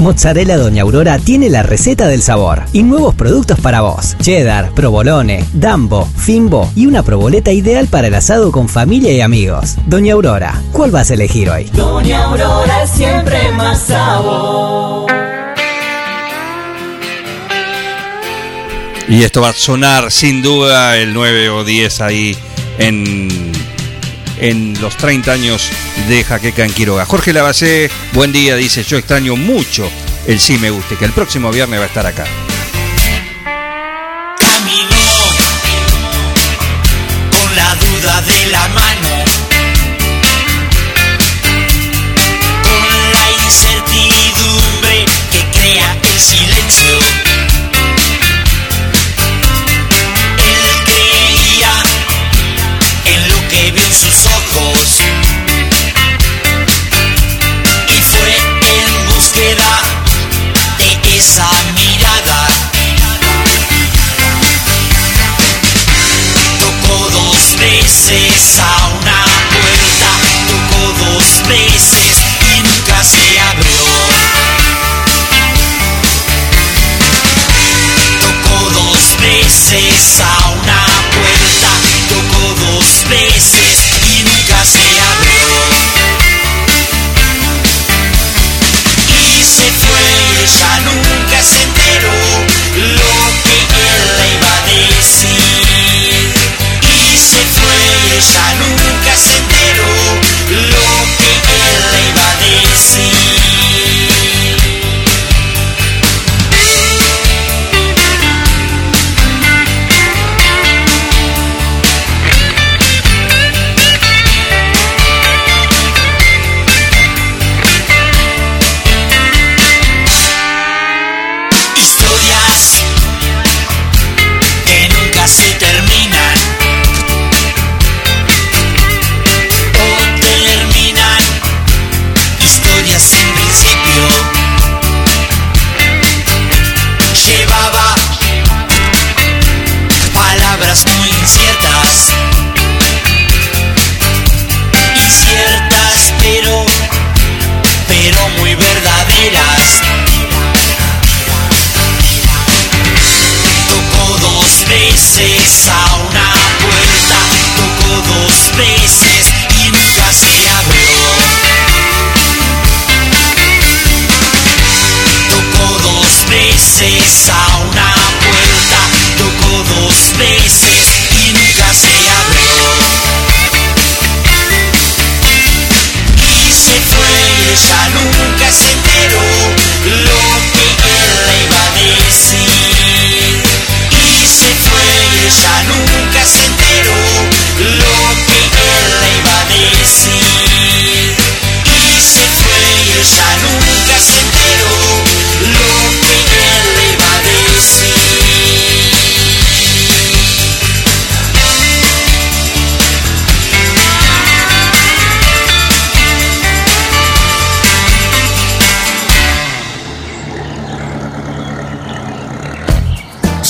[0.00, 4.16] Mozzarella Doña Aurora tiene la receta del sabor y nuevos productos para vos.
[4.20, 9.76] Cheddar, provolone, dambo, fimbo y una proboleta ideal para el asado con familia y amigos.
[9.86, 11.64] Doña Aurora, ¿cuál vas a elegir hoy?
[11.72, 15.10] Doña Aurora es siempre más sabor.
[19.08, 22.36] Y esto va a sonar sin duda el 9 o 10 ahí
[22.78, 23.52] en,
[24.38, 25.70] en los 30 años
[26.08, 27.04] de Jaqueca en Quiroga.
[27.06, 29.90] Jorge Lavacé, buen día, dice, yo extraño mucho
[30.26, 32.24] el sí me guste, que el próximo viernes va a estar acá.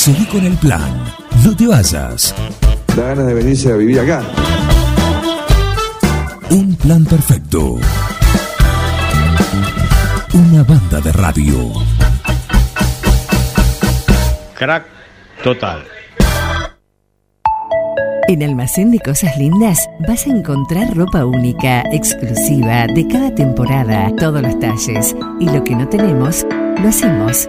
[0.04, 1.02] Seguí con el plan.
[1.42, 2.34] No te vayas.
[2.94, 4.22] Da ganas de venirse a vivir acá.
[6.50, 7.76] Un plan perfecto.
[10.34, 11.72] Una banda de radio.
[14.58, 14.84] Crack
[15.42, 15.84] total.
[18.28, 24.42] En Almacén de Cosas Lindas vas a encontrar ropa única, exclusiva, de cada temporada, todos
[24.42, 25.16] los talles.
[25.40, 26.44] Y lo que no tenemos,
[26.82, 27.48] lo hacemos.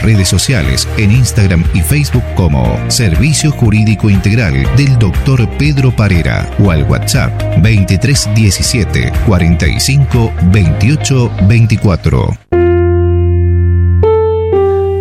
[0.01, 5.49] redes sociales en Instagram y Facebook como Servicio Jurídico Integral del Dr.
[5.57, 12.37] Pedro Parera o al WhatsApp 2317 45 28 24.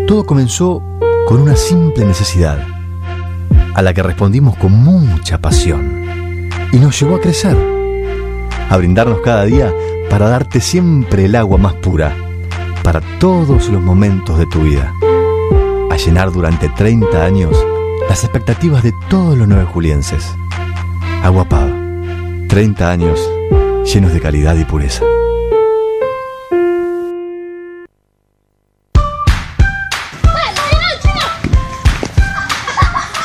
[0.07, 0.83] Todo comenzó
[1.27, 2.59] con una simple necesidad,
[3.75, 7.57] a la que respondimos con mucha pasión, y nos llevó a crecer,
[8.69, 9.73] a brindarnos cada día
[10.11, 12.17] para darte siempre el agua más pura,
[12.83, 14.93] para todos los momentos de tu vida,
[15.91, 17.57] a llenar durante 30 años
[18.09, 20.25] las expectativas de todos los nueve julienses.
[21.23, 21.73] Agua Pava,
[22.49, 23.21] 30 años
[23.93, 25.05] llenos de calidad y pureza.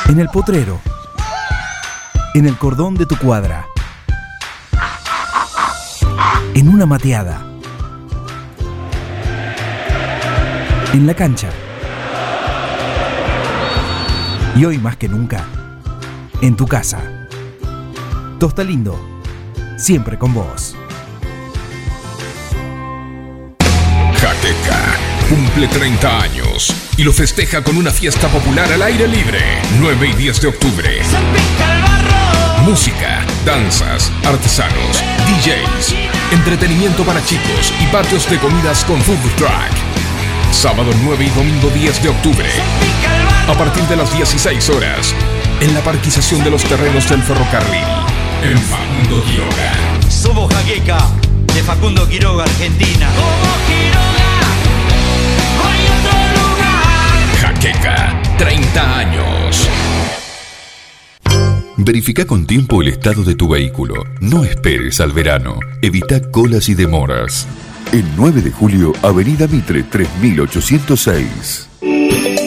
[0.08, 0.80] En el potrero.
[2.36, 3.66] En el cordón de tu cuadra.
[6.54, 7.55] En una mateada.
[10.96, 11.50] En la cancha.
[14.56, 15.46] Y hoy más que nunca,
[16.40, 17.28] en tu casa.
[18.40, 18.98] Tosta Lindo,
[19.76, 20.74] siempre con vos.
[24.22, 24.96] Jaqueca
[25.28, 29.42] cumple 30 años y lo festeja con una fiesta popular al aire libre,
[29.82, 31.02] 9 y 10 de octubre.
[32.64, 35.94] Música, danzas, artesanos, DJs,
[36.32, 39.85] entretenimiento para chicos y patios de comidas con food truck.
[40.56, 42.48] Sábado 9 y domingo 10 de octubre.
[43.48, 45.14] A partir de las 16 horas,
[45.60, 47.84] en la parquización de los terrenos del ferrocarril,
[48.42, 49.74] en Facundo Quiroga.
[50.10, 51.10] Somos Jaqueca,
[51.54, 53.10] de Facundo Quiroga, Argentina.
[57.42, 59.70] Jaqueca, 30 años.
[61.76, 64.06] Verifica con tiempo el estado de tu vehículo.
[64.22, 65.60] No esperes al verano.
[65.82, 67.46] Evita colas y demoras.
[67.92, 71.75] El 9 de julio, Avenida Mitre 3806.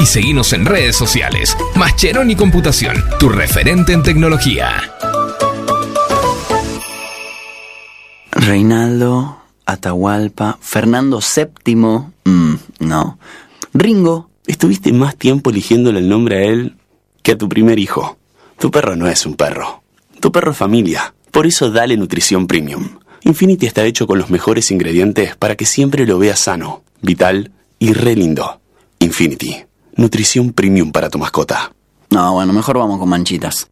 [0.00, 1.56] y seguinos en redes sociales.
[1.74, 4.70] Mascheroni Computación, tu referente en tecnología.
[8.30, 13.18] Reinaldo, Atahualpa, Fernando VII, mm, no.
[13.74, 16.76] Ringo, estuviste más tiempo eligiéndole el nombre a él
[17.22, 18.18] que a tu primer hijo.
[18.58, 19.82] Tu perro no es un perro.
[20.20, 21.14] Tu perro es familia.
[21.30, 22.98] Por eso dale nutrición premium.
[23.24, 27.92] Infinity está hecho con los mejores ingredientes para que siempre lo veas sano, vital y
[27.92, 28.61] re lindo.
[29.02, 29.56] Infinity,
[29.96, 31.72] nutrición premium para tu mascota.
[32.10, 33.71] No, bueno, mejor vamos con manchitas.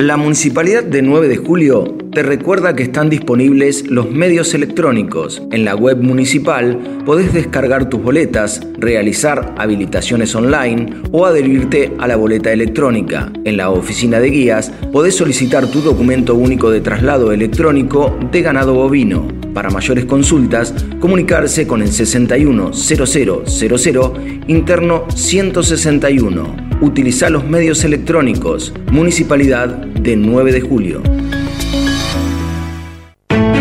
[0.00, 5.42] La Municipalidad de 9 de Julio te recuerda que están disponibles los medios electrónicos.
[5.52, 12.16] En la web municipal podés descargar tus boletas, realizar habilitaciones online o adherirte a la
[12.16, 13.30] boleta electrónica.
[13.44, 18.72] En la oficina de guías podés solicitar tu documento único de traslado electrónico de ganado
[18.72, 19.39] bovino.
[19.54, 26.70] Para mayores consultas, comunicarse con el 610000 interno 161.
[26.80, 28.72] Utiliza los medios electrónicos.
[28.90, 31.02] Municipalidad de 9 de julio.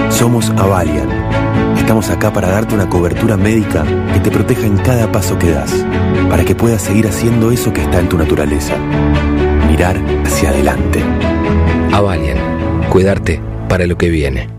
[0.10, 1.10] Somos Avalian.
[1.78, 3.84] Estamos acá para darte una cobertura médica
[4.14, 5.74] que te proteja en cada paso que das,
[6.30, 8.76] para que puedas seguir haciendo eso que está en tu naturaleza.
[9.68, 11.02] Mirar hacia adelante.
[11.92, 12.38] Avalian.
[12.90, 14.59] Cuidarte para lo que viene.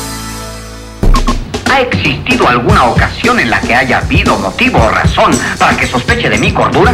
[1.71, 6.29] ¿Ha existido alguna ocasión en la que haya habido motivo o razón para que sospeche
[6.29, 6.91] de mi cordura?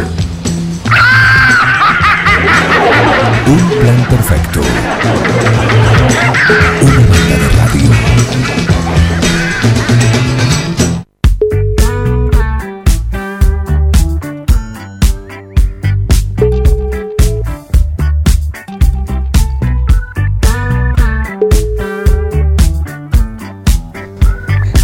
[3.44, 4.60] Un plan perfecto.
[6.80, 7.90] Una banda de radio.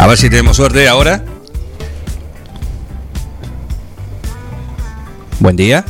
[0.05, 1.25] A ver si tenemos suerte ahora.
[5.41, 5.83] Buen día.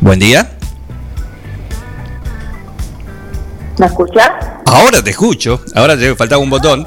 [0.00, 0.50] Buen día.
[3.78, 4.30] ¿Me escuchas?
[4.66, 5.60] Ahora te escucho.
[5.74, 6.86] Ahora te faltaba un botón.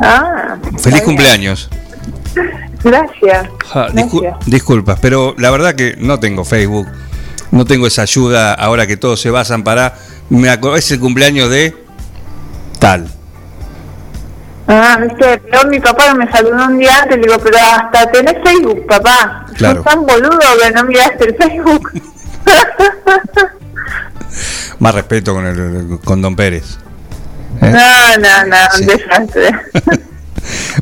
[0.00, 1.70] Ah, Feliz cumpleaños.
[2.84, 3.48] Gracias.
[3.94, 4.46] Discu- Gracias.
[4.46, 6.86] disculpas, pero la verdad que no tengo Facebook.
[7.50, 9.94] No tengo esa ayuda ahora que todos se basan para.
[10.28, 11.76] Me acuerdo, es el cumpleaños de.
[12.78, 13.08] Tal.
[14.68, 18.34] Ah, viste, pero mi papá me saludó un día antes, le digo, pero hasta tenés
[18.44, 19.46] Facebook, papá.
[19.54, 19.76] Claro.
[19.76, 21.92] Sos tan boludo que no miraste el Facebook.
[24.80, 26.78] Más respeto con, el, con Don Pérez.
[27.62, 27.70] ¿Eh?
[27.70, 29.50] No, no, no, un desastre.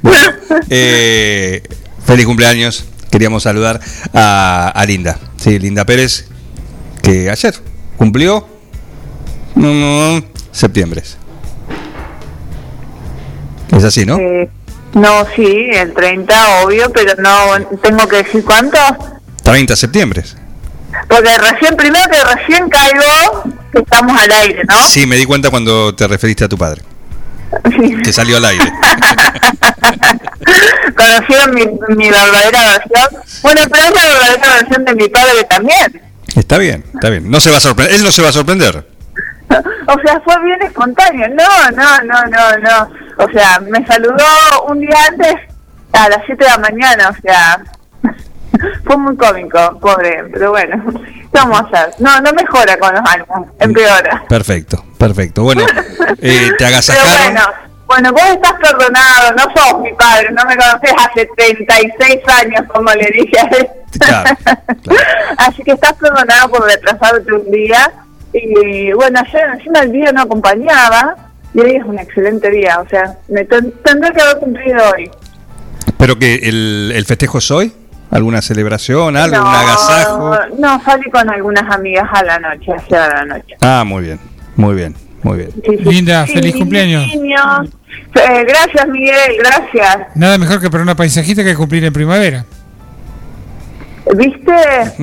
[0.03, 0.35] Bueno,
[0.69, 1.63] eh,
[2.05, 2.85] feliz cumpleaños.
[3.11, 3.81] Queríamos saludar
[4.13, 5.19] a, a Linda.
[5.37, 6.27] Sí, Linda Pérez,
[7.03, 7.55] que ayer
[7.97, 8.47] cumplió
[10.51, 11.03] septiembre.
[13.77, 14.17] Es así, ¿no?
[14.19, 14.49] Eh,
[14.95, 18.79] no, sí, el 30, obvio, pero no tengo que decir cuánto.
[19.43, 20.23] 30 de septiembre.
[21.09, 24.87] Porque recién, primero que recién caigo, que estamos al aire, ¿no?
[24.89, 26.83] Sí, me di cuenta cuando te referiste a tu padre.
[28.05, 28.65] Que salió al aire.
[30.97, 31.67] Conocieron mi,
[31.97, 33.09] mi verdadera versión.
[33.43, 36.03] Bueno, pero es la verdadera versión de mi padre también.
[36.37, 37.31] Está bien, está bien.
[37.31, 37.97] No se va a sorprender.
[37.97, 38.94] Él no se va a sorprender.
[39.87, 41.29] o sea, fue bien espontáneo.
[41.29, 43.25] No, no, no, no, no.
[43.25, 44.25] O sea, me saludó
[44.69, 45.37] un día antes
[45.93, 47.63] a las 7 de la mañana, o sea,
[48.85, 51.95] fue muy cómico, pobre, pero bueno, ¿qué vamos a hacer?
[52.01, 53.27] No, no mejora con los años,
[53.61, 54.25] empeora.
[54.29, 55.43] Perfecto, perfecto.
[55.45, 55.63] Bueno,
[56.21, 57.35] eh, te Pero agasajaron.
[57.35, 57.41] bueno,
[57.87, 62.91] bueno, vos estás perdonado, no sos mi padre, no me conoces hace 36 años, como
[62.91, 63.69] le dije a él.
[64.01, 64.37] Claro,
[65.39, 67.93] Así que estás perdonado por retrasarte un día.
[68.35, 71.15] Y bueno, ayer encima el día no acompañaba
[71.55, 72.81] y hoy es un excelente día.
[72.81, 75.09] O sea, me ten- tendré que haber cumplido hoy.
[75.97, 77.73] Pero que el, el festejo es hoy.
[78.11, 79.17] ¿Alguna celebración?
[79.17, 79.37] ¿Algo?
[79.37, 80.37] no, ¿Un agasajo?
[80.59, 83.57] No, salí con algunas amigas a la noche, ayer a la noche.
[83.61, 84.21] Ah, muy bien,
[84.57, 85.51] muy bien, muy bien.
[85.53, 85.85] Sí, sí.
[85.85, 87.07] Linda, Sí, feliz cumpleaños.
[87.09, 87.69] niños.
[88.15, 89.99] Eh, gracias, Miguel, gracias.
[90.15, 92.45] Nada mejor que para una paisajita que cumplir en primavera.
[94.17, 94.53] ¿Viste?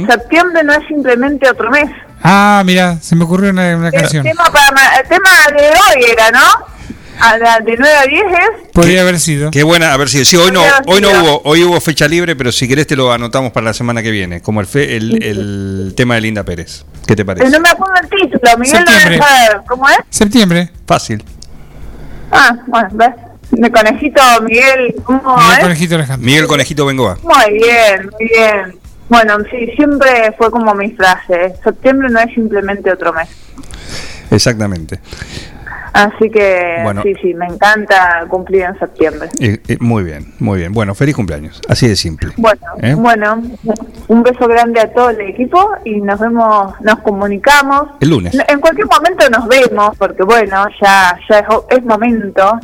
[0.08, 1.90] Septiembre no es simplemente otro mes.
[2.24, 4.24] Ah, mira, se me ocurrió una, una El canción.
[4.24, 6.72] tema, para, el tema de hoy era, ¿no?
[7.20, 8.70] A la, de 9 a 10 es.
[8.74, 9.52] Podría haber sido.
[9.52, 11.24] Qué buena, a ver si sí, hoy no, haber hoy no sido.
[11.24, 14.10] hubo, hoy hubo fecha libre, pero si querés te lo anotamos para la semana que
[14.10, 16.84] viene, como el fe- el, el tema de Linda Pérez.
[17.06, 17.50] ¿Qué te Eh, parece?
[17.52, 19.20] No me acuerdo el título, Miguel lo Septiembre.
[19.20, 19.62] saber.
[19.68, 19.98] ¿Cómo es?
[20.10, 20.70] Septiembre.
[20.88, 21.24] Fácil.
[22.32, 23.10] Ah, bueno, ¿ves?
[23.52, 25.60] De conejito, Miguel, ¿cómo Miguel es?
[25.64, 26.26] Conejito Alejandro.
[26.26, 27.18] Miguel Conejito Bengoa.
[27.22, 28.80] Muy bien, muy bien.
[29.12, 31.54] Bueno, sí, siempre fue como mi frase.
[31.62, 33.28] Septiembre no es simplemente otro mes.
[34.32, 35.02] Exactamente.
[35.92, 37.02] Así que Bueno.
[37.04, 39.28] sí, sí, me encanta cumplir en septiembre.
[39.82, 40.72] Muy bien, muy bien.
[40.72, 41.60] Bueno, feliz cumpleaños.
[41.68, 42.32] Así de simple.
[42.38, 42.94] Bueno, ¿Eh?
[42.96, 43.42] bueno,
[44.08, 47.90] un beso grande a todo el equipo y nos vemos, nos comunicamos.
[48.00, 48.34] El lunes.
[48.48, 51.46] En cualquier momento nos vemos, porque bueno, ya, ya es,
[51.78, 52.58] es momento.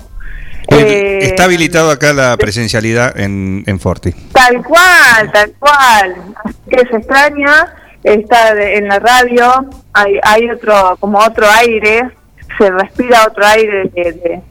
[0.70, 4.12] Eh, Está habilitado acá la presencialidad en, en Forti.
[4.34, 6.16] Tal cual, tal cual.
[6.44, 7.74] Así que se extraña
[8.04, 12.10] estar en la radio, hay, hay otro, como otro aire,
[12.58, 14.42] se respira otro aire de, de-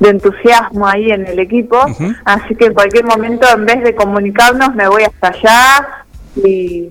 [0.00, 1.78] de entusiasmo ahí en el equipo.
[2.24, 5.88] Así que en cualquier momento, en vez de comunicarnos, me voy hasta allá
[6.44, 6.90] y,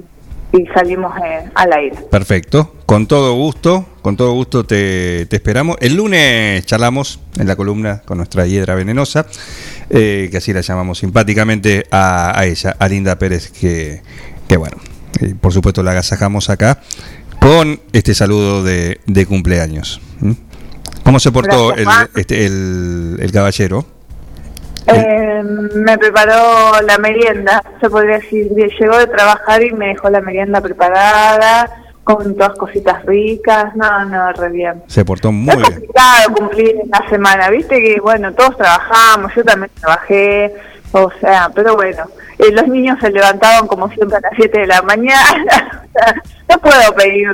[0.54, 1.98] y salimos eh, al aire.
[2.12, 2.76] Perfecto.
[2.86, 5.78] Con todo gusto, con todo gusto te, te esperamos.
[5.82, 9.26] El lunes charlamos en la columna con nuestra hiedra venenosa,
[9.90, 14.02] eh, que así la llamamos simpáticamente a, a ella, a Linda Pérez, que,
[14.48, 14.78] que bueno,
[15.22, 16.80] eh, por supuesto la agasajamos acá
[17.40, 20.02] con este saludo de, de cumpleaños.
[20.20, 20.32] ¿Mm?
[21.04, 23.86] ¿Cómo se portó Gracias, el, este, el, el caballero?
[24.88, 25.42] Eh,
[25.76, 28.50] me preparó la merienda, se podría decir.
[28.52, 31.70] Llegó de trabajar y me dejó la merienda preparada,
[32.04, 33.76] con todas cositas ricas.
[33.76, 34.84] No, no, re bien.
[34.88, 35.72] Se portó muy es bien.
[35.72, 40.54] complicado cumplir la semana, viste que, bueno, todos trabajamos, yo también trabajé,
[40.92, 42.04] o sea, pero bueno.
[42.40, 45.84] eh, los niños se levantaban como siempre a las 7 de la mañana.
[46.50, 47.30] no puedo pedir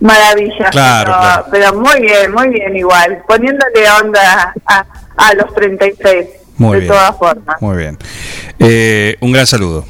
[0.00, 1.46] maravillas, Claro, pero, claro.
[1.50, 4.84] pero muy bien, muy bien igual, poniéndole onda a,
[5.16, 6.26] a los 36.
[6.58, 6.92] Muy de bien.
[6.92, 7.56] todas formas.
[7.60, 7.98] Muy bien.
[8.58, 9.84] Eh, un gran saludo.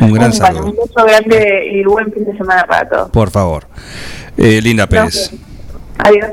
[0.00, 0.64] Un gran Un, saludo.
[0.66, 3.10] un beso grande y buen fin de semana para todos.
[3.10, 3.66] Por favor.
[4.38, 5.30] Eh, Linda Pérez,
[5.98, 6.30] Adiós.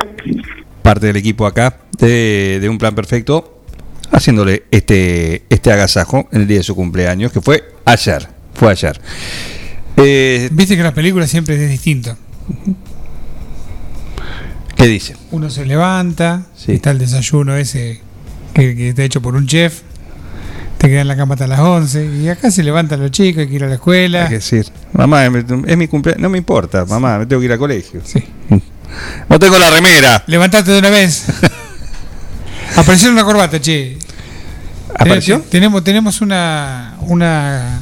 [0.82, 3.60] parte del equipo acá de, de Un Plan Perfecto,
[4.12, 8.30] haciéndole este, este agasajo en el día de su cumpleaños, que fue ayer.
[8.54, 9.00] Fue ayer.
[9.98, 12.16] Eh, Viste que las películas siempre es distinto.
[14.76, 15.16] ¿Qué dice?
[15.32, 18.00] Uno se levanta, está el desayuno ese
[18.54, 19.82] que, que está hecho por un chef,
[20.78, 23.48] te queda en la cama hasta las 11 y acá se levantan los chicos, hay
[23.50, 24.24] que ir a la escuela.
[24.24, 26.22] Hay que decir, mamá, es mi- cumpleaños.
[26.22, 28.02] No me importa, mamá, me tengo que ir al colegio.
[29.30, 30.24] No tengo la remera.
[30.28, 31.26] Levantate de una vez.
[32.76, 33.98] Apareció una corbata, che.
[34.96, 35.40] ¿Apareció?
[35.42, 37.82] Ten- Tenemos, tenemos una, una,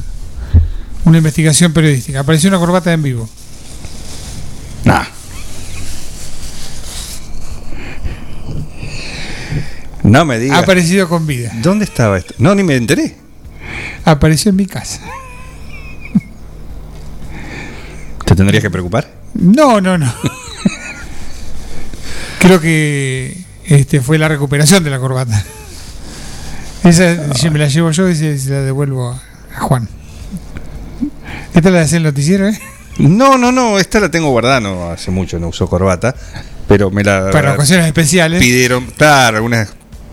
[1.04, 2.20] una investigación periodística.
[2.20, 3.28] Apareció una corbata en vivo.
[4.84, 5.04] Nah.
[10.08, 10.62] No me digas.
[10.62, 11.52] aparecido con vida.
[11.62, 12.34] ¿Dónde estaba esto?
[12.38, 13.14] No, ni me enteré.
[14.04, 15.00] Apareció en mi casa.
[18.24, 19.10] ¿Te tendrías que preocupar?
[19.34, 20.12] No, no, no.
[22.38, 23.36] Creo que
[23.66, 25.44] este fue la recuperación de la corbata.
[26.84, 29.20] Esa si me la llevo yo y se, se la devuelvo a,
[29.60, 29.88] Juan.
[31.54, 32.58] ¿Esta la de hacer el noticiero, eh?
[32.98, 36.14] No, no, no, esta la tengo guardada, no hace mucho no uso corbata,
[36.66, 38.40] pero me la Para ocasiones especiales.
[38.40, 39.68] pidieron, claro, una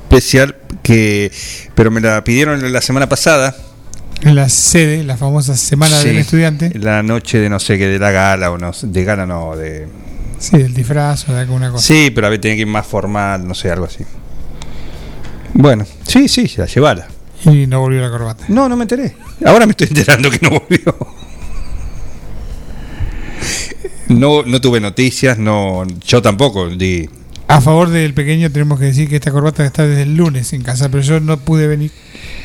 [0.05, 1.31] especial que
[1.73, 3.55] pero me la pidieron la semana pasada.
[4.21, 6.71] En la sede, la famosa Semana Sí, del Estudiante.
[6.79, 9.87] La noche de no sé qué, de la gala o no, de gala no, de
[10.39, 11.85] Sí, del disfraz o de alguna cosa.
[11.85, 14.03] Sí, pero a ver, tiene que ir más formal, no sé, algo así.
[15.53, 17.07] Bueno, sí, sí, la llevala.
[17.45, 18.45] Y no volvió la corbata.
[18.47, 19.15] No, no me enteré.
[19.45, 20.95] Ahora me estoy enterando que no volvió.
[24.09, 27.09] no, no tuve noticias, no, yo tampoco di.
[27.47, 30.63] A favor del pequeño tenemos que decir que esta corbata está desde el lunes en
[30.63, 31.91] casa, pero yo no pude venir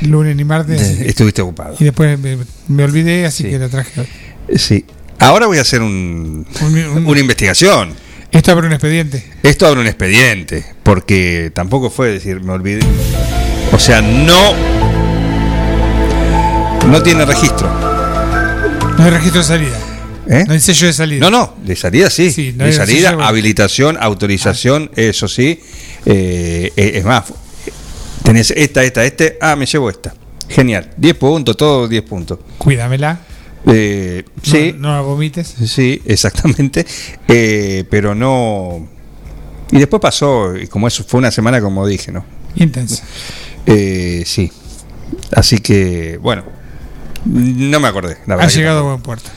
[0.02, 0.80] lunes ni martes.
[1.00, 1.74] Estuviste ocupado.
[1.78, 2.36] Y después me,
[2.68, 4.58] me olvidé, así que la traje hoy.
[4.58, 4.84] Sí.
[5.18, 6.46] Ahora voy a hacer un,
[7.06, 7.94] una investigación.
[8.32, 9.24] Esto abre un expediente.
[9.42, 12.80] Esto abre un expediente, porque tampoco fue decir, me olvidé.
[13.72, 14.54] O sea, no.
[16.86, 17.68] No tiene registro.
[18.98, 19.78] No hay registro de salida.
[20.32, 20.44] ¿Eh?
[20.46, 21.20] No hay sello de salida.
[21.20, 22.54] No, no, de salida sí.
[22.56, 25.60] no de salida, sello- habilitación, autorización, eso sí.
[26.06, 27.24] Eh, eh, es más,
[28.22, 29.36] tenés esta, esta, este.
[29.40, 30.14] Ah, me llevo esta.
[30.48, 30.90] Genial.
[30.96, 32.38] 10 puntos, todo 10 puntos.
[32.58, 33.20] Cuídamela.
[33.66, 34.72] Eh, sí.
[34.78, 35.54] No, la vomites.
[35.66, 36.86] Sí, exactamente.
[37.28, 38.88] Eh, pero no.
[39.72, 42.24] Y después pasó, y como eso fue una semana, como dije, ¿no?
[42.56, 43.04] Intensa.
[43.66, 44.50] Eh, sí.
[45.32, 46.44] Así que, bueno.
[47.24, 48.16] No me acordé.
[48.26, 49.28] La Ha verdad llegado a buen puerto.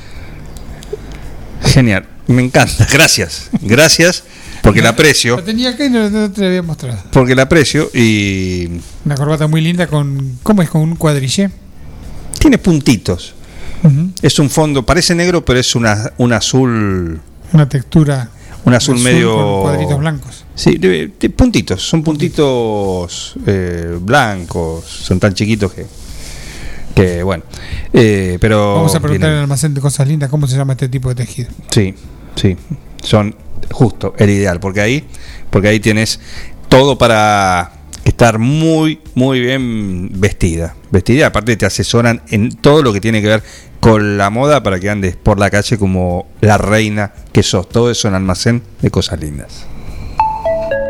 [1.65, 2.05] Genial.
[2.27, 2.87] Me encanta.
[2.91, 3.49] Gracias.
[3.61, 4.23] Gracias.
[4.61, 5.35] Porque la aprecio.
[5.37, 6.97] La tenía acá y no, no te la había mostrado.
[7.11, 8.69] Porque la aprecio y.
[9.05, 10.37] Una corbata muy linda con.
[10.43, 10.69] ¿Cómo es?
[10.69, 11.49] Con un cuadrillé.
[12.39, 13.33] Tiene puntitos.
[14.21, 17.19] Es un fondo, parece negro, pero es una, un azul.
[17.51, 18.29] Una textura.
[18.63, 19.35] Un azul, medio.
[19.35, 20.45] con cuadritos blancos.
[20.55, 21.81] Sí, de- de puntitos.
[21.85, 24.85] Son puntitos eh, blancos.
[24.85, 25.85] Son tan chiquitos que.
[26.95, 27.43] Que bueno.
[27.91, 28.75] Eh, pero.
[28.75, 31.15] Vamos a preguntar en el almacén de cosas lindas cómo se llama este tipo de
[31.15, 31.49] tejido.
[31.69, 31.95] Sí,
[32.35, 32.55] sí.
[33.01, 33.35] Son
[33.71, 35.03] justo el ideal, porque ahí,
[35.49, 36.19] porque ahí tienes
[36.69, 37.71] todo para
[38.05, 40.75] estar muy, muy bien vestida.
[40.91, 43.43] Vestida, aparte te asesoran en todo lo que tiene que ver
[43.79, 47.67] con la moda para que andes por la calle como la reina que sos.
[47.67, 49.65] Todo eso en almacén de cosas lindas.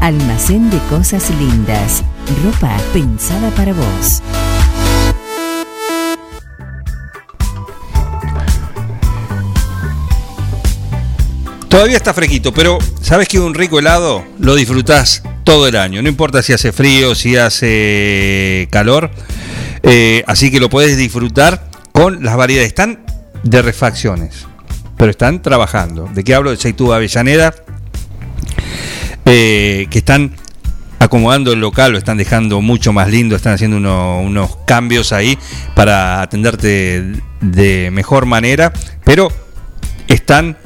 [0.00, 2.02] Almacén de Cosas Lindas.
[2.44, 4.22] Ropa pensada para vos.
[11.68, 16.02] Todavía está fresquito, pero sabes que un rico helado lo disfrutás todo el año.
[16.02, 19.10] No importa si hace frío, si hace calor.
[19.82, 22.68] Eh, así que lo podés disfrutar con las variedades.
[22.68, 23.04] Están
[23.42, 24.46] de refacciones,
[24.96, 26.08] pero están trabajando.
[26.14, 26.50] ¿De qué hablo?
[26.50, 27.54] De Seitú Avellaneda,
[29.24, 30.32] eh, que están
[30.98, 35.38] acomodando el local, lo están dejando mucho más lindo, están haciendo uno- unos cambios ahí
[35.74, 38.72] para atenderte de mejor manera,
[39.04, 39.30] pero
[40.08, 40.56] están,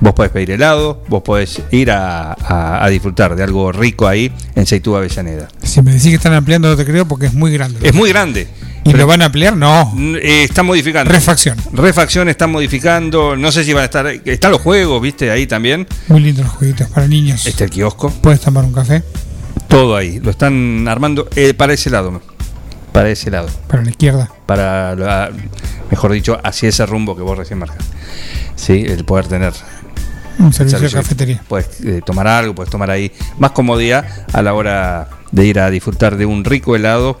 [0.00, 4.30] vos podés pedir helado, vos podés ir a, a- a disfrutar de algo rico ahí
[4.54, 5.48] en Seitú Avellaneda.
[5.62, 7.80] Si me decís que están ampliando, no te creo porque es muy grande.
[7.82, 8.46] Es muy grande.
[8.84, 9.56] ¿Y lo van a ampliar?
[9.56, 9.92] No.
[10.20, 11.10] Eh, están modificando.
[11.12, 11.56] Refacción.
[11.72, 13.36] Refacción están modificando.
[13.36, 14.06] No sé si van a estar.
[14.06, 15.86] Están los juegos, viste, ahí también.
[16.08, 17.46] Muy lindos los jueguitos para niños.
[17.46, 18.10] Este el kiosco.
[18.10, 19.02] Puedes tomar un café
[19.68, 20.18] Todo ahí.
[20.20, 22.20] Lo están armando eh, para ese lado.
[22.92, 23.48] Para ese lado.
[23.68, 24.30] para la izquierda.
[24.46, 25.30] Para, la-
[25.90, 27.86] mejor dicho, hacia ese rumbo que vos recién marcas.
[28.56, 29.52] Sí, el poder tener.
[30.38, 31.42] Un servicio de cafetería.
[31.46, 35.70] Puedes eh, tomar algo, puedes tomar ahí más comodidad a la hora de ir a
[35.70, 37.20] disfrutar de un rico helado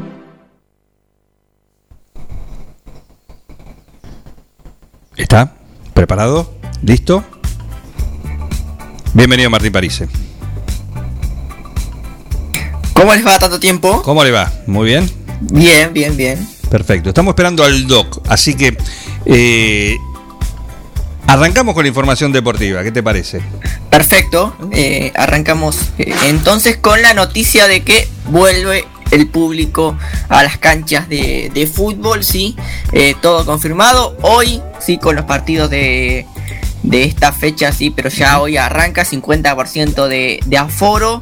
[5.17, 5.53] ¿Está?
[5.93, 6.53] ¿Preparado?
[6.83, 7.23] ¿Listo?
[9.13, 10.07] Bienvenido Martín Parise.
[12.93, 14.01] ¿Cómo les va tanto tiempo?
[14.03, 14.51] ¿Cómo le va?
[14.67, 15.09] ¿Muy bien?
[15.41, 16.47] Bien, bien, bien.
[16.69, 17.09] Perfecto.
[17.09, 18.77] Estamos esperando al doc, así que
[19.25, 19.97] eh,
[21.27, 22.81] arrancamos con la información deportiva.
[22.83, 23.41] ¿Qué te parece?
[23.89, 24.55] Perfecto.
[24.71, 29.97] eh, arrancamos eh, entonces con la noticia de que vuelve el público
[30.29, 32.55] a las canchas de, de fútbol, sí.
[32.93, 34.17] eh, todo confirmado.
[34.21, 36.25] Hoy sí, con los partidos de,
[36.83, 41.21] de esta fecha, sí, pero ya hoy arranca 50% de, de aforo.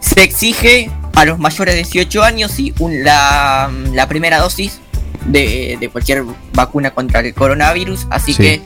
[0.00, 4.80] Se exige a los mayores de 18 años y la, la primera dosis
[5.26, 8.06] de, de cualquier vacuna contra el coronavirus.
[8.10, 8.42] Así Sí.
[8.42, 8.62] que,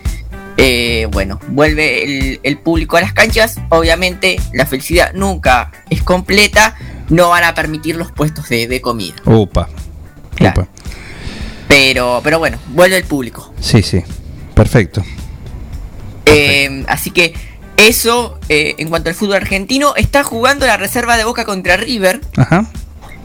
[0.56, 3.60] eh, bueno, vuelve el, el público a las canchas.
[3.68, 6.74] Obviamente, la felicidad nunca es completa.
[7.08, 9.16] No van a permitir los puestos de, de comida.
[9.24, 9.68] Upa.
[10.34, 10.68] Claro.
[11.68, 13.52] Pero, pero bueno, vuelve el público.
[13.60, 14.02] Sí, sí.
[14.54, 15.04] Perfecto.
[16.24, 17.34] Eh, así que
[17.76, 22.20] eso, eh, en cuanto al fútbol argentino, está jugando la reserva de Boca contra River.
[22.36, 22.66] Ajá.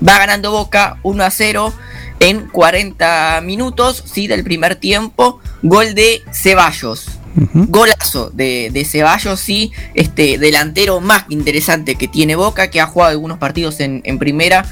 [0.07, 1.73] Va ganando Boca 1 a 0
[2.19, 5.39] en 40 minutos, sí, del primer tiempo.
[5.61, 7.07] Gol de Ceballos.
[7.35, 13.11] Golazo de, de Ceballos, sí, este delantero más interesante que tiene Boca, que ha jugado
[13.11, 14.65] algunos partidos en, en primera,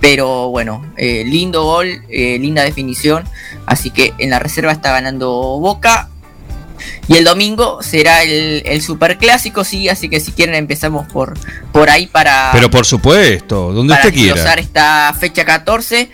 [0.00, 3.24] pero bueno, eh, lindo gol, eh, linda definición,
[3.66, 5.30] así que en la reserva está ganando
[5.60, 6.08] Boca.
[7.08, 11.38] Y el domingo será el, el superclásico, sí, así que si quieren empezamos por,
[11.72, 14.54] por ahí para, Pero por supuesto, donde para usted quiera.
[14.54, 16.10] esta fecha 14.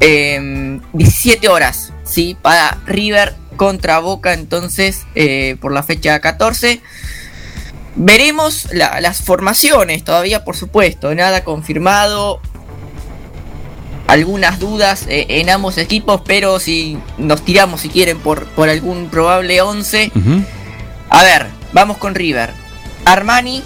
[0.00, 2.36] eh, 17 horas, ¿sí?
[2.40, 6.80] Para River contra Boca, entonces, eh, por la fecha 14.
[7.94, 12.40] Veremos la- las formaciones todavía, por supuesto, nada confirmado.
[14.06, 19.10] Algunas dudas eh, en ambos equipos, pero si nos tiramos, si quieren, por, por algún
[19.10, 20.10] probable 11.
[20.14, 20.42] Ujú.
[21.10, 22.48] A ver, vamos con River.
[23.04, 23.62] Armani,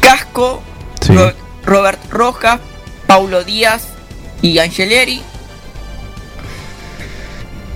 [0.00, 0.62] Casco,
[1.08, 1.34] Ro-
[1.66, 2.60] Robert Rojas,
[3.06, 3.88] Paulo Díaz
[4.40, 5.20] y Angeleri.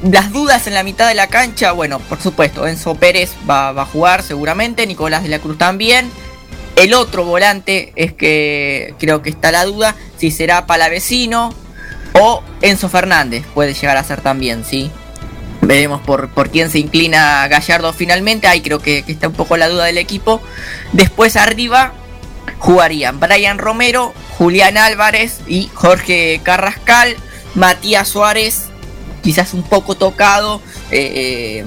[0.02, 3.82] Las dudas en la mitad de la cancha, bueno, por supuesto, Enzo Pérez va, va
[3.82, 6.10] a jugar seguramente, Nicolás de la Cruz también.
[6.76, 11.52] El otro volante es que creo que está la duda si será Palavecino
[12.12, 14.90] o Enzo Fernández, puede llegar a ser también, ¿sí?
[15.60, 18.46] Veremos por, por quién se inclina Gallardo finalmente.
[18.46, 20.40] Ahí creo que, que está un poco la duda del equipo.
[20.92, 21.92] Después arriba
[22.58, 27.16] jugarían Brian Romero, Julián Álvarez y Jorge Carrascal.
[27.54, 28.67] Matías Suárez,
[29.28, 30.62] quizás un poco tocado.
[30.90, 31.64] eh, eh,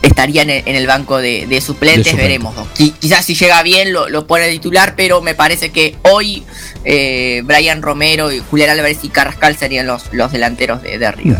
[0.00, 2.56] estaría en el, en el banco de, de suplentes, De veremos.
[2.74, 6.44] Qui- quizás si llega bien lo, lo pone titular, pero me parece que hoy
[6.84, 11.36] eh, Brian Romero y Julián Álvarez y Carrascal serían los, los delanteros de, de arriba.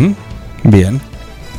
[0.64, 1.00] Bien.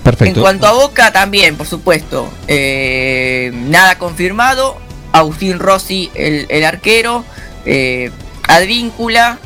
[0.03, 0.35] Perfecto.
[0.39, 4.77] En cuanto a Boca, también, por supuesto, eh, nada confirmado.
[5.11, 7.25] Agustín Rossi, el, el arquero.
[7.65, 8.11] Eh,
[8.47, 9.39] Advíncula,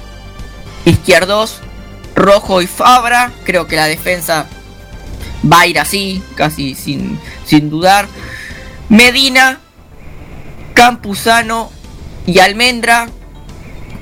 [0.86, 1.60] Izquierdos,
[2.16, 3.32] Rojo y Fabra.
[3.44, 4.46] Creo que la defensa
[5.52, 8.08] va a ir así, casi sin, sin dudar.
[8.90, 9.60] Medina,
[10.74, 11.72] Campuzano
[12.26, 13.10] y Almendra.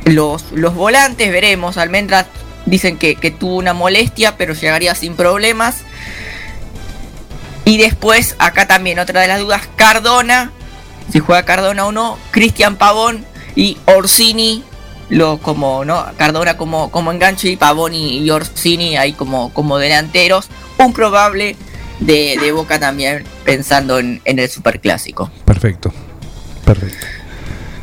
[0.06, 1.78] Los, los volantes, veremos.
[1.78, 2.26] Almendra
[2.66, 5.78] dicen que, que tuvo una molestia, pero llegaría sin problemas.
[7.66, 10.52] Y después, acá también otra de las dudas, Cardona,
[11.12, 13.26] si juega Cardona o no, Cristian Pavón
[13.56, 14.64] y Orsini,
[15.12, 16.06] lo como, ¿no?
[16.18, 20.48] Cardona como, como enganche y Pavón y, y Orsini ahí como, como delanteros.
[20.80, 21.56] Un probable
[22.00, 25.30] de, de Boca también pensando en, en el superclásico.
[25.46, 25.94] Perfecto.
[26.66, 27.06] Perfecto.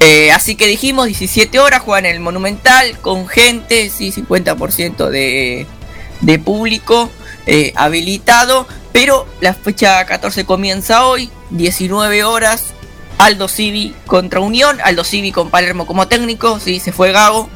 [0.00, 5.66] Eh, así que dijimos 17 horas, juegan en el Monumental con gente, sí, 50% de,
[6.22, 7.10] de público
[7.46, 8.66] eh, habilitado.
[8.92, 12.72] Pero la fecha 14 comienza hoy, 19 horas.
[13.18, 17.48] Aldo Civi contra Unión, Aldo Civi con Palermo como técnico, sí, se fue Gago.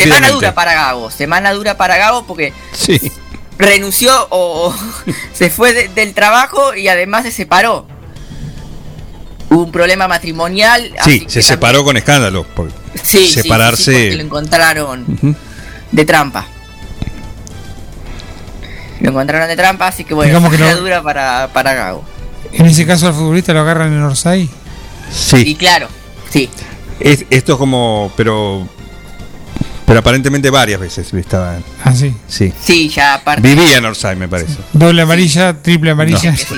[0.00, 3.00] Semana dura para Gago, semana dura para Gago porque Sí.
[3.58, 4.74] renunció o
[5.32, 7.86] se fue de- del trabajo y además se separó.
[9.50, 10.92] Hubo un problema matrimonial.
[11.04, 12.44] Sí, se separó con escándalo.
[12.54, 14.14] Sí, sí, sí, sí, separarse.
[14.16, 15.36] lo encontraron
[15.92, 16.44] de trampa.
[19.00, 22.04] Lo encontraron de trampa, así que bueno, que semana no- dura para, para Gago.
[22.52, 24.42] En ese caso al futbolista lo agarran en Orsay.
[24.42, 24.50] Y
[25.14, 25.54] Sí.
[25.54, 25.88] claro,
[26.30, 26.48] sí.
[27.00, 28.12] Es- esto es como.
[28.16, 28.66] Pero.
[29.86, 31.56] Pero aparentemente varias veces estaba.
[31.82, 32.14] Ah, sí.
[32.28, 32.52] Sí.
[32.62, 33.40] Sí, ya aparte.
[33.48, 34.56] Vivía en Orsay, me parece.
[34.74, 36.30] Doble amarilla, triple amarilla.
[36.30, 36.36] No.
[36.36, 36.54] que sí.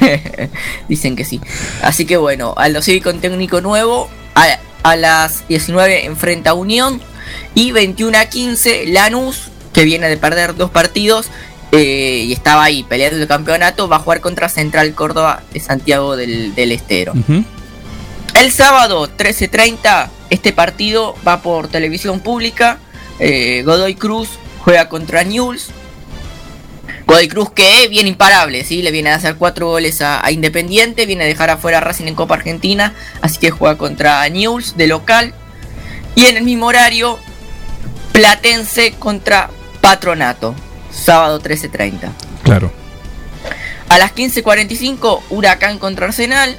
[0.88, 1.40] Dicen que sí.
[1.82, 4.08] Así que bueno, Aldo Civi con técnico nuevo.
[4.34, 4.46] A,
[4.84, 7.00] a las 19 enfrenta a Unión.
[7.54, 11.26] Y 21 a 15 Lanús, que viene de perder dos partidos.
[11.72, 13.88] Eh, y estaba ahí peleando el campeonato.
[13.88, 17.12] Va a jugar contra Central Córdoba de Santiago del, del Estero.
[18.34, 22.78] El sábado 13.30 este partido va por televisión pública.
[23.18, 24.30] Eh, Godoy Cruz
[24.60, 25.68] juega contra Newell's.
[27.06, 28.82] Godoy Cruz que viene imparable, ¿sí?
[28.82, 32.06] le viene a hacer cuatro goles a, a Independiente, viene a dejar afuera a Racing
[32.06, 35.34] en Copa Argentina, así que juega contra Newell's de local.
[36.14, 37.18] Y en el mismo horario,
[38.12, 40.54] Platense contra Patronato.
[40.90, 42.10] Sábado 13.30.
[42.42, 42.72] Claro.
[43.88, 46.56] A las 15.45, Huracán contra Arsenal.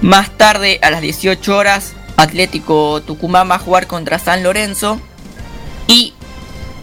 [0.00, 5.00] Más tarde, a las 18 horas, Atlético Tucumán va a jugar contra San Lorenzo.
[5.86, 6.14] Y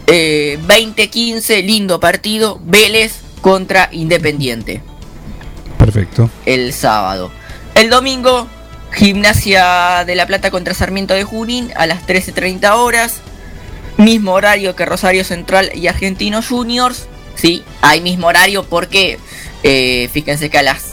[0.06, 4.82] eh, 20.15, lindo partido, Vélez contra Independiente.
[5.78, 6.30] Perfecto.
[6.46, 7.30] El sábado.
[7.74, 8.46] El domingo,
[8.92, 13.20] Gimnasia de La Plata contra Sarmiento de Junín a las 13.30 horas.
[14.04, 17.06] Mismo horario que Rosario Central y Argentinos Juniors.
[17.34, 19.18] Sí, hay mismo horario porque
[19.62, 20.92] eh, fíjense que a las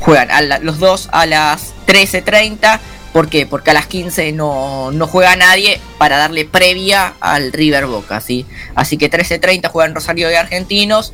[0.00, 0.28] juegan
[0.62, 2.80] los dos a las 13.30.
[3.12, 3.46] ¿Por qué?
[3.46, 8.20] Porque a las 15 no, no juega nadie para darle previa al River Boca.
[8.20, 8.46] ¿sí?
[8.74, 11.12] Así que 13.30 juegan Rosario y Argentinos.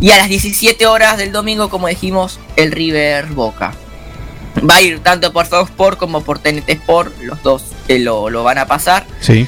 [0.00, 3.74] Y a las 17 horas del domingo, como dijimos, el River Boca.
[4.68, 7.18] Va a ir tanto por Fox Sport como por TNT Sport.
[7.22, 9.06] Los dos eh, lo, lo van a pasar.
[9.20, 9.46] Sí.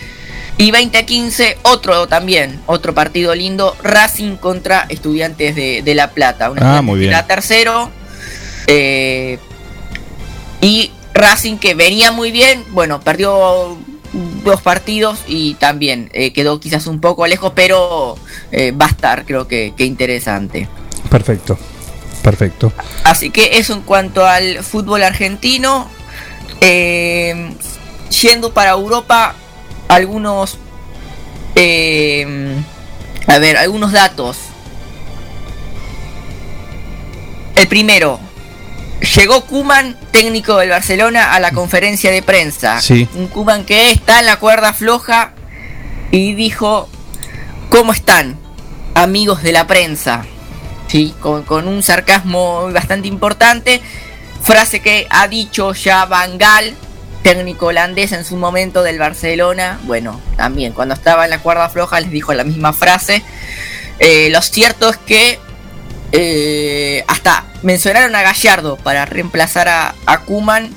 [0.59, 6.51] Y 2015, otro también, otro partido lindo, Racing contra Estudiantes de, de La Plata.
[6.51, 7.13] Un Ah, muy bien.
[7.13, 7.91] era tercero.
[8.67, 9.39] eh,
[10.61, 13.79] y Racing que venía muy bien, bueno, perdió
[14.45, 18.17] dos partidos y también eh, quedó quizás un poco lejos, pero
[18.51, 20.69] eh, va a estar, creo que, que interesante.
[21.09, 21.57] Perfecto.
[22.23, 22.73] Perfecto.
[23.05, 25.89] Así que eso en cuanto al fútbol argentino.
[28.21, 29.35] Yendo para Europa,
[29.89, 30.59] algunos.
[31.55, 32.57] eh,
[33.27, 34.39] a ver, algunos datos.
[37.55, 38.21] El primero.
[39.17, 42.81] Llegó Kuman, técnico del Barcelona, a la conferencia de prensa.
[42.81, 43.09] Sí.
[43.15, 45.33] Un Kuman que está en la cuerda floja
[46.11, 46.89] y dijo:
[47.69, 48.37] ¿Cómo están,
[48.95, 50.25] amigos de la prensa?
[50.89, 53.81] Sí, con, con un sarcasmo bastante importante.
[54.43, 56.75] Frase que ha dicho ya Van Gaal,
[57.23, 59.79] técnico holandés en su momento del Barcelona.
[59.85, 63.23] Bueno, también cuando estaba en la cuerda floja les dijo la misma frase.
[63.99, 65.39] Eh, lo cierto es que
[66.13, 70.71] eh, hasta mencionaron a Gallardo para reemplazar a, a Kuman,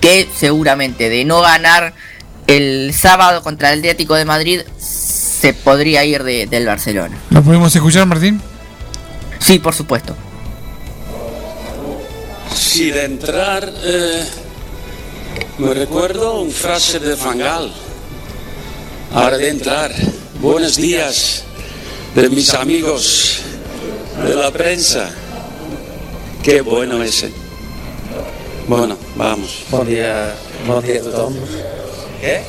[0.00, 1.94] que seguramente de no ganar
[2.46, 7.16] el sábado contra el Atlético de Madrid se podría ir de- del Barcelona.
[7.30, 8.42] ¿Lo podemos escuchar, Martín?
[9.38, 10.16] Sí, por supuesto.
[12.54, 14.24] Sí, de entrar, eh,
[15.60, 17.70] me recuerdo una frase de Fangal.
[19.12, 19.90] Ahora de entrar,
[20.40, 21.44] buenos días
[22.14, 23.40] de mis amigos
[24.26, 25.10] de la prensa.
[26.42, 27.32] Qué bueno ese.
[28.68, 29.64] Bueno, vamos.
[29.70, 30.34] Bon dia,
[30.66, 31.34] bon dia a tothom.
[32.20, 32.42] Què?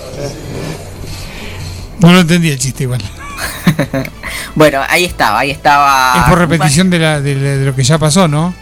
[2.00, 3.02] No lo entendí el chiste igual.
[4.54, 6.14] Bueno, ahí estaba, ahí estaba.
[6.18, 8.54] es por repetición de, la, de, la- de lo que ya pasó, ¿no?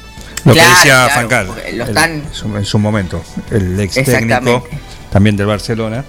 [0.49, 2.11] Lo Claro, que decía claro, Fancal.
[2.11, 3.21] en, su, en su momento.
[3.51, 4.67] El ex técnico
[5.11, 6.03] también del Barcelona.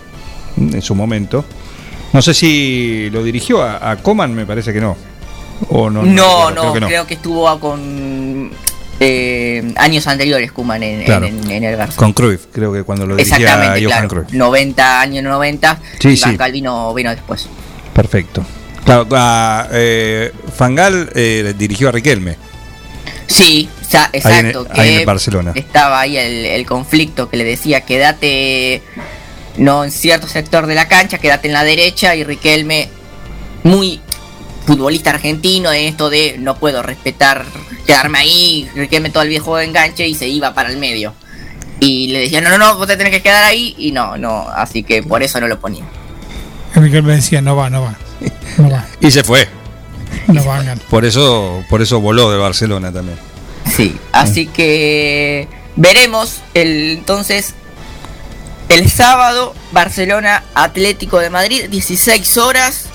[0.57, 1.45] En su momento.
[2.13, 4.97] No sé si lo dirigió a, a Coman, me parece que no.
[5.69, 8.51] O no, No, no, creo creo que estuvo con
[8.99, 11.27] eh, años anteriores Kuman en, Claro.
[11.27, 11.95] en- en el Barça.
[11.97, 14.25] Con Cruyff, creo que cuando lo dirigía Exactamente, Johan claro.
[14.25, 14.33] Cruyff.
[14.39, 15.79] 90, años 90.
[16.01, 16.23] Sí, y sí.
[16.25, 17.47] Van Gaal vino, vino después.
[17.95, 18.43] Perfecto.
[18.85, 22.37] Claro, a, eh, Fangal eh, dirigió a Riquelme.
[23.27, 24.67] Sí, sa- Ahí en- exacto.
[24.73, 25.53] ahí en Barcelona.
[25.55, 28.83] Estaba ahí el, el conflicto que le decía, quédate
[29.57, 32.89] no en cierto sector de la cancha, quédate en la derecha y Riquelme,
[33.65, 34.01] muy
[34.67, 37.45] futbolista argentino en esto de no puedo respetar,
[37.87, 41.13] quedarme ahí, Riquelme todo el viejo de enganche y se iba para el medio.
[41.81, 44.47] Y le decía, no, no, no, vos te tenés que quedar ahí y no, no,
[44.49, 45.85] así que por eso no lo ponía.
[46.75, 47.95] Enrique me decía, no va, no va.
[48.59, 49.49] No va, Y se fue.
[50.29, 50.79] no va a ganar.
[50.91, 53.19] Por eso, por eso voló de Barcelona también.
[53.75, 57.55] Sí, así que veremos el, entonces
[58.69, 62.87] el sábado Barcelona Atlético de Madrid 16 horas.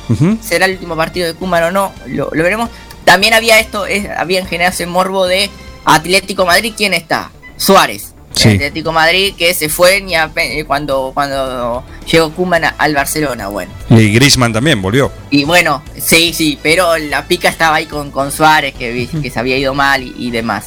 [0.42, 2.70] Será el último partido de Kuman o no lo, lo veremos.
[3.04, 5.50] También había esto es, había en general ese morbo de
[5.86, 8.50] Atlético Madrid quién está Suárez Sí.
[8.50, 13.48] Atlético Madrid que se fue ni ape- eh, cuando cuando llegó Kuman a- al Barcelona
[13.48, 15.12] bueno Y Griezmann también volvió.
[15.30, 19.30] y bueno, sí, sí, pero la pica estaba ahí con, con Suárez, que, vi- que
[19.32, 20.66] se había ido mal y, y demás.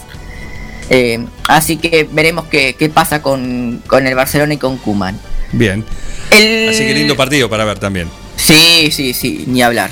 [0.91, 5.19] Eh, así que veremos qué, qué pasa con, con el Barcelona y con Kuman.
[5.53, 5.85] Bien.
[6.31, 6.71] El...
[6.71, 8.09] Así que lindo partido para ver también.
[8.37, 9.91] Sí, sí, sí, ni hablar,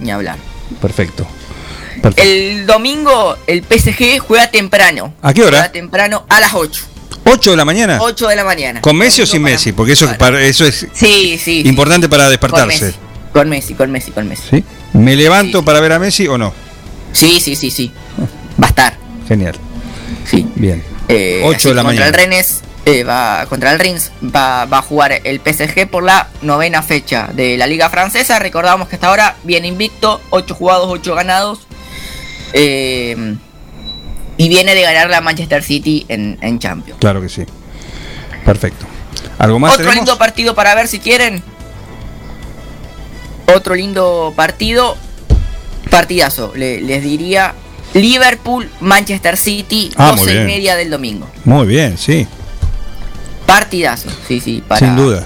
[0.00, 0.38] ni hablar.
[0.80, 1.26] Perfecto.
[2.16, 5.12] El domingo el PSG juega temprano.
[5.20, 5.58] ¿A qué hora?
[5.58, 6.84] Juega temprano a las 8.
[7.30, 7.98] 8 de la mañana.
[8.00, 8.80] 8 de la mañana.
[8.80, 9.72] ¿Con Messi o sin Messi?
[9.72, 11.38] Porque eso, para- eso es Sí, sí.
[11.38, 11.68] sí.
[11.68, 12.84] importante para Con despertarse.
[12.86, 12.98] Messi,
[13.32, 14.64] con Messi, con Messi, con Messi.
[14.94, 16.52] ¿Me levanto para ver a Messi o no?
[17.12, 17.92] Sí, sí, sí, sí.
[18.60, 18.96] Va a estar.
[19.28, 19.54] Genial.
[20.28, 20.46] Sí.
[20.54, 20.82] Bien.
[21.08, 22.06] Eh, 8 así de la contra mañana.
[22.06, 26.28] el Rennes eh, va contra el Reims, va, va a jugar el PSG por la
[26.42, 28.38] novena fecha de la Liga Francesa.
[28.38, 31.60] Recordamos que hasta ahora viene invicto, 8 jugados, 8 ganados.
[32.54, 33.36] Eh,
[34.38, 36.98] y viene de ganar la Manchester City en, en Champions.
[37.00, 37.44] Claro que sí.
[38.46, 38.86] Perfecto.
[39.38, 40.06] ¿Algo más Otro tenemos?
[40.06, 41.42] lindo partido para ver si quieren.
[43.54, 44.96] Otro lindo partido.
[45.90, 47.54] Partidazo, le- les diría.
[47.94, 51.26] Liverpool, Manchester City, Ah, muy 12 y media del domingo.
[51.44, 52.26] Muy bien, sí.
[53.46, 54.78] Partidazo, sí, sí, para.
[54.80, 55.24] Sin dudas.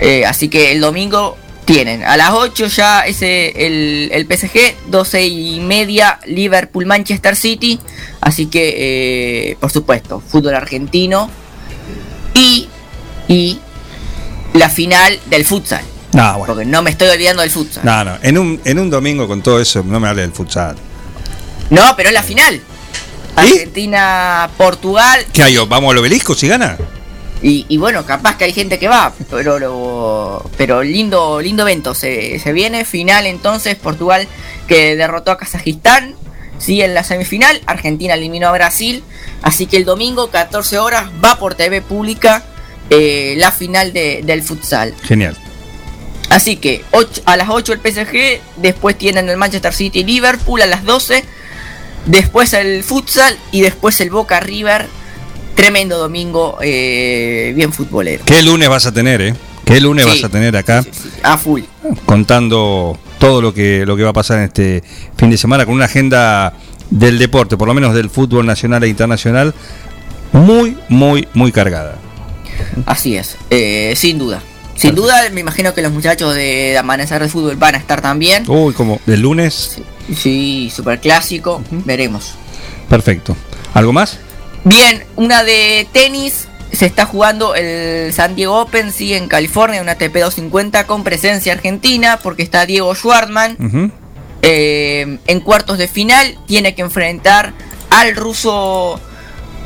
[0.00, 1.36] Eh, así que el domingo
[1.68, 7.78] tienen a las 8 ya ese el, el PSG, 12 y media Liverpool Manchester City.
[8.22, 11.30] Así que, eh, por supuesto, fútbol argentino.
[12.32, 12.68] Y,
[13.28, 13.58] y
[14.54, 15.82] la final del futsal.
[16.12, 16.54] No, bueno.
[16.54, 17.84] Porque no me estoy olvidando del futsal.
[17.84, 18.16] No, no.
[18.22, 20.74] En un, en un domingo con todo eso, no me hable del futsal.
[21.68, 22.62] No, pero es la final.
[23.36, 25.26] Argentina-Portugal.
[25.34, 25.58] ¿Qué hay?
[25.58, 26.78] ¿Vamos al obelisco si gana?
[27.42, 31.94] Y, y bueno, capaz que hay gente que va, pero lo- pero lindo lindo evento
[31.94, 32.84] se, se viene.
[32.84, 34.26] Final entonces, Portugal
[34.66, 36.14] que derrotó a Kazajistán,
[36.58, 39.04] sigue en la semifinal, Argentina eliminó a Brasil,
[39.42, 42.42] así que el domingo 14 horas va por TV pública
[42.90, 44.94] eh, la final de- del futsal.
[45.04, 45.36] Genial.
[46.30, 50.66] Así que ocho- a las 8 el PSG, después tienen el Manchester City Liverpool a
[50.66, 51.22] las 12,
[52.06, 54.88] después el futsal y después el Boca River.
[55.58, 58.22] Tremendo domingo, eh, bien futbolero.
[58.24, 59.34] ¿Qué lunes vas a tener, eh?
[59.64, 60.10] ¿Qué lunes Sí.
[60.12, 60.84] vas a tener acá?
[61.24, 61.62] A full.
[62.06, 64.84] Contando todo lo que, lo que va a pasar en este
[65.16, 66.52] fin de semana con una agenda
[66.90, 69.52] del deporte, por lo menos del fútbol nacional e internacional,
[70.30, 71.96] muy, muy, muy cargada.
[72.86, 74.40] Así es, eh, sin duda.
[74.76, 78.44] Sin duda, me imagino que los muchachos de Amanecer de Fútbol van a estar también.
[78.46, 79.78] Uy, como el lunes.
[80.16, 81.64] Sí, super clásico.
[81.84, 82.34] Veremos.
[82.88, 83.36] Perfecto.
[83.74, 84.20] ¿Algo más?
[84.64, 86.48] Bien, una de tenis.
[86.72, 91.54] Se está jugando el San Diego Open, sí, en California, una ATP 250 con presencia
[91.54, 93.56] argentina, porque está Diego Schwartzman.
[93.58, 93.90] Ujú.
[94.42, 97.54] Eh, en cuartos de final tiene que enfrentar
[97.90, 99.00] al ruso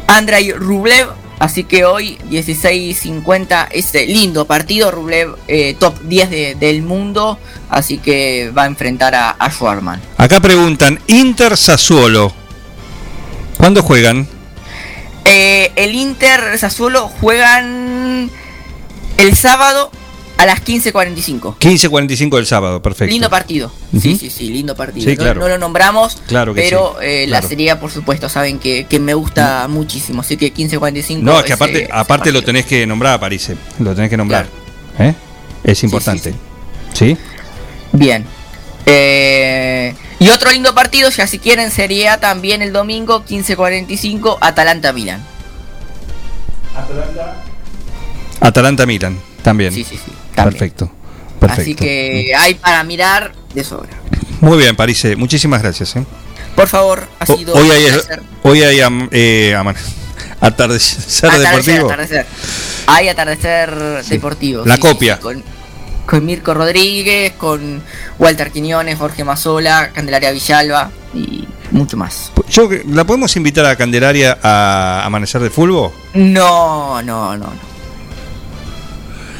[0.06, 1.08] Andrei Rublev.
[1.40, 4.92] Así que hoy 16.50 este lindo partido.
[4.92, 7.36] Rublev eh, top 10 de- del mundo.
[7.68, 10.00] Así que va a enfrentar a, a Schwarman.
[10.18, 12.32] Acá preguntan, Inter Sassuolo.
[13.58, 14.28] ¿Cuándo juegan?
[15.24, 18.30] Eh, el Inter Sassuolo juegan
[19.18, 19.90] el sábado
[20.38, 21.56] a las 15.45.
[21.58, 23.12] 15.45 del sábado, perfecto.
[23.12, 23.70] Lindo partido.
[24.00, 25.04] Sí, sí, sí, lindo partido.
[25.08, 25.40] Sí, No- claro.
[25.40, 28.98] no, lo nombramos, Claro que pero sí, eh, la serie, por supuesto, saben que, que
[28.98, 30.22] me gusta muchísimo.
[30.22, 31.18] Así que 15.45.
[31.20, 33.50] No, es que ese- aparte, ese aparte lo tenés que nombrar, París.
[33.78, 34.48] Lo tenés que nombrar.
[34.98, 35.14] ¿Eh?
[35.62, 36.34] Es importante.
[36.92, 37.16] ¿Sí?
[37.92, 38.24] Bien.
[38.86, 45.24] Eh, y otro lindo partido, ya si quieren, sería también el domingo 15.45 Atalanta-Milan.
[48.40, 49.72] Atalanta-Milan, también.
[49.72, 50.12] Sí, sí, sí.
[50.34, 50.58] también.
[50.58, 50.90] Perfecto.
[51.38, 51.62] Perfecto.
[51.62, 53.90] Así que hay para mirar de sobra.
[54.40, 55.04] Muy bien, París.
[55.16, 55.96] Muchísimas gracias.
[55.96, 56.04] ¿eh?
[56.54, 58.22] Por favor, ha O- sido hoy un hay, placer.
[58.42, 59.54] hoy hay am- eh,
[60.40, 61.86] atardecer Atardecer, deportivo.
[61.86, 62.26] atardecer.
[62.86, 64.64] Hay atardecer deportivo.
[64.66, 65.16] La sí, sí, copia.
[65.16, 65.44] sí, con,
[66.12, 67.80] con Mirko Rodríguez, con
[68.18, 72.30] Walter Quiñones, Jorge Mazola, Candelaria Villalba y mucho más.
[72.50, 75.90] Yo, ¿La podemos invitar a Candelaria a Amanecer de Fulbo?
[76.12, 77.52] No, no, no, no.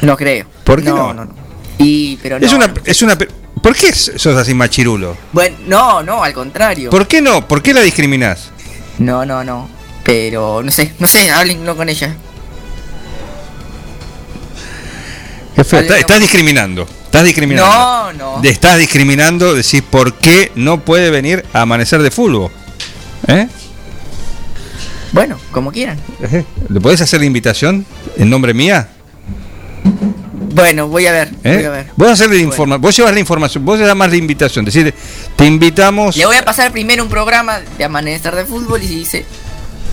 [0.01, 0.47] No creo.
[0.63, 1.13] ¿Por qué no?
[1.13, 1.35] no, no.
[1.77, 2.45] Y, pero no.
[2.47, 3.15] es una, es una,
[3.61, 5.15] ¿Por qué sos así machirulo?
[5.31, 6.89] Bueno, no, no, al contrario.
[6.89, 7.47] ¿Por qué no?
[7.47, 8.49] ¿Por qué la discriminás?
[8.97, 9.69] No, no, no.
[10.03, 12.15] Pero no sé, no sé, hablen no con ella.
[15.63, 15.79] Qué feo.
[15.79, 15.99] Dale, Está- no.
[15.99, 16.87] estás discriminando.
[17.05, 17.69] Estás discriminando.
[17.71, 18.43] No, no.
[18.43, 22.51] Estás discriminando, decís por qué no puede venir a amanecer de fulbo.
[23.27, 23.47] ¿Eh?
[25.11, 25.99] Bueno, como quieran.
[26.69, 27.85] ¿Le podés hacer la invitación
[28.17, 28.89] en nombre mía?
[30.55, 31.55] Bueno, voy a ver, ¿Eh?
[31.55, 31.87] voy a ver.
[31.95, 34.65] Vos, hacerle informa vos llevas la información, vos le das más la invitación.
[34.65, 34.93] Decir,
[35.35, 36.15] te invitamos.
[36.15, 39.25] Le voy a pasar primero un programa de amanecer de fútbol y si dice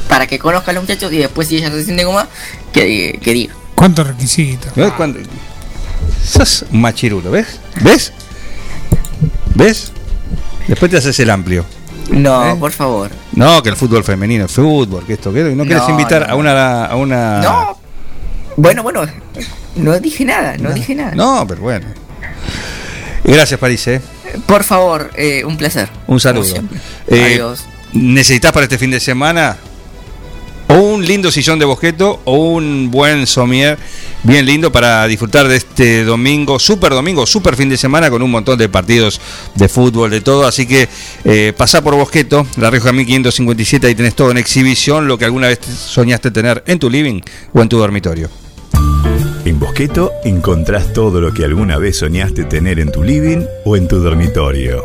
[0.09, 2.26] para que conozcan a los muchachos y después si ella se siente como más,
[2.72, 3.55] que, que diga.
[3.74, 4.74] ¿Cuántos requisitos?
[4.74, 5.20] ¿Ves cuando-
[6.24, 7.60] Sos un machirulo, ¿ves?
[7.80, 8.12] ¿Ves?
[9.55, 9.92] ¿Ves?
[10.68, 11.64] Después te haces el amplio.
[12.10, 13.10] No, por favor.
[13.32, 16.36] No, que el fútbol femenino, el fútbol, que esto, que no quieres invitar no, a
[16.36, 17.78] una a una No.
[18.56, 19.06] Bueno, bueno,
[19.76, 21.12] no dije nada, no, dije nada.
[21.14, 21.86] No, pero bueno.
[23.24, 24.01] Y gracias, París, ¿eh?
[24.47, 25.88] Por favor, eh, un placer.
[26.06, 26.55] Un saludo.
[27.06, 27.64] Eh, Adiós.
[27.92, 29.56] ¿Necesitas para este fin de semana
[31.01, 33.78] un lindo sillón de bosqueto o un buen somier
[34.22, 38.31] bien lindo para disfrutar de este domingo, super domingo, super fin de semana con un
[38.31, 39.18] montón de partidos
[39.55, 40.47] de fútbol, de todo.
[40.47, 40.90] Así que
[41.24, 45.48] eh, pasá por Bosqueto, La Rioja 1557, ahí tenés todo en exhibición, lo que alguna
[45.48, 47.22] vez soñaste tener en tu living
[47.55, 48.28] o en tu dormitorio.
[49.47, 53.89] En Bosqueto encontrás todo lo que alguna vez soñaste tener en tu living o en
[53.89, 54.85] tu dormitorio.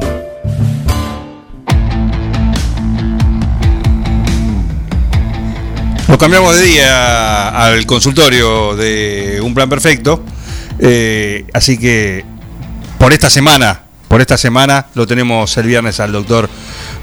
[6.11, 10.21] Nos cambiamos de día al consultorio de Un Plan Perfecto.
[10.77, 12.25] eh, así que
[12.99, 16.49] por esta semana, por esta semana lo tenemos el viernes al doctor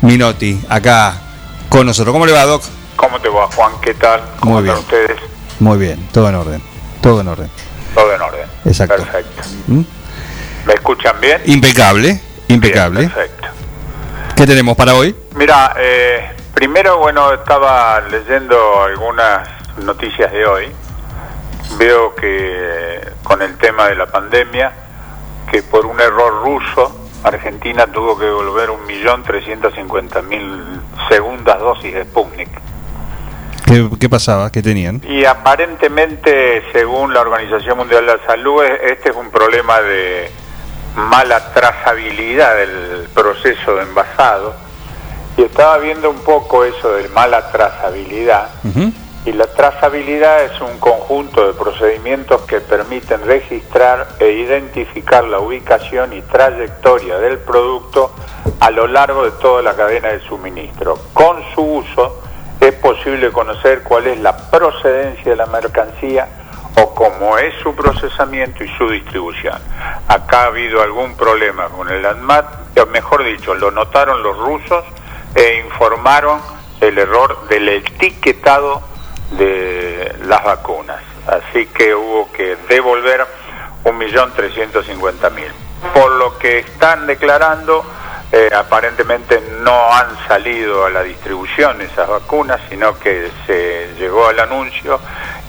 [0.03, 1.23] Minotti acá
[1.71, 2.13] con nosotros.
[2.13, 2.63] ¿Cómo le va, Doc?
[2.97, 3.73] ¿Cómo te va, Juan?
[3.81, 4.21] ¿Qué tal?
[4.41, 4.77] ¿Cómo Muy bien.
[4.77, 5.21] están ustedes?
[5.59, 6.63] Muy bien, todo en orden.
[7.01, 7.51] Todo en orden.
[7.95, 8.47] Todo en orden.
[8.67, 8.97] Exacto.
[8.97, 9.43] Perfecto.
[9.69, 9.81] ¿Mm?
[10.67, 11.41] ¿Me escuchan bien?
[11.47, 13.01] Impecable, impecable.
[13.01, 13.49] Bien, perfecto.
[14.37, 15.17] ¿Qué tenemos para hoy?
[15.35, 16.29] Mira, eh,
[16.63, 20.73] primero, bueno, estaba leyendo algunas noticias de hoy.
[21.79, 24.73] Veo que con el tema de la pandemia,
[25.53, 32.49] que por un error ruso, Argentina tuvo que devolver 1.350.000 segundas dosis de Sputnik.
[33.65, 34.51] ¿Qué, qué pasaba?
[34.51, 35.01] ¿Qué tenían?
[35.09, 40.29] Y aparentemente, según la Organización Mundial de la Salud, es- este es un problema de
[40.97, 44.57] mala trazabilidad del proceso de envasado.
[45.39, 48.49] Y estaba viendo un poco eso de mala trazabilidad.
[49.25, 56.13] Y la trazabilidad es un conjunto de procedimientos que permiten registrar e identificar la ubicación
[56.13, 58.13] y trayectoria del producto
[58.59, 60.99] a lo largo de toda la cadena de suministro.
[61.15, 62.21] Con su uso
[62.61, 66.27] es posible conocer cuál es la procedencia de la mercancía
[66.83, 69.61] o cómo es su procesamiento y su distribución.
[70.09, 74.85] Acá ha habido algún problema con el ANMAT, mejor dicho, lo notaron los rusos
[75.39, 76.41] e informaron
[76.81, 78.83] el error del etiquetado
[79.33, 81.01] de las vacunas.
[81.29, 83.25] Así que hubo que devolver
[83.85, 85.31] 1.350.000.
[85.95, 87.85] Por lo que están declarando,
[88.33, 94.41] eh, aparentemente no han salido a la distribución esas vacunas, sino que se llegó al
[94.41, 94.99] anuncio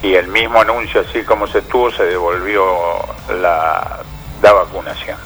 [0.04, 2.64] y el mismo anuncio, así como se tuvo, se devolvió
[3.42, 4.02] la,
[4.44, 5.18] la vacunación.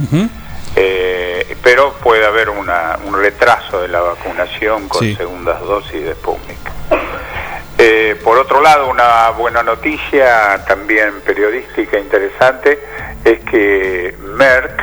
[0.85, 5.15] Eh, pero puede haber una- un retraso de la vacunación con Sí.
[5.15, 6.57] segundas dosis de Sputnik.
[7.77, 12.83] Eh, por otro lado, una buena noticia también periodística interesante
[13.23, 14.81] es que Merck,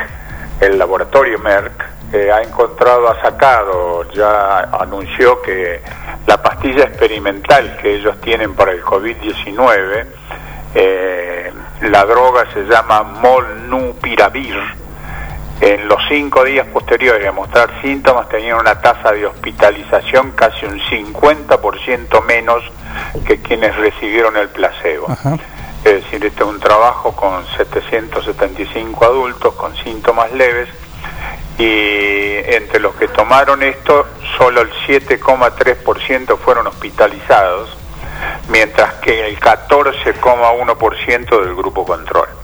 [0.63, 5.83] el laboratorio Merck, eh, ha encontrado, ha sacado, ya anunció que
[6.27, 10.07] la pastilla experimental que ellos tienen para el COVID-19,
[10.75, 11.53] eh,
[11.83, 14.81] la droga se llama Molnupiravir,
[15.61, 20.81] en los cinco días posteriores a mostrar síntomas tenían una tasa de hospitalización casi un
[20.81, 22.63] 50% menos
[23.27, 25.09] que quienes recibieron el placebo.
[25.85, 30.69] Es decir, este es un trabajo con 775 adultos con síntomas leves
[31.59, 34.07] y entre los que tomaron esto,
[34.39, 37.77] solo el 7,3% fueron hospitalizados,
[38.49, 42.40] mientras que el 14,1% del grupo control.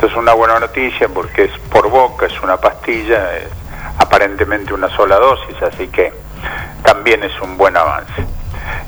[0.00, 3.48] Esto es una buena noticia porque es por boca, es una pastilla, es
[3.98, 6.10] aparentemente una sola dosis, así que
[6.82, 8.24] también es un buen avance.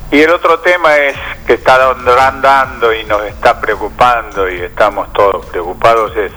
[0.09, 1.15] Y el otro tema es
[1.45, 6.31] que está andando y nos está preocupando y estamos todos preocupados es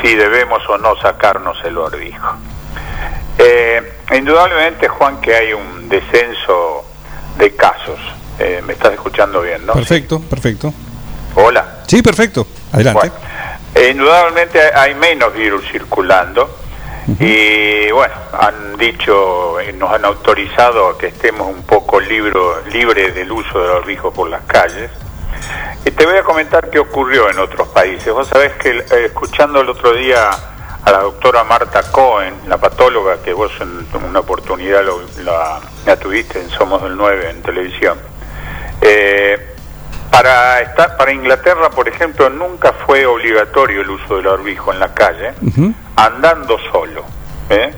[0.00, 2.34] si debemos o no sacarnos el barbijo.
[3.38, 6.84] Eh, indudablemente, Juan, que hay un descenso
[7.36, 7.98] de casos.
[8.38, 9.72] Eh, me estás escuchando bien, ¿no?
[9.72, 10.72] Perfecto, perfecto.
[11.34, 11.80] Hola.
[11.88, 12.46] Sí, perfecto.
[12.72, 13.10] Adelante.
[13.74, 16.58] Eh, indudablemente hay menos virus circulando
[17.18, 23.14] y bueno, han dicho, y nos han autorizado a que estemos un poco libro, libres
[23.14, 24.90] del uso del barbijo por las calles.
[25.84, 28.10] Y te voy a comentar qué ocurrió en otros países.
[28.12, 33.20] Vos sabés que eh, escuchando el otro día a la doctora Marta Cohen, la patóloga,
[33.22, 37.98] que vos en una oportunidad lo- la, la tuviste en Somos del 9 en televisión,
[38.80, 39.53] eh,
[40.14, 44.94] para, estar, para Inglaterra, por ejemplo, nunca fue obligatorio el uso del barbijo en la
[44.94, 45.32] calle,
[45.96, 47.04] andando solo.
[47.50, 47.74] ¿eh?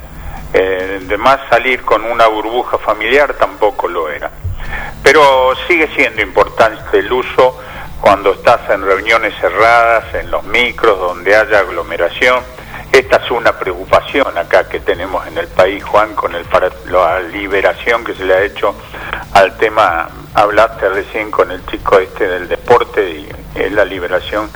[0.53, 4.31] Eh, de más salir con una burbuja familiar tampoco lo era.
[5.03, 7.59] Pero sigue siendo importante el uso
[8.03, 12.43] cuando estás en reuniones cerradas, en los micros, donde haya aglomeración.
[12.93, 16.45] esta es una preocupación acá que tenemos en el país, Juan, con el
[16.91, 18.75] la liberación que se le ha hecho
[19.33, 24.51] al tema, hablaste recién con el chico este del deporte y es la liberación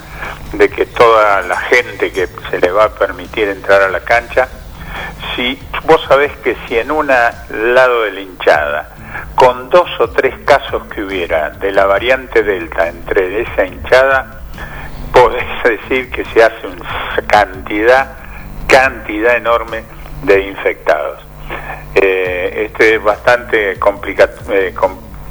[0.53, 4.47] de que toda la gente que se le va a permitir entrar a la cancha,
[5.35, 8.89] si vos sabés que si en un lado de la hinchada,
[9.33, 14.41] con dos o tres casos que hubiera de la variante Delta entre esa hinchada,
[15.11, 18.17] podés decir que se hace una cantidad,
[18.67, 19.83] cantidad enorme
[20.21, 21.19] de infectados.
[21.95, 24.73] Este es bastante complica- eh,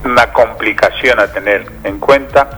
[0.04, 2.48] una complicación a tener en cuenta,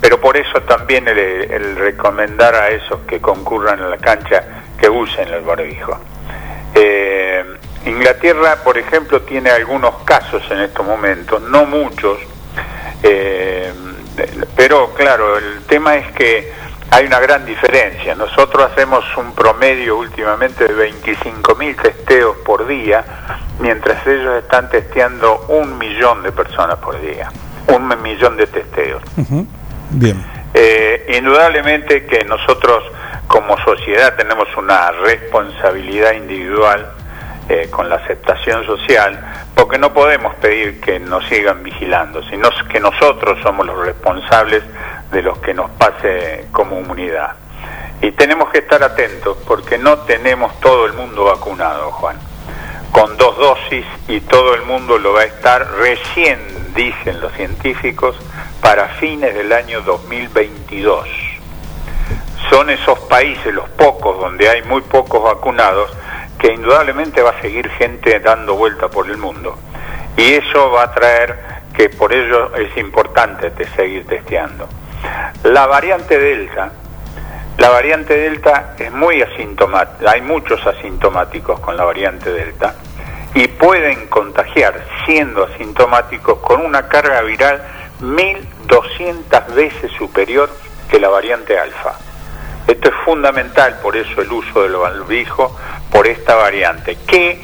[0.00, 4.44] pero por eso también el, recomendar a esos que concurran a la cancha
[4.78, 5.98] que usen el barbijo.
[6.74, 7.44] Eh,
[7.86, 12.18] Inglaterra, por ejemplo, tiene algunos casos en estos momentos, no muchos,
[13.02, 13.72] eh,
[14.56, 16.52] pero claro, el tema es que
[16.90, 18.14] hay una gran diferencia.
[18.14, 23.04] Nosotros hacemos un promedio últimamente de 25.000 testeos por día,
[23.60, 27.30] mientras ellos están testeando un millón de personas por día,
[27.68, 29.02] un millón de testeos.
[29.90, 30.24] Bien.
[30.54, 32.82] Eh, indudablemente que nosotros
[33.26, 36.94] como sociedad tenemos una responsabilidad individual
[37.48, 39.18] eh, con la aceptación social,
[39.54, 44.62] porque no podemos pedir que nos sigan vigilando, sino que nosotros somos los responsables
[45.10, 47.36] de lo que nos pase como humanidad.
[48.00, 52.16] Y tenemos que estar atentos porque no tenemos todo el mundo vacunado, Juan,
[52.92, 56.38] con dos dosis y todo el mundo lo va a estar recién,
[56.74, 58.16] dicen los científicos,
[58.60, 61.08] para fines del año 2022
[62.50, 65.90] son esos países, los pocos, donde hay muy pocos vacunados,
[66.38, 69.58] que indudablemente va a seguir gente dando vuelta por el mundo.
[70.16, 71.36] Y eso va a traer
[71.74, 74.68] que por ello es importante te- seguir testeando.
[75.44, 76.70] La variante Delta,
[77.56, 82.74] la variante Delta es muy asintomática, hay muchos asintomáticos con la variante Delta
[83.34, 87.62] y pueden contagiar siendo asintomáticos con una carga viral
[88.00, 90.50] 1200 veces superior
[90.90, 91.94] que la variante alfa.
[92.68, 95.56] Esto es fundamental, por eso el uso del barbijo
[95.90, 97.40] por esta variante, que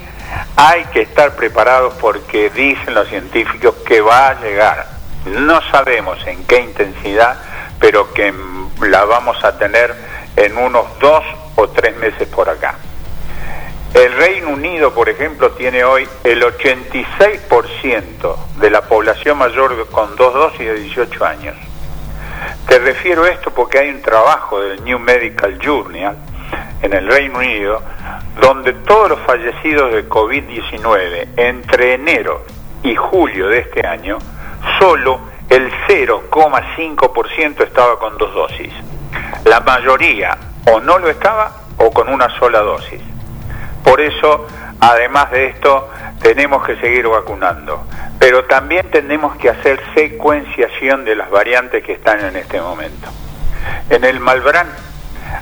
[0.54, 4.86] hay que estar preparados porque dicen los científicos que va a llegar.
[5.24, 7.38] No sabemos en qué intensidad,
[7.80, 8.34] pero que
[8.82, 9.94] la vamos a tener
[10.36, 11.24] en unos dos
[11.56, 12.74] o tres meses por acá.
[13.94, 20.34] El Reino Unido, por ejemplo, tiene hoy el 86% de la población mayor con dos
[20.34, 21.56] dosis de 18 años.
[22.68, 26.16] Te refiero a esto porque hay un trabajo del New Medical Journal
[26.82, 27.82] en el Reino Unido
[28.40, 32.44] donde todos los fallecidos de COVID-19 entre enero
[32.82, 34.18] y julio de este año,
[34.78, 38.72] solo el 0,5% estaba con dos dosis.
[39.44, 40.36] La mayoría
[40.70, 43.00] o no lo estaba o con una sola dosis.
[43.84, 44.46] Por eso,
[44.80, 45.90] además de esto,
[46.20, 47.84] tenemos que seguir vacunando.
[48.18, 53.08] Pero también tenemos que hacer secuenciación de las variantes que están en este momento.
[53.90, 54.68] En el Malbrán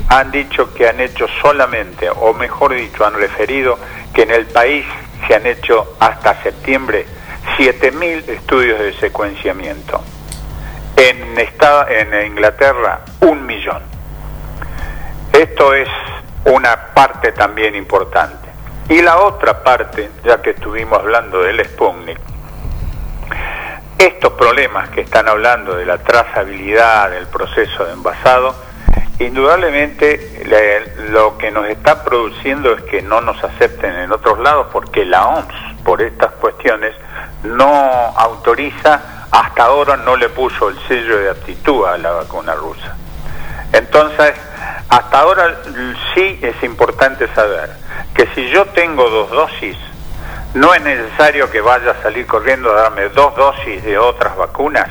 [0.09, 3.79] han dicho que han hecho solamente, o mejor dicho, han referido
[4.15, 4.87] que en el país
[5.27, 7.07] se han hecho hasta septiembre
[7.59, 10.03] 7.000 estudios de secuenciamiento.
[10.97, 13.83] En, esta- en Inglaterra, un millón.
[15.33, 15.89] Esto es
[16.45, 18.49] una parte también importante.
[18.93, 22.19] Y la otra parte, ya que estuvimos hablando del Sputnik,
[23.97, 28.55] estos problemas que están hablando de la trazabilidad del proceso de envasado,
[29.19, 34.66] indudablemente le- lo que nos está produciendo es que no nos acepten en otros lados
[34.70, 36.94] porque la OMS, por estas cuestiones,
[37.44, 37.64] no
[38.14, 42.94] autoriza, hasta ahora no le puso el sello de aptitud a la vacuna rusa.
[43.73, 44.35] Entonces,
[44.90, 45.62] hasta ahora
[46.14, 47.81] sí es importante saber
[48.15, 49.77] que si yo tengo dos dosis,
[50.55, 54.89] no es necesario que vaya a salir corriendo a darme dos dosis de otras vacunas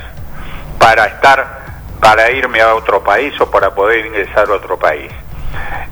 [0.78, 1.62] para estar,
[2.00, 5.12] para irme a otro país o para poder ingresar a otro país.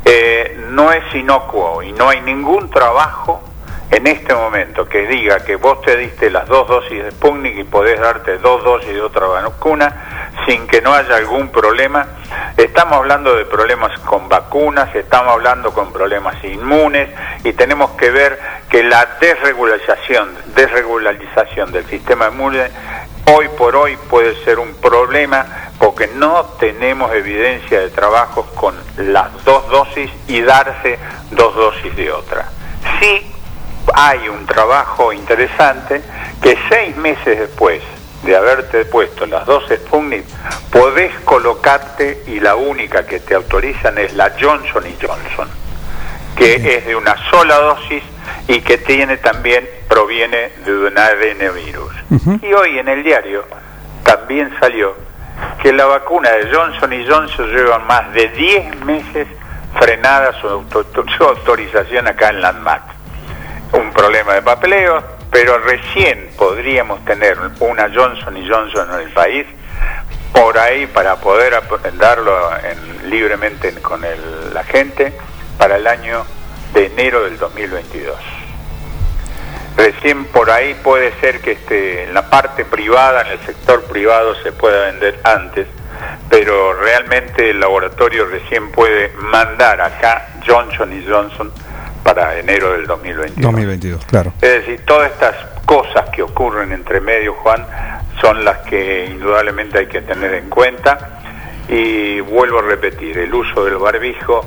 [0.04, 3.42] Eh, no es inocuo y no hay ningún trabajo
[3.90, 7.64] en este momento que diga que vos te diste las dos dosis de Sputnik y
[7.64, 12.06] podés darte dos dosis de otra vacuna sin que no haya algún problema.
[12.56, 17.10] Estamos hablando de problemas con vacunas, estamos hablando con problemas inmunes
[17.42, 18.38] y tenemos que ver
[18.68, 22.70] que la desregularización, desregularización del sistema inmune
[23.26, 29.44] hoy por hoy puede ser un problema porque no tenemos evidencia de trabajos con las
[29.44, 30.96] dos dosis y darse
[31.32, 32.48] dos dosis de otra.
[33.00, 33.34] Sí
[33.94, 36.00] hay un trabajo interesante
[36.42, 37.82] que seis meses después
[38.22, 40.24] de haberte puesto las dos Sputnik,
[40.70, 45.48] podés colocarte y la única que te autorizan es la Johnson y Johnson,
[46.36, 48.02] que es de una sola dosis
[48.46, 51.92] y que tiene también, proviene de un ADN virus.
[52.42, 53.44] Y hoy en el diario
[54.04, 54.94] también salió
[55.62, 59.26] que la vacuna de Johnson y Johnson lleva más de 10 meses
[59.78, 60.84] frenada su, auto-
[61.16, 62.82] su autorización acá en Landmark.
[63.72, 69.46] Un problema de papeleo, pero recién podríamos tener una Johnson y Johnson en el país
[70.32, 71.54] por ahí para poder
[71.98, 75.12] darlo en- libremente con el- la gente
[75.58, 76.24] para el año
[76.72, 78.16] de enero del 2022.
[79.76, 84.34] Recién por ahí puede ser que este, en la parte privada, en el sector privado,
[84.42, 85.66] se pueda vender antes,
[86.28, 91.52] pero realmente el laboratorio recién puede mandar acá Johnson y Johnson
[92.02, 93.42] para enero del 2022.
[93.42, 94.32] 2022, claro.
[94.40, 97.66] Es decir, todas estas cosas que ocurren entre medio, Juan,
[98.20, 101.20] son las que indudablemente hay que tener en cuenta.
[101.68, 104.44] Y vuelvo a repetir, el uso del barbijo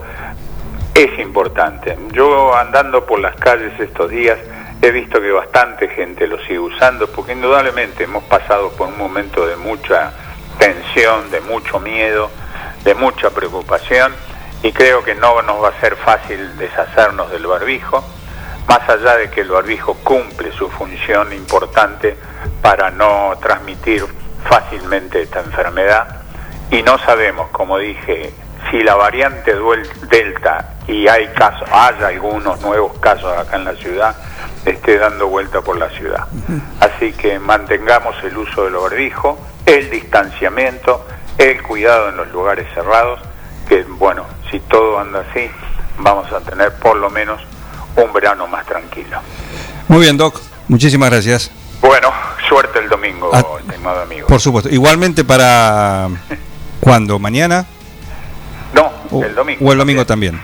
[0.93, 1.97] es importante.
[2.11, 4.37] Yo andando por las calles estos días
[4.81, 9.47] he visto que bastante gente lo sigue usando porque indudablemente hemos pasado por un momento
[9.47, 10.11] de mucha
[10.59, 12.29] tensión, de mucho miedo,
[12.83, 14.13] de mucha preocupación
[14.63, 18.03] y creo que no nos va a ser fácil deshacernos del barbijo,
[18.67, 22.17] más allá de que el barbijo cumple su función importante
[22.61, 24.05] para no transmitir
[24.45, 26.23] fácilmente esta enfermedad
[26.71, 28.33] y no sabemos, como dije,
[28.71, 29.53] si la variante
[30.09, 34.15] Delta y hay casos, haya algunos nuevos casos acá en la ciudad,
[34.65, 36.25] esté dando vuelta por la ciudad.
[36.79, 41.05] Así que mantengamos el uso del barbijo, el distanciamiento,
[41.37, 43.19] el cuidado en los lugares cerrados,
[43.67, 45.49] que bueno, si todo anda así,
[45.97, 47.41] vamos a tener por lo menos
[47.95, 49.19] un verano más tranquilo.
[49.87, 50.39] Muy bien, Doc.
[50.67, 51.51] Muchísimas gracias.
[51.81, 52.09] Bueno,
[52.47, 54.27] suerte el domingo, Ah, estimado amigo.
[54.27, 54.69] Por supuesto.
[54.69, 56.07] Igualmente para...
[56.79, 57.19] ¿Cuándo?
[57.19, 57.65] ¿Mañana?
[58.73, 59.65] No, O, el domingo.
[59.65, 60.39] o el domingo también.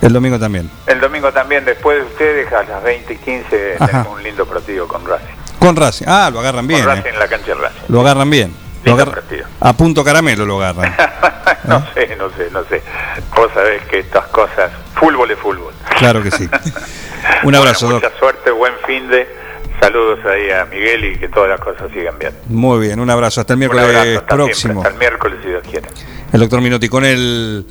[0.00, 0.70] El domingo también.
[0.86, 3.86] El domingo también, después de ustedes, a las 20 y 15, Ajá.
[3.86, 5.26] tenemos un lindo partido con Racing.
[5.58, 6.06] Con Racing.
[6.08, 6.82] Ah, lo agarran bien.
[6.84, 6.96] con eh.
[6.96, 7.80] Racing en la cancha de Racing.
[7.88, 8.54] Lo agarran bien.
[8.86, 8.96] Lo
[9.60, 10.94] a punto caramelo lo agarran.
[11.64, 12.82] no sé, no sé, no sé.
[13.34, 15.72] Vos sabés que estas cosas, fútbol es fútbol.
[15.98, 16.48] Claro que sí.
[17.42, 18.04] Un abrazo, Bueno, Doc.
[18.10, 19.26] Mucha suerte, buen fin de.
[19.80, 22.32] Saludos ahí a Miguel y que todas las cosas sigan bien.
[22.48, 23.40] Muy bien, un abrazo.
[23.40, 24.54] Hasta el miércoles abrazo, hasta próximo.
[24.54, 25.88] siempre, hasta el miércoles, si Dios quiere.
[26.32, 27.66] El doctor Minotti con el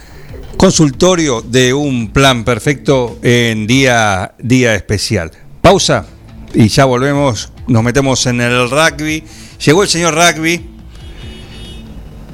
[0.58, 5.32] consultorio de un plan perfecto en día, día especial.
[5.62, 6.06] Pausa
[6.54, 7.52] y ya volvemos.
[7.68, 9.24] Nos metemos en el rugby.
[9.66, 10.75] Llegó el señor rugby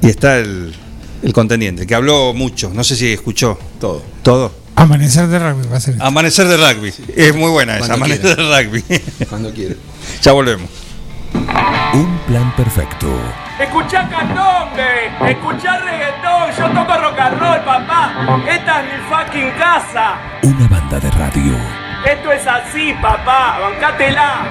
[0.02, 0.74] y está el,
[1.22, 2.70] el contendiente que habló mucho.
[2.74, 4.02] No sé si escuchó todo.
[4.22, 4.52] Todo.
[4.74, 5.94] Amanecer de rugby va a ser.
[6.00, 6.92] Amanecer de rugby.
[7.16, 7.86] Es muy buena esa.
[7.88, 8.42] Cuando Amanecer quiera.
[8.58, 8.84] de rugby.
[9.28, 9.74] Cuando quiera.
[10.22, 10.68] Ya volvemos.
[11.94, 13.06] Un plan perfecto.
[13.60, 18.42] Escuchá candombe, escuchá reggaetón, yo toco rock and roll, papá.
[18.50, 20.18] Esta es mi fucking casa.
[20.42, 21.52] Una banda de radio.
[22.10, 24.48] Esto es así, papá, bancátela.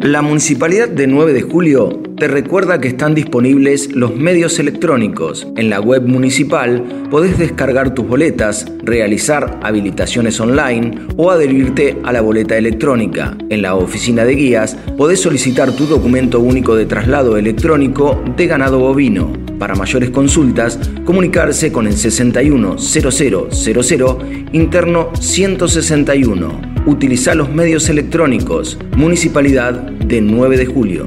[0.00, 5.46] La Municipalidad de 9 de Julio te recuerda que están disponibles los medios electrónicos.
[5.56, 12.22] En la web municipal podés descargar tus boletas, realizar habilitaciones online o adherirte a la
[12.22, 13.36] boleta electrónica.
[13.50, 18.78] En la oficina de guías podés solicitar tu documento único de traslado electrónico de ganado
[18.78, 19.30] bovino.
[19.58, 26.76] Para mayores consultas, comunicarse con el 610000 interno 161.
[26.86, 28.78] Utiliza los medios electrónicos.
[28.96, 31.06] Municipalidad de 9 de Julio.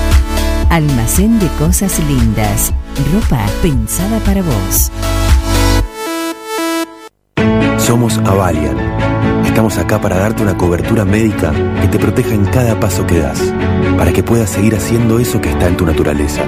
[0.71, 2.73] Almacén de Cosas Lindas.
[3.13, 4.89] Ropa pensada para vos.
[7.77, 8.77] Somos Avalian.
[9.45, 13.53] Estamos acá para darte una cobertura médica que te proteja en cada paso que das,
[13.97, 16.45] para que puedas seguir haciendo eso que está en tu naturaleza.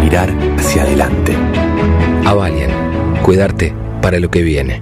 [0.00, 1.36] Mirar hacia adelante.
[2.24, 2.70] Avalian.
[3.22, 4.80] Cuidarte para lo que viene.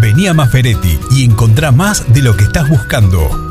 [0.00, 3.49] Vení a Maferetti y encontrá más de lo que estás buscando.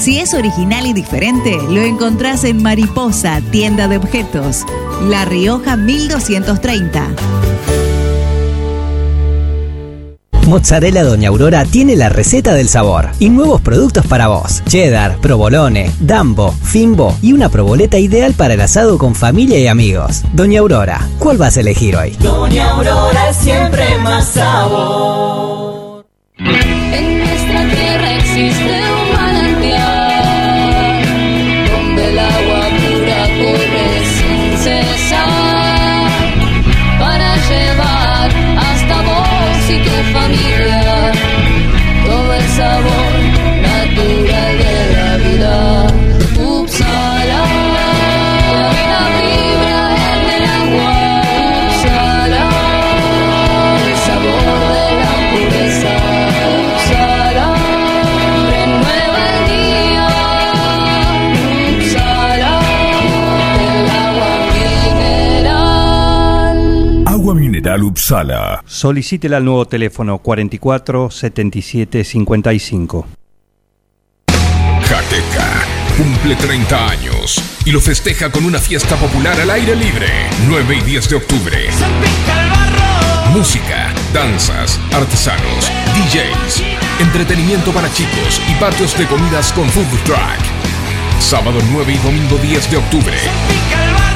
[0.00, 4.64] Si es original y diferente, lo encontrás en Mariposa, tienda de objetos.
[5.10, 7.06] La Rioja 1230.
[10.46, 14.62] Mozzarella Doña Aurora tiene la receta del sabor y nuevos productos para vos.
[14.66, 20.22] Cheddar, provolone, dambo, fimbo y una proboleta ideal para el asado con familia y amigos.
[20.32, 22.12] Doña Aurora, ¿cuál vas a elegir hoy?
[22.12, 26.06] Doña Aurora siempre más sabor.
[68.66, 73.06] Solicítela al nuevo teléfono 44 77 55.
[74.82, 75.64] Jaqueca
[75.96, 80.08] cumple 30 años y lo festeja con una fiesta popular al aire libre,
[80.48, 81.56] 9 y 10 de octubre.
[83.32, 86.62] Música, danzas, artesanos, DJs,
[87.00, 91.20] entretenimiento para chicos y patios de comidas con food truck.
[91.20, 93.16] Sábado 9 y domingo 10 de octubre.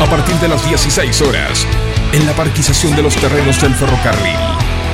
[0.01, 1.67] A partir de las 16 horas,
[2.13, 4.35] en la parquización de los terrenos del ferrocarril,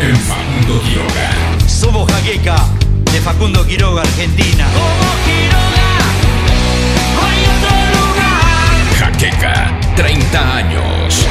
[0.00, 1.68] en Facundo Quiroga.
[1.68, 2.56] Somos Jaqueca,
[3.12, 4.66] de Facundo Quiroga, Argentina.
[8.98, 11.26] Jaqueca, 30 años.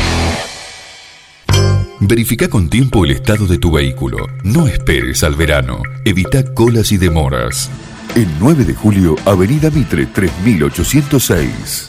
[2.00, 4.18] Verifica con tiempo el estado de tu vehículo.
[4.44, 5.84] No esperes al verano.
[6.06, 7.70] Evita colas y demoras.
[8.16, 11.89] El 9 de julio, Avenida Mitre 3806.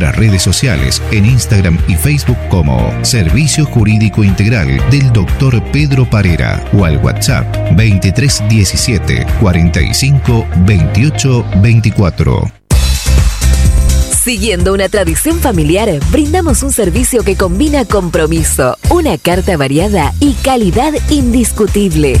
[0.00, 5.62] redes sociales en Instagram y Facebook como Servicio Jurídico Integral del Dr.
[5.72, 7.46] Pedro Parera o al WhatsApp
[7.76, 12.52] 2317 45 28 24.
[14.22, 20.92] Siguiendo una tradición familiar, brindamos un servicio que combina compromiso, una carta variada y calidad
[21.08, 22.20] indiscutible.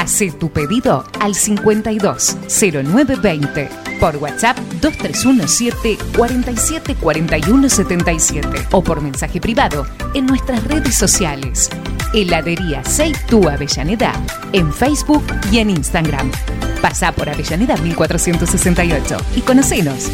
[0.00, 3.68] Hacé tu pedido al 52 0920
[4.00, 11.68] por WhatsApp 2317 47 41 77 o por mensaje privado en nuestras redes sociales.
[12.14, 14.14] Heladería Seitú Avellaneda
[14.54, 15.22] en Facebook
[15.52, 16.32] y en Instagram.
[16.80, 20.10] Pasá por Avellaneda 1468 y conocenos.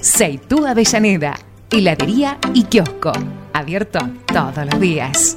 [0.00, 1.38] Seitú Avellaneda,
[1.70, 3.12] heladería y kiosco.
[3.52, 5.36] Abierto todos los días.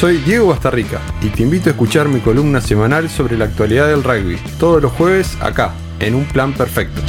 [0.00, 4.02] soy Diego Bastarrica y te invito a escuchar mi columna semanal sobre la actualidad del
[4.02, 7.02] rugby, todos los jueves acá, en Un Plan Perfecto.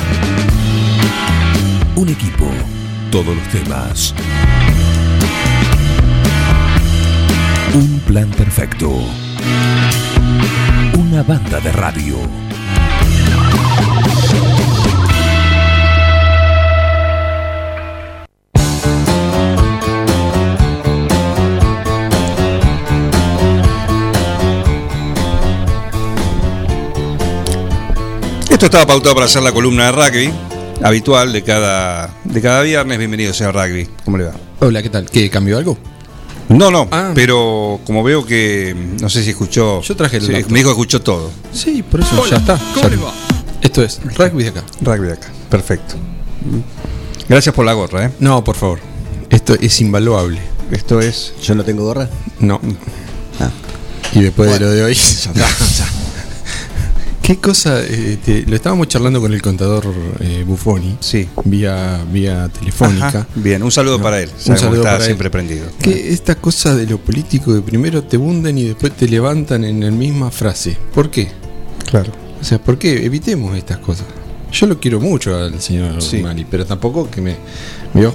[1.96, 2.46] Un equipo,
[3.10, 4.14] todos los temas.
[7.74, 8.92] Un plan perfecto.
[11.00, 12.18] Una banda de radio.
[28.62, 30.34] Esto estaba pautado para hacer la columna de rugby
[30.84, 33.00] habitual de cada, de cada viernes.
[33.00, 33.90] Bienvenido, señor Rugby.
[34.06, 34.34] ¿Cómo le va?
[34.60, 35.10] Hola, ¿qué tal?
[35.10, 35.80] ¿Qué cambió algo?
[36.48, 39.82] No, no, pero como veo que no sé si escuchó.
[39.82, 40.32] Yo traje el sí.
[40.50, 41.32] Me dijo que escuchó todo.
[41.52, 42.58] Sí, por eso Hola, ya está.
[42.76, 43.12] ¿cómo Ya- le va?
[43.64, 44.64] Esto es rugby de acá.
[44.80, 45.30] Rugby de acá.
[45.50, 45.96] Perfecto.
[47.28, 48.12] Gracias por la gorra, ¿eh?
[48.20, 48.78] No, por favor.
[49.32, 50.40] Esto es invaluable.
[50.70, 51.34] Esto es.
[51.42, 52.08] ¿Yo no tengo gorra?
[52.40, 52.62] No.
[54.14, 54.94] Y después de lo de hoy.
[55.34, 55.91] ya está.
[57.32, 57.80] ¿Qué cosa?
[57.82, 59.86] eh, te- lo estábamos charlando con el contador
[60.20, 60.98] eh, Buffoni.
[61.00, 61.30] Sí.
[61.46, 63.08] Vía, vía telefónica.
[63.08, 64.28] Ajá, bien, un saludo para él.
[64.30, 65.06] Un que saludo está para él.
[65.06, 65.66] siempre prendido.
[65.82, 69.80] Que esta cosa de lo político de primero te hunden y después te levantan en
[69.80, 70.76] la misma frase.
[70.94, 71.30] ¿Por qué?
[71.90, 72.12] Claro.
[72.42, 73.06] O sea, ¿por qué?
[73.06, 74.08] Evitemos estas cosas.
[74.52, 76.18] Yo lo quiero mucho al señor Sí.
[76.18, 77.38] Mani, pero tampoco que me.
[77.94, 78.14] ¿Vio?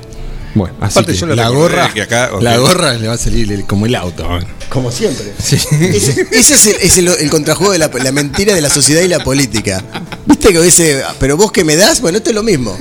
[0.56, 3.52] Bueno, así Aparte, que yo la gorra, que acá- la gorra le va a salir
[3.52, 4.26] el- como el auto.
[4.70, 5.26] Como siempre.
[5.42, 5.56] Sí.
[5.70, 9.02] Ese, ese es, el, es el- el contrajuego de la, la mentira de la sociedad
[9.02, 9.84] y la política.
[10.24, 12.76] Viste que dice, pero vos que me das, bueno, esto es lo mismo.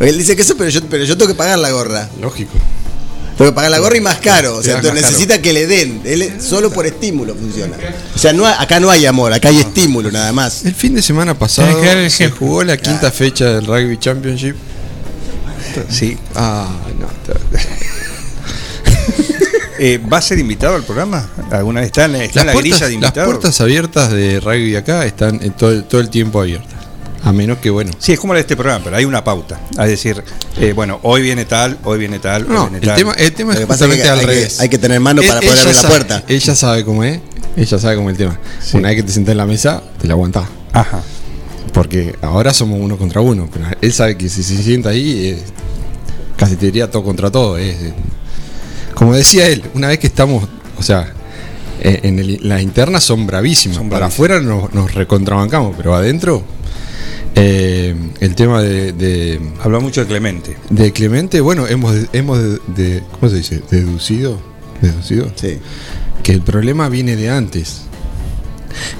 [0.00, 2.10] Él dice que eso, pero yo, pero yo tengo que pagar la gorra.
[2.20, 2.52] Lógico.
[3.38, 4.56] Tengo que pagar la gorra y más caro.
[4.56, 4.92] O sea, caro.
[4.94, 6.02] necesita que le den.
[6.04, 7.74] Él solo por estímulo funciona.
[8.14, 10.64] O sea, no acá no hay amor, acá hay estímulo nada más.
[10.66, 11.80] El fin de semana pasado
[12.10, 14.54] se jugó la quinta fecha del Rugby Championship.
[15.90, 16.16] Sí.
[16.34, 17.06] Ah, no.
[19.78, 21.28] Eh, ¿Va a ser invitado al programa?
[21.50, 23.28] ¿Alguna vez está en, está en la puertas, grilla de las invitados?
[23.32, 26.72] puertas abiertas de rugby acá están eh, todo, el- todo el tiempo abiertas.
[27.24, 27.90] A menos que, bueno.
[27.98, 29.58] Sí, es como la de este programa, pero hay una pauta.
[29.72, 30.22] Es decir,
[30.58, 32.96] eh, bueno, hoy viene tal, hoy viene tal, No, hoy viene el tal.
[32.96, 34.60] tema, el tema es Lo que pasa es que justamente hay al que- revés.
[34.60, 36.22] hay que tener mano para poder abrir la puerta.
[36.28, 37.20] Ella sabe cómo es,
[37.56, 38.38] ella sabe cómo es el tema.
[38.74, 40.44] Una vez que te sentás en la mesa, te la aguantás.
[40.72, 41.00] Ajá.
[41.72, 45.42] Porque ahora somos uno contra uno, pero él sabe que si se sienta ahí, eh,
[46.36, 47.58] casi te diría todo contra todo.
[47.58, 47.76] es,
[48.94, 50.48] como decía él, una vez que estamos,
[50.78, 51.12] o sea,
[51.80, 53.78] en el- las internas son bravísimas.
[53.90, 56.42] Para afuera nos, nos recontrabancamos, pero adentro,
[57.34, 60.56] eh, el tema de, de- Habla mucho de Clemente.
[60.70, 63.62] de Clemente, bueno, hemos, hemos de, de- ¿cómo se dice?
[63.70, 64.38] Deducido,
[64.80, 65.58] deducido, Sí.
[66.22, 67.82] que el problema viene de antes,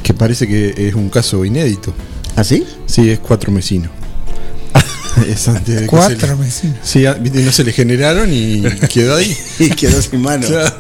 [0.03, 1.95] que parece que es un caso inédito.
[2.37, 2.67] ¿Ah, sí?
[2.87, 3.91] Sí, es cuatro mesinos.
[5.29, 6.77] Es antes de que Cuatro se le- vecinos.
[6.83, 8.63] Sí, ah, no se le generaron y
[8.93, 9.37] quedó ahí.
[9.59, 10.47] y quedó sin mano.
[10.47, 10.75] Claro.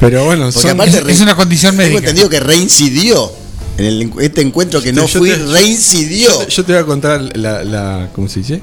[0.00, 1.98] Pero bueno, Porque son- aparte es- es una condición Tengo médica.
[2.10, 3.32] entendido que reincidió.
[3.76, 6.28] En el, este encuentro que no Yo fui, te- reincidió.
[6.30, 8.60] Yo te, yo te voy a contar la, la- ¿Cómo se dice?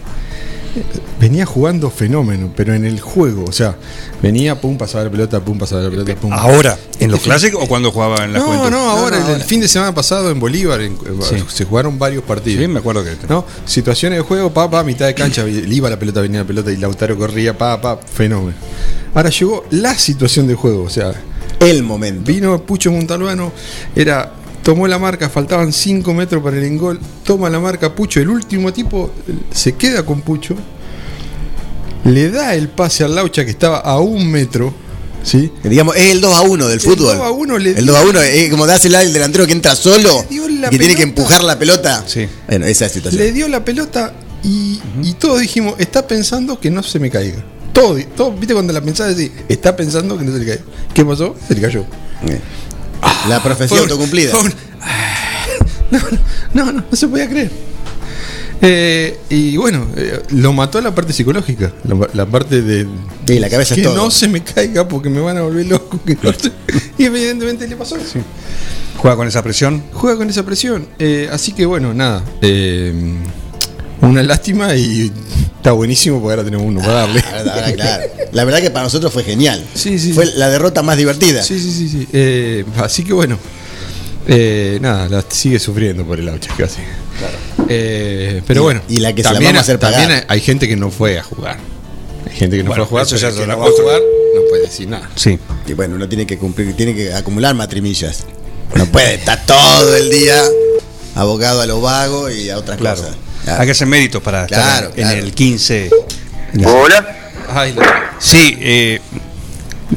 [1.19, 3.43] Venía jugando fenómeno, pero en el juego.
[3.47, 3.75] O sea,
[4.21, 6.31] venía, pum, pasaba la pelota, pum, pasaba la pelota, pum.
[6.33, 6.77] ¿Ahora?
[6.99, 8.69] ¿En los clásicos o cuando jugaba en la No, juventud?
[8.71, 11.43] no, ahora, el, el fin de semana pasado en Bolívar en- Sí.
[11.47, 12.61] se jugaron varios partidos.
[12.61, 13.11] Sí, me acuerdo que.
[13.29, 13.45] ¿No?
[13.65, 16.71] Situaciones de juego, pa, pa, mitad de cancha, le iba la pelota, venía la pelota
[16.71, 18.55] y Lautaro corría, pa, pa, fenómeno.
[19.13, 21.13] Ahora llegó la situación de juego, o sea,
[21.59, 22.31] el momento.
[22.31, 23.51] Vino Pucho Montalbano,
[23.95, 24.31] era
[24.63, 28.71] tomó la marca, faltaban 5 metros para el engol, toma la marca Pucho, el último
[28.73, 29.11] tipo
[29.51, 30.55] se queda con Pucho,
[32.05, 34.73] le da el pase al Laucha que estaba a un metro,
[35.23, 35.51] ¿sí?
[35.63, 37.17] Digamos, es el 2 a 1 del El fútbol.
[37.17, 39.75] 2 a 1 le el 2 a 1 es como dársela al delantero que entra
[39.75, 41.03] solo dio y que tiene que pelota.
[41.03, 42.03] empujar la pelota.
[42.07, 42.27] Sí.
[42.47, 43.23] Bueno, esa es la situación.
[43.23, 47.43] Le dio la pelota y, y todos dijimos, está pensando que no se me caiga.
[47.73, 50.63] Todo, todo, viste cuando la pensás decís, está pensando que no se le caiga.
[50.93, 51.35] ¿Qué pasó?
[51.47, 51.85] Se le cayó.
[53.29, 54.33] La profecía un- autocumplida.
[55.91, 55.99] No,
[56.53, 57.51] no, no, no se podía creer.
[58.61, 62.87] Eh, y bueno, eh, lo mató la parte psicológica, la, la parte de
[63.27, 63.95] Sí, la cabeza es que todo.
[63.95, 65.99] no se me caiga porque me van a volver loco.
[66.05, 66.51] que no se-
[66.97, 68.19] y evidentemente le pasó eso.
[68.97, 69.83] ¿Juega con esa presión?
[69.93, 70.87] Juega con esa presión.
[70.99, 72.23] Eh, así que bueno, nada.
[72.41, 72.93] eh,
[74.01, 75.11] una lástima y
[75.57, 77.23] está buenísimo porque ahora tenemos uno para darle.
[77.31, 78.03] Ahora, ahora, claro.
[78.31, 79.63] La verdad que para nosotros fue genial.
[79.73, 80.33] Sí, sí, fue sí.
[80.37, 81.43] la derrota más divertida.
[81.43, 82.07] Sí, sí, sí, sí.
[82.13, 83.37] Eh, así que bueno.
[84.27, 86.79] eh, nada, la sigue sufriendo por el Aucha casi.
[87.69, 88.81] Eh, pero Y- bueno.
[88.89, 89.99] y la que se la también, vamos a hacer pagar.
[89.99, 91.57] también hay, hay gente que no fue a jugar.
[92.29, 93.19] Hay gente que no Bueno, fue a jugar.
[93.19, 94.01] pero ya que no va a jugar
[94.35, 95.09] no puede decir nada.
[95.15, 95.37] Sí.
[95.67, 98.23] Y bueno, uno tiene que cumplir, tiene que acumular matrimillas.
[98.75, 100.41] No puede estar todo el día
[101.15, 103.01] abocado a lo vago y a otras Claro.
[103.01, 103.15] cosas.
[103.47, 105.89] Hay que hacer méritos para Claro, estar en el 15.
[106.65, 107.17] Hola.
[107.49, 107.75] Ay,
[108.19, 109.01] Sí, eh,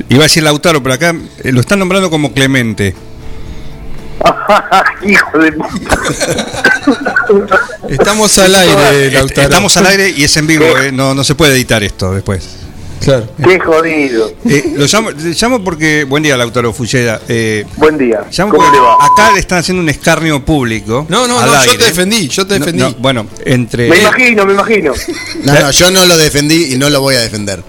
[0.09, 2.97] Iba a decir Lautaro, pero acá eh, lo están nombrando como Clemente.
[5.07, 5.99] Hijo de puta.
[7.89, 9.49] Estamos al aire, Lautaro.
[9.49, 12.64] Estamos al aire y es en vivo, eh, no, no se puede editar esto después.
[13.05, 13.29] Claro.
[13.43, 14.33] Qué jodido.
[14.47, 16.05] Eh, lo llamo, llamo porque.
[16.05, 17.21] Buen día, Lautaro Fulleda.
[17.29, 18.25] Eh, Buen día.
[18.37, 18.95] llamo ¿Cómo porque le va?
[18.95, 21.07] acá le están haciendo un escarnio público.
[21.11, 22.81] No, no, no, yo te defendí, yo te defendí.
[22.83, 23.91] no, bueno, entre.
[23.91, 24.93] Me imagino, me imagino.
[25.43, 27.63] No, no, yo no lo defendí y no lo voy a defender.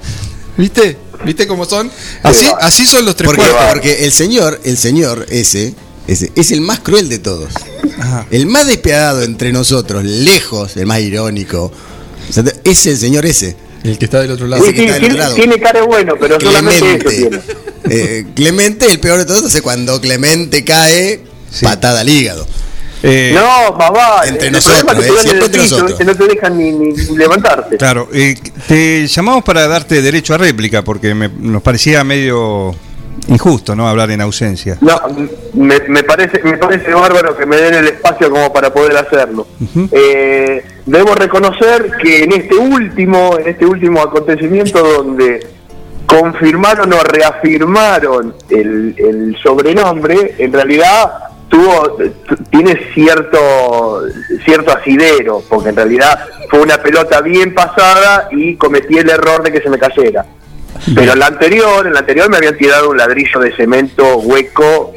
[0.57, 0.97] ¿Viste?
[1.25, 1.91] ¿Viste cómo son?
[2.23, 3.73] Así, así son los tres Porque, cuartos.
[3.73, 5.73] porque el señor, el señor ese,
[6.07, 7.51] ese, es el más cruel de todos.
[7.99, 8.25] Ajá.
[8.31, 11.71] El más despiadado entre nosotros, lejos, el más irónico.
[12.29, 13.64] O sea, es el señor ese.
[13.85, 14.63] El que está del otro lado.
[14.65, 15.35] Sí, que sí, está del tiene, otro lado.
[15.35, 17.39] tiene cara bueno, pero solamente eso Clemente.
[17.39, 17.63] tiene.
[18.03, 21.21] Eh, Clemente, el peor de todos, es cuando Clemente cae,
[21.61, 22.47] patada al hígado.
[23.03, 24.21] Eh, No, mamá.
[24.25, 26.07] Entre el nosotros, es eh, que siempre entre piso, nosotros.
[26.07, 27.77] No te dejan ni, ni- ni levantarte.
[27.77, 28.35] Claro, eh,
[28.67, 32.73] te llamamos para darte derecho a réplica porque me- nos parecía medio
[33.27, 33.87] injusto, ¿no?
[33.87, 34.77] Hablar en ausencia.
[34.81, 34.99] No,
[35.53, 39.47] me, me parece me parece bárbaro que me den el espacio como para poder hacerlo.
[39.91, 45.47] Eh, debo reconocer que en este último en este último acontecimiento donde
[46.05, 51.11] confirmaron o reafirmaron el, el sobrenombre, en realidad
[51.49, 51.97] tuvo
[52.49, 54.03] tiene cierto
[54.45, 56.19] cierto asidero, porque en realidad
[56.49, 60.25] fue una pelota bien pasada y cometí el error de que se me cayera.
[60.93, 64.93] Pero en la anterior, en la anterior me habían tirado un ladrillo de cemento hueco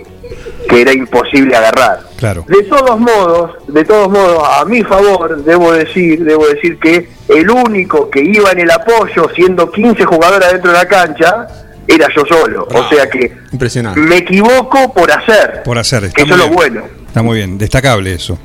[0.69, 2.01] que era imposible agarrar.
[2.17, 2.45] Claro.
[2.47, 7.51] De todos modos, de todos modos, a mi favor, debo decir, debo decir que el
[7.51, 11.47] único que iba en el apoyo, siendo 15 jugadores dentro de la cancha,
[11.87, 12.69] era yo solo.
[12.71, 13.99] O sea que Impresionante.
[14.01, 15.63] me equivoco por hacer.
[15.65, 16.05] Por hacer.
[16.05, 16.83] Está Que eso es lo bueno.
[17.07, 18.39] Está muy bien, destacable eso.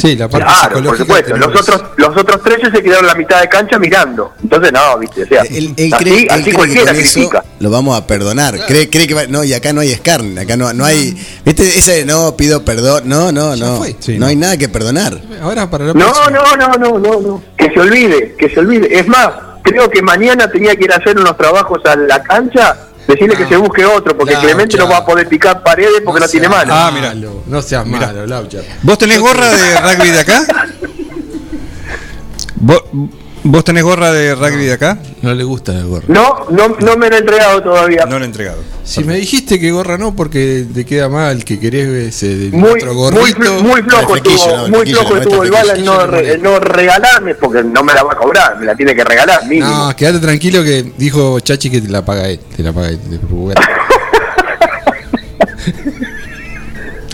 [0.00, 1.04] Sí, la parte Claro, por psicológica.
[1.04, 1.36] supuesto.
[1.36, 4.32] Los otros, los otros 13 se quedaron en la mitad de cancha mirando.
[4.40, 5.24] Entonces, no, viste.
[5.24, 7.44] O sea, Él, él así, cree, él así cree que cualquiera con eso critica.
[7.58, 8.64] lo vamos a perdonar.
[8.66, 11.16] Cree, cree que va- no, y acá no hay escarne, acá no, no hay.
[11.44, 11.66] ¿Viste?
[11.66, 13.02] Ese no pido perdón.
[13.06, 13.78] No, no, no.
[13.78, 13.96] fue.
[14.16, 15.18] no hay nada que perdonar.
[15.42, 17.42] Ahora para la No, no, no, no, no, no.
[17.56, 18.96] Que se olvide, que se olvide.
[18.98, 19.30] Es más,
[19.62, 22.76] creo que mañana tenía que ir a hacer unos trabajos a la cancha,
[23.12, 26.28] decirle que se busque otro, porque Clemente no va a poder picar paredes porque no,
[26.28, 26.72] tiene mano.
[26.74, 27.08] Ah, mira.
[27.08, 28.60] malo, No seas malo, Laucha.
[28.82, 30.46] ¿Vos tenés gorra de rugby de acá?
[32.56, 32.82] ¿Vos,
[33.44, 34.98] vos tenés gorra de rugby de acá?
[35.22, 36.04] No le gusta la gorra.
[36.08, 38.04] No, no, no me lo he entregado todavía.
[38.06, 38.58] No lo he entregado.
[38.84, 41.88] Si me dijiste que gorra no, porque te queda mal, que querés
[42.22, 43.62] ese Muy, otro muy, gorrito.
[43.62, 47.62] muy flojo estuvo, muy flojo no, estuvo el bala en no, re- no regalarme, porque
[47.62, 49.68] no me la va a cobrar, me la tiene que regalar, mínimo.
[49.68, 52.40] No, quédate tranquilo que dijo Chachi que te la paga él.
[52.56, 52.98] Te la paga él.
[52.98, 53.56] te preocupes.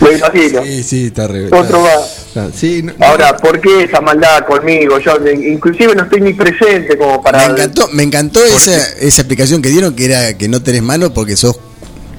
[0.05, 0.63] Lo imagino.
[0.63, 1.47] Sí, sí, está re.
[1.47, 2.17] Otro más.
[2.27, 4.99] está- sí, no- Ahora, ¿por qué esa maldad conmigo?
[4.99, 7.39] Yo eh, inclusive no estoy ni presente como para...
[7.47, 11.13] Me encantó, me encantó esa, esa explicación que dieron que era que no tenés mano
[11.13, 11.57] porque sos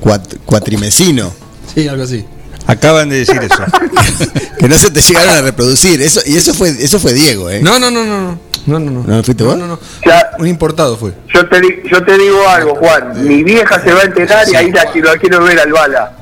[0.02, 1.32] cuat- cuatrimesino.
[1.74, 2.24] sí, algo así.
[2.68, 3.64] Acaban de decir eso.
[4.58, 6.00] Que no se te llegaron a reproducir.
[6.00, 7.60] Eso, y eso fue, eso fue Diego, ¿eh?
[7.62, 8.38] No, no, no, no, no.
[8.66, 9.04] No, no, no.
[9.06, 9.58] ¿No fuiste no, vos?
[9.58, 9.78] no, no.
[10.04, 11.12] Ya, Un importado fue.
[11.32, 13.28] yo, te, di- yo te digo algo, Juan.
[13.28, 16.16] Mi vieja se va a enterar y ahí la, quiero- la quiero ver al bala.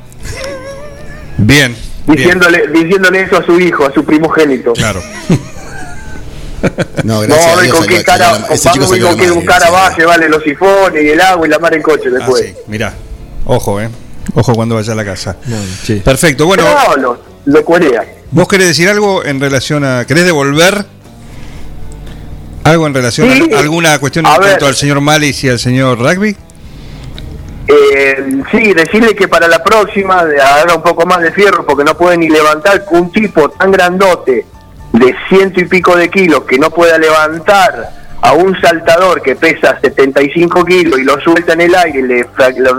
[1.39, 1.75] Bien.
[1.75, 2.17] bien.
[2.17, 4.73] Diciéndole, diciéndole eso a su hijo, a su primogénito.
[4.75, 5.03] Claro.
[7.03, 8.81] No, No, gracias a a Dios con qué cara, la- con qué
[9.71, 12.43] va llevarle los sifones y el agua y la mar en coche Ah, después.
[12.47, 12.95] sí, mirá.
[13.45, 13.91] Ojo, eh.
[14.35, 15.37] Ojo cuando vaya a la casa.
[15.47, 15.97] No, sí.
[15.97, 16.47] Perfecto.
[16.47, 18.03] Bueno, No, lo, lo corea.
[18.31, 20.07] ¿vos querés decir algo en relación a.
[20.07, 20.87] ¿Querés devolver
[22.65, 23.53] algo en relación Sí.
[23.55, 26.35] a alguna cuestión A en cuanto al señor Malis y al señor Rugby?
[27.67, 31.97] Eh, sí, decirle que para la próxima haga un poco más de fierro porque no
[31.97, 34.47] puede ni levantar un tipo tan grandote
[34.93, 39.79] de ciento y pico de kilos que no pueda levantar a un saltador que pesa
[39.81, 42.27] 75 kilos y lo suelta en el aire y le,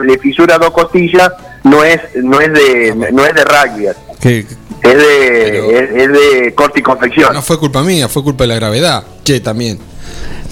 [0.06, 1.32] le fisura dos costillas
[1.64, 3.88] no es no es de no es de rugby
[4.20, 8.44] Que, es de es, es de corte y confección No fue culpa mía, fue culpa
[8.44, 9.04] de la gravedad.
[9.24, 9.80] Che, también.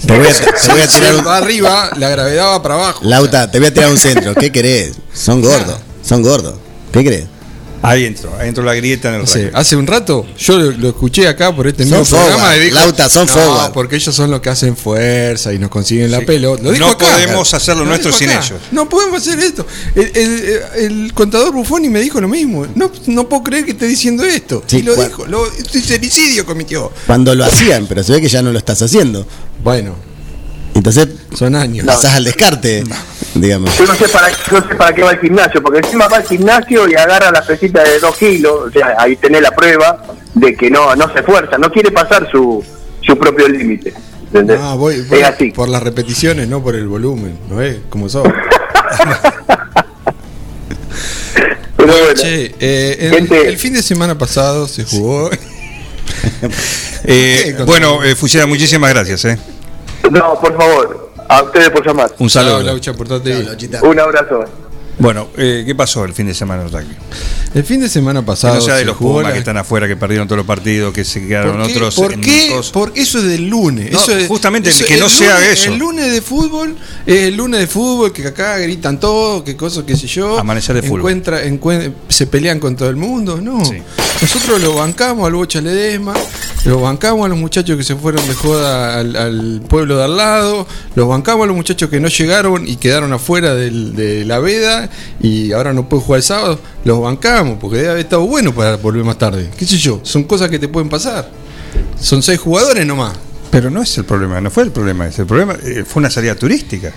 [0.06, 2.74] Te voy a, te voy a Si tirar un, va arriba, la gravedad va para
[2.74, 3.00] abajo.
[3.04, 4.34] Lauta, te voy a tirar un centro.
[4.34, 4.92] ¿Qué querés?
[5.12, 6.54] Son gordos, son gordos.
[6.92, 7.24] ¿Qué querés?
[7.86, 9.50] ahí entró la grieta en el rugby.
[9.52, 12.64] hace un rato yo lo, lo escuché acá por este Son mismo programa forward, y
[12.64, 13.72] dijo, Lauta, son no, forward".
[13.74, 16.24] porque ellos son los que hacen fuerza y nos consiguen la Sí.
[16.24, 16.62] pelota.
[16.62, 17.04] Lo dijo No acá.
[17.12, 18.54] podemos hacer lo Lo nuestro sin ellos.
[18.72, 19.66] No podemos hacer esto.
[19.94, 22.66] El, el- el contador Buffoni me dijo lo mismo.
[22.74, 24.62] No, no puedo creer que esté diciendo esto.
[24.66, 25.26] Sí, y lo dijo.
[25.26, 26.90] Lo, sincericidio cometió.
[27.06, 29.26] Cuando lo hacían, pero se ve que ya no lo estás haciendo.
[29.64, 29.96] Bueno,
[30.74, 31.84] Entonces son años.
[31.86, 32.84] pasás al descarte,
[33.34, 33.76] digamos.
[33.78, 36.24] yo no sé para no sé para qué va al gimnasio porque encima va al
[36.24, 40.54] gimnasio y agarra la pesita de dos kilos o sea ahí tenés la prueba de
[40.54, 42.62] que no no se esfuerza no quiere pasar su
[43.00, 43.92] su propio límite
[44.26, 44.60] ¿entendés?
[44.60, 47.38] No, voy, voy es así por las repeticiones, no por el volumen.
[47.48, 47.76] ¿No es?
[47.88, 48.26] Como sos.
[51.76, 55.30] Pero bueno, Che, eh, el, Gente- el fin de semana pasado se jugó.
[57.06, 59.26] Eh, bueno, eh, Fuchera, muchísimas gracias.
[59.26, 59.38] Eh.
[60.10, 62.10] No, por favor, a ustedes por llamar.
[62.18, 62.62] Un saludo.
[62.62, 62.92] Laucha.
[63.82, 64.44] Un abrazo.
[64.98, 66.86] Bueno, eh, ¿qué pasó el fin de semana en
[67.54, 68.54] el fin de semana Que pasado.
[68.56, 71.04] no sea de los Pumas la- que están afuera, que perdieron todos los partidos, que
[71.04, 71.72] se quedaron ¿Por qué?
[71.74, 71.94] otros.
[71.94, 72.60] ¿Por qué?
[72.72, 73.92] Porque eso es del lunes.
[73.92, 75.70] No, eso es- justamente, eso- que no el sea lunes- eso.
[75.72, 79.84] El lunes de fútbol es el lunes de fútbol que acá gritan todo, que cosas,
[79.86, 80.38] qué sé yo.
[80.38, 81.00] Amanecer de fútbol.
[81.00, 83.40] Encuentra, encuen- se pelean con todo el mundo.
[83.40, 83.62] No.
[84.20, 86.14] Nosotros lo bancamos al Bocha Ledesma,
[86.64, 90.16] lo bancamos a los muchachos que se fueron de joda al, al pueblo de al
[90.16, 94.38] lado, los bancamos a los muchachos que no llegaron y quedaron afuera del- de la
[94.38, 94.83] veda
[95.20, 96.58] y ahora no pueden jugar el sábado.
[96.84, 99.50] Los bancamos porque debe haber estado bueno para volver más tarde.
[99.56, 100.00] ¿Qué sé yo?
[100.02, 101.30] Son cosas que te pueden pasar.
[102.00, 103.14] Son seis jugadores nomás.
[103.50, 105.22] Pero no es el problema, no fue el problema ese.
[105.22, 106.92] El problema eh, fue una salida turística.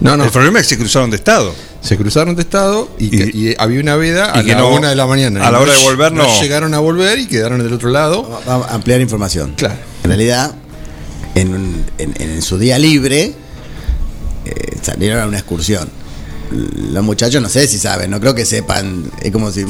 [0.00, 0.24] No, no.
[0.24, 1.52] El problema es que se cruzaron de estado.
[1.82, 4.70] Se cruzaron de estado y, que- y había una veda a y que la no-
[4.74, 5.46] una de la mañana.
[5.46, 6.40] a la hora de volver, no.
[6.40, 8.40] llegaron a volver y quedaron del otro lado.
[8.46, 9.54] Vamos a ampliar información.
[9.56, 9.74] Claro.
[10.04, 10.54] En realidad,
[11.34, 13.34] en- en su día libre,
[14.46, 15.88] eh, salieron a una excursión.
[16.50, 19.10] Los muchachos no sé si saben, no creo que sepan.
[19.22, 19.64] Es como si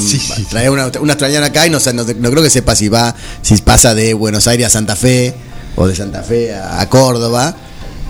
[0.51, 3.57] traer una, una australiana acá y no, no, no creo que sepa si va, si
[3.59, 5.35] pasa de Buenos Aires a Santa Fe
[5.77, 7.57] o de Santa Fe a, a Córdoba.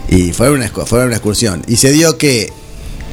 [0.08, 1.62] Y fueron una, fueron una excursión.
[1.68, 2.52] Y se dio que,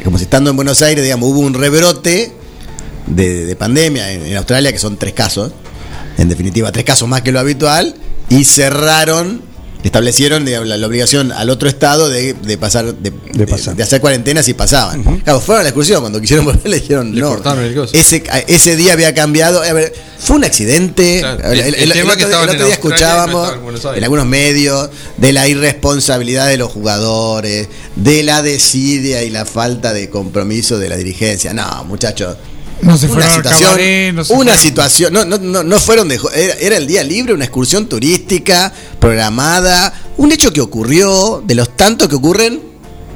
[0.03, 2.31] como si estando en Buenos Aires, digamos, hubo un rebrote
[3.05, 5.51] de, de pandemia en, en Australia, que son tres casos,
[6.17, 7.95] en definitiva, tres casos más que lo habitual,
[8.29, 9.43] y cerraron,
[9.83, 14.01] establecieron digamos, la, la obligación al otro estado de, de pasar, de, de- de hacer
[14.01, 15.03] cuarentena si pasaban.
[15.21, 17.29] Claro, fueron a la excursión, cuando quisieron volver le dijeron no.
[17.29, 17.93] cortaron el coso.
[17.95, 19.61] Ese, ese día había cambiado.
[19.61, 21.19] A ver, fue un accidente.
[21.19, 21.51] Claro.
[21.51, 24.25] El, El- el- el el tema otro, que otro día Australia escuchábamos en en algunos
[24.25, 30.77] medios de la irresponsabilidad de los jugadores, de la desidia y la falta de compromiso
[30.79, 31.53] de la dirigencia.
[31.53, 32.35] No, muchachos.
[32.81, 35.63] No se una fueron al situación, cabaret, no se una fueron- situación, no, no, no,
[35.63, 40.61] no fueron de, era, era el día libre, una excursión turística programada, un hecho que
[40.61, 42.61] ocurrió de los tantos que ocurren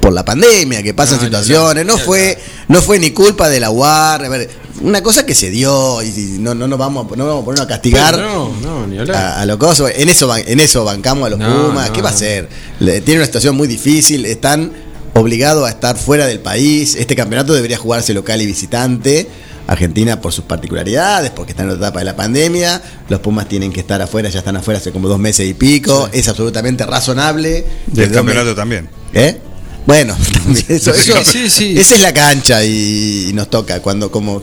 [0.00, 2.36] por la pandemia, que pasan No, situaciones, no fue,
[2.68, 4.50] no fue ni culpa de la UAR, a ver,
[4.80, 7.66] una cosa que se dio y y no, no nos vamos, no vamos a ponernos
[7.66, 9.16] a castigar Pero no, no, ni hablar.
[9.16, 9.86] a, a lo coso.
[9.88, 11.88] En eso, en eso bancamos a los No, Pumas.
[11.88, 12.48] no, ¿Qué va a hacer?
[12.80, 14.24] Tiene una situación muy difícil.
[14.26, 14.72] Están
[15.14, 16.96] obligados a estar fuera del país.
[16.96, 19.28] Este campeonato debería jugarse local y visitante.
[19.72, 22.80] Argentina por sus particularidades, porque está en la etapa de la pandemia.
[23.08, 26.08] Los Pumas tienen que estar afuera, ya están afuera hace como dos meses y pico.
[26.12, 27.64] Es absolutamente razonable.
[27.86, 28.88] Del Desde campeonato también.
[29.14, 29.38] ¿Eh?
[29.86, 31.74] Bueno, también eso, Sí, eso- sí, sí.
[31.78, 34.40] esa es la cancha y, y nos toca cuando como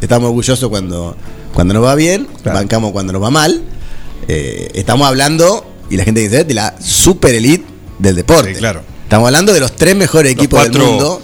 [0.00, 1.16] estamos orgullosos cuando
[1.52, 3.60] cuando nos va bien, bancamos cuando nos va mal.
[4.28, 7.64] Eh, estamos hablando y la gente dice de la super elite
[7.98, 8.52] del deporte.
[8.54, 8.82] claro.
[9.04, 11.22] Estamos hablando de los tres mejores equipos cuatro- del mundo.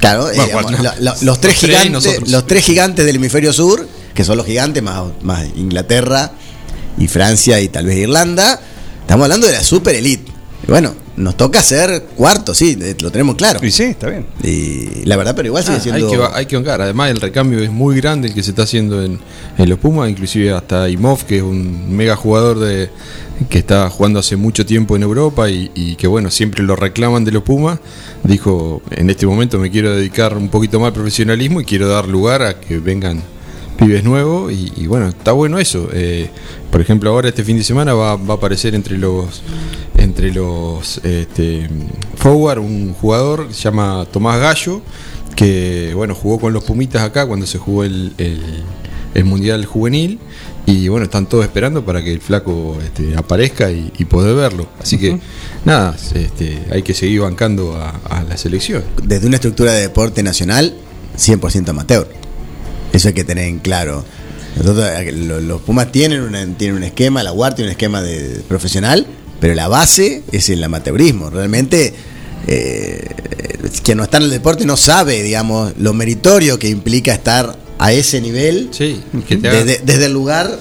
[0.00, 0.82] Claro, eh, Bueno, digamos, cuatro.
[0.82, 4.46] la- la- los tres Los gigantes, los tres gigantes del hemisferio sur, que son los
[4.46, 6.32] gigantes más, más Inglaterra
[6.98, 8.60] y Francia y tal vez Irlanda.
[9.00, 10.30] Estamos hablando de la super elite.
[10.66, 13.58] Y bueno, nos toca ser cuarto, sí, eh, lo tenemos claro.
[13.64, 14.26] Y sí, está bien.
[14.42, 16.08] Y la verdad, pero igual sigue Ah, siendo.
[16.34, 16.70] hay, que, hay que.
[16.70, 19.18] Además, el recambio es muy grande el que se está haciendo en,
[19.56, 20.10] en los Pumas.
[20.10, 22.90] Inclusive hasta Imov, que es un mega jugador de
[23.50, 27.24] que está jugando hace mucho tiempo en Europa y, y que bueno, siempre lo reclaman
[27.24, 27.78] de los Pumas.
[28.22, 32.08] Dijo, en este momento me quiero dedicar un poquito más al profesionalismo y quiero dar
[32.08, 33.22] lugar a que vengan
[33.76, 35.88] pibes nuevos y, y bueno, está bueno eso.
[35.92, 36.30] Eh,
[36.70, 39.42] por ejemplo, ahora este fin de semana va, va a aparecer entre los
[39.98, 41.68] entre los este,
[42.16, 44.80] forward un jugador que se llama Tomás Gallo,
[45.34, 48.62] que bueno, jugó con los Pumitas acá cuando se jugó el, el-
[49.14, 50.18] el Mundial Juvenil.
[50.66, 54.66] Y bueno, están todos esperando para que el flaco este, aparezca y, y poder verlo.
[54.80, 55.18] Así que
[55.64, 58.82] nada, este, hay que seguir bancando a, a la selección.
[59.02, 60.74] Desde una estructura de deporte nacional,
[61.16, 62.06] 100% amateur.
[62.96, 64.04] Eso hay que tener en claro.
[64.56, 68.00] Nosotros, eh, lo- los Pumas tienen, una- tienen un esquema, la UAR tiene un esquema
[68.00, 69.06] de profesional,
[69.38, 71.28] pero la base es el amateurismo.
[71.28, 71.92] Realmente,
[72.46, 73.06] eh,
[73.82, 77.92] quien no está en el deporte no sabe, digamos, lo meritorio que implica estar a
[77.92, 80.58] ese nivel Sí, que te haga- desde, desde el lugar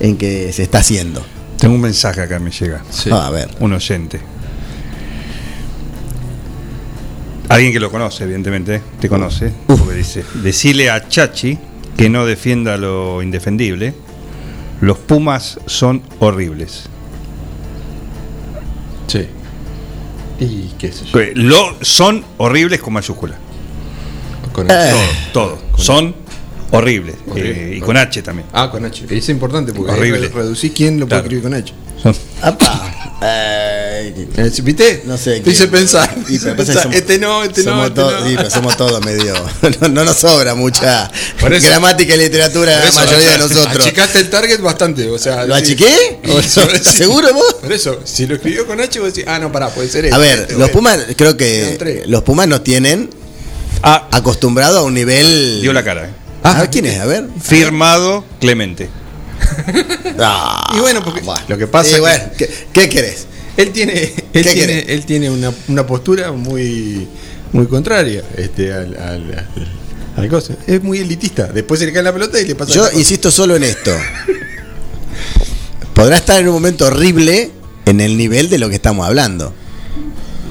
[0.00, 1.22] en que se está haciendo.
[1.58, 2.82] Tengo un mensaje acá me llega.
[3.10, 3.50] Ah, a ver.
[3.60, 4.20] Un oyente.
[7.48, 9.50] Alguien que lo conoce, evidentemente, te conoce.
[9.66, 11.58] Porque dice, decile a Chachi
[11.96, 13.94] que no defienda lo indefendible.
[14.80, 16.84] Los Pumas son horribles.
[19.06, 19.26] Sí.
[20.40, 21.18] Y qué sé yo.
[21.34, 23.36] Lo son horribles con mayúscula.
[24.52, 24.92] Con Eh.
[25.32, 25.82] Todo, todo.
[25.82, 26.14] Son
[26.72, 27.16] horribles.
[27.28, 27.74] Horrible.
[27.74, 28.48] Eh, y con H también.
[28.52, 29.06] Ah, con H.
[29.10, 30.28] Es importante porque Horrible.
[30.28, 31.36] reducís quién lo puede Claro.
[31.36, 31.72] escribir con H.
[32.02, 32.14] Son-
[33.26, 34.26] Eh,
[34.62, 35.02] ¿Viste?
[35.06, 35.40] No sé.
[35.40, 36.14] Te hice pensar.
[36.28, 38.28] Y, pero pasa que somos- Este no, este no, somos este todos- no.
[38.28, 39.34] sí, pero somos todos medio.
[39.80, 43.48] No, no nos sobra mucha Por eso- gramática y literatura la eso, mayoría de o
[43.48, 43.86] sea, nosotros.
[43.86, 45.08] Achicaste el target bastante.
[45.08, 45.62] O sea, ¿Lo sí.
[45.62, 46.20] achiqué?
[46.24, 46.98] Eso, ¿Estás sí.
[46.98, 47.54] seguro vos?
[47.62, 50.08] Por eso, si lo escribió con H, vos decís, ah, no, pará, puede ser A
[50.08, 50.72] este, ver, este, los bueno.
[50.72, 53.08] Pumas, creo que los Pumas nos tienen
[53.82, 55.60] Ah, acostumbrados a un nivel.
[55.62, 56.06] dio la cara.
[56.06, 56.10] eh.
[56.42, 57.00] Ah, ¿quién es?
[57.00, 57.24] A ver.
[57.42, 58.88] Firmado Clemente.
[60.18, 63.26] Ah, Y bueno, porque lo que pasa es que ¿qué, qué querés?
[63.56, 63.92] él tiene,
[64.32, 67.06] él ¿Qué tiene, él tiene una, una postura muy,
[67.52, 69.46] muy contraria este, al, al,
[70.16, 70.54] al- cosa.
[70.66, 71.44] Es muy elitista.
[71.46, 73.92] Después se le cae la pelota y le pasa Yo insisto solo en esto.
[75.94, 77.50] Podrá estar en un momento horrible
[77.86, 79.52] en el nivel de lo que estamos hablando.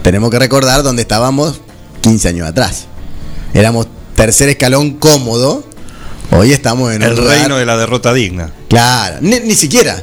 [0.02, 1.60] Tenemos que recordar dónde estábamos
[2.02, 2.86] 15 años atrás.
[3.53, 5.66] Éramos tercer escalón cómodo.
[6.36, 8.52] Hoy estamos en El lugar- reino de la derrota digna.
[8.70, 10.02] Claro, ni, ni siquiera.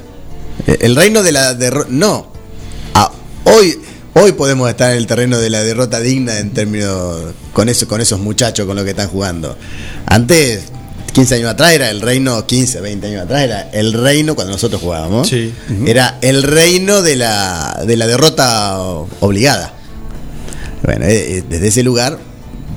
[0.66, 1.88] Eh, El reino de la derrota.
[1.90, 2.28] No.
[2.94, 3.10] Ah,
[3.44, 3.78] hoy,
[4.14, 7.34] hoy podemos estar en el terreno de la derrota digna en términos.
[7.52, 9.56] Con, eso, con esos muchachos con los que están jugando.
[10.06, 10.64] Antes,
[11.12, 14.80] 15 años atrás era el reino, 15, 20 años atrás era el reino cuando nosotros
[14.80, 15.28] jugábamos.
[15.28, 15.52] Sí.
[15.86, 18.78] Era el reino de la, de la derrota
[19.18, 19.74] obligada.
[20.84, 22.18] Bueno, eh, eh, desde ese lugar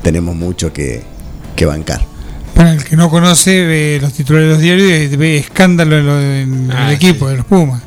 [0.01, 1.03] tenemos mucho que,
[1.56, 2.01] que bancar.
[2.53, 6.06] Para el que no conoce, ve los titulares de los diarios y ve escándalo en,
[6.06, 7.82] lo- en Ah, el equipo de los Pumas.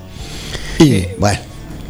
[0.78, 1.38] Y, bueno.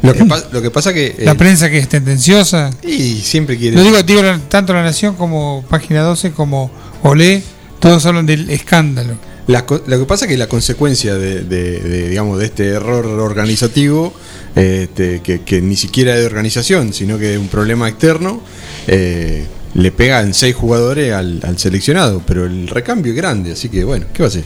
[0.03, 1.15] Lo que, pa- lo que pasa que.
[1.19, 2.69] La eh, prensa que es tendenciosa.
[2.83, 3.75] Y siempre quiere.
[3.77, 6.69] Lo digo, tanto La Nación como Página 12 como
[7.03, 7.41] Olé,
[7.79, 9.15] todos hablan del escándalo.
[9.47, 13.05] La lo que pasa es que la consecuencia de, de- de, digamos, de este error
[13.05, 14.13] organizativo,
[14.55, 18.41] eh, este, que, que ni siquiera es de organización, sino que es un problema externo,
[18.87, 19.45] eh,
[19.77, 23.83] le pega en seis jugadores al, al seleccionado, pero el recambio es grande, así que
[23.85, 24.43] bueno, ¿qué va a hacer?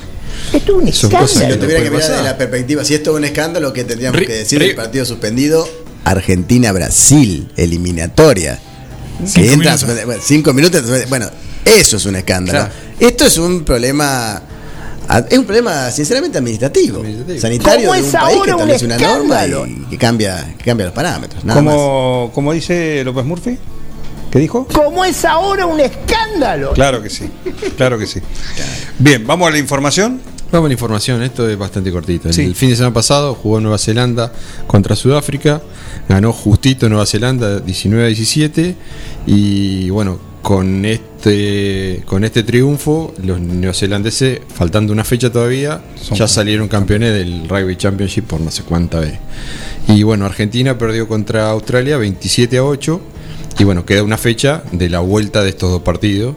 [0.54, 2.24] Esto es un Son cosas Si que lo no tuviera que mirar desde pasar.
[2.32, 5.68] la perspectiva, si esto es un escándalo, ¿qué tendríamos Ri- que decir del partido suspendido?
[6.42, 8.60] Argentina-Brasil, eliminatoria.
[9.26, 10.06] Cinco que entra, minutos.
[10.06, 10.84] bueno, cinco minutos.
[11.10, 11.30] Bueno,
[11.64, 12.60] eso es un escándalo.
[12.60, 12.74] Claro.
[13.00, 14.42] Esto es un problema.
[15.30, 17.04] Es un problema, sinceramente, administrativo,
[17.40, 19.68] sanitario ¿Cómo de es un país que un establece una norma escándalo?
[19.68, 21.44] y que cambia, que cambia los parámetros.
[21.44, 21.74] Nada más.
[21.76, 23.58] Como, como dice López Murphy.
[24.32, 24.66] ¿Qué dijo?
[24.74, 26.72] ¿Cómo es ahora un escándalo?
[26.74, 27.26] Claro que sí.
[27.78, 28.20] Claro que sí.
[28.98, 30.22] Bien, vamos a la información.
[30.52, 32.28] Vamos a la información, esto es bastante cortito.
[32.28, 32.42] El- Sí.
[32.44, 34.32] El fin de semana pasado jugó Nueva Zelanda
[34.68, 35.62] contra Sudáfrica,
[36.10, 38.76] ganó justito Nueva Zelanda 19 a 17
[39.28, 46.28] y bueno, con este con este triunfo los neozelandeses, faltando una fecha todavía, Son ya
[46.28, 49.14] salieron campeones del Rugby Championship por no sé cuánta vez.
[49.88, 53.00] Y bueno, Argentina perdió contra Australia 27 a 8
[53.60, 56.36] y bueno, queda una fecha de la vuelta de estos dos partidos.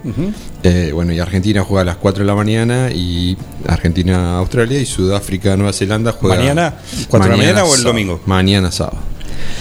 [0.62, 3.36] Eh, bueno, y Argentina juega a las 4 de la mañana y
[3.66, 6.36] Argentina-Australia y Sudáfrica-Nueva Zelanda juega.
[6.36, 6.74] ¿Mañana?
[7.08, 7.88] ¿Cuatro de la mañana o el sábado.
[7.88, 8.20] domingo?
[8.26, 8.98] Mañana sábado.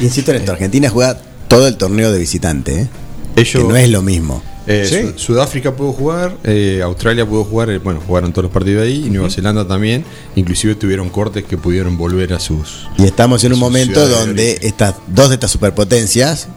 [0.01, 1.17] Insisto en esto: Argentina juega
[1.47, 2.87] todo el torneo de visitante, ¿eh?
[3.35, 4.41] Ellos- que no es lo mismo.
[4.65, 5.11] Eh, Sí.
[5.19, 9.03] Su- Sudáfrica pudo jugar, eh, Australia pudo jugar, eh, bueno, jugaron todos los partidos ahí,
[9.07, 10.05] y Nueva Zelanda también,
[10.37, 12.87] inclusive tuvieron cortes que pudieron volver a sus...
[12.97, 16.47] Y estamos en un momento donde estas dos de estas superpotencias,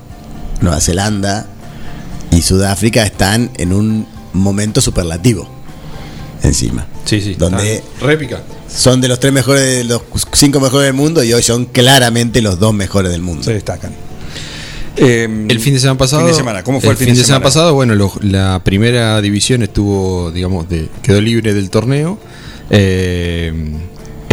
[0.61, 1.47] Nueva Zelanda
[2.31, 5.49] y Sudáfrica, están en un momento superlativo
[6.43, 6.87] encima.
[7.05, 7.35] Sí, sí.
[7.35, 7.83] Donde
[8.19, 8.47] picantes.
[8.69, 10.03] son de los tres mejores, de los
[10.33, 13.43] cinco mejores del mundo y hoy son claramente los dos mejores del mundo.
[13.45, 13.93] Se destacan.
[14.97, 16.23] Eh, El fin de semana pasado.
[16.23, 16.63] Fin de semana.
[16.65, 17.43] ¿Cómo fue el, fin, de semana?
[17.45, 17.75] pasado?
[17.75, 22.19] Bueno, lo- la primera división estuvo, digamos, de, quedó libre del torneo.
[22.71, 23.53] Eh,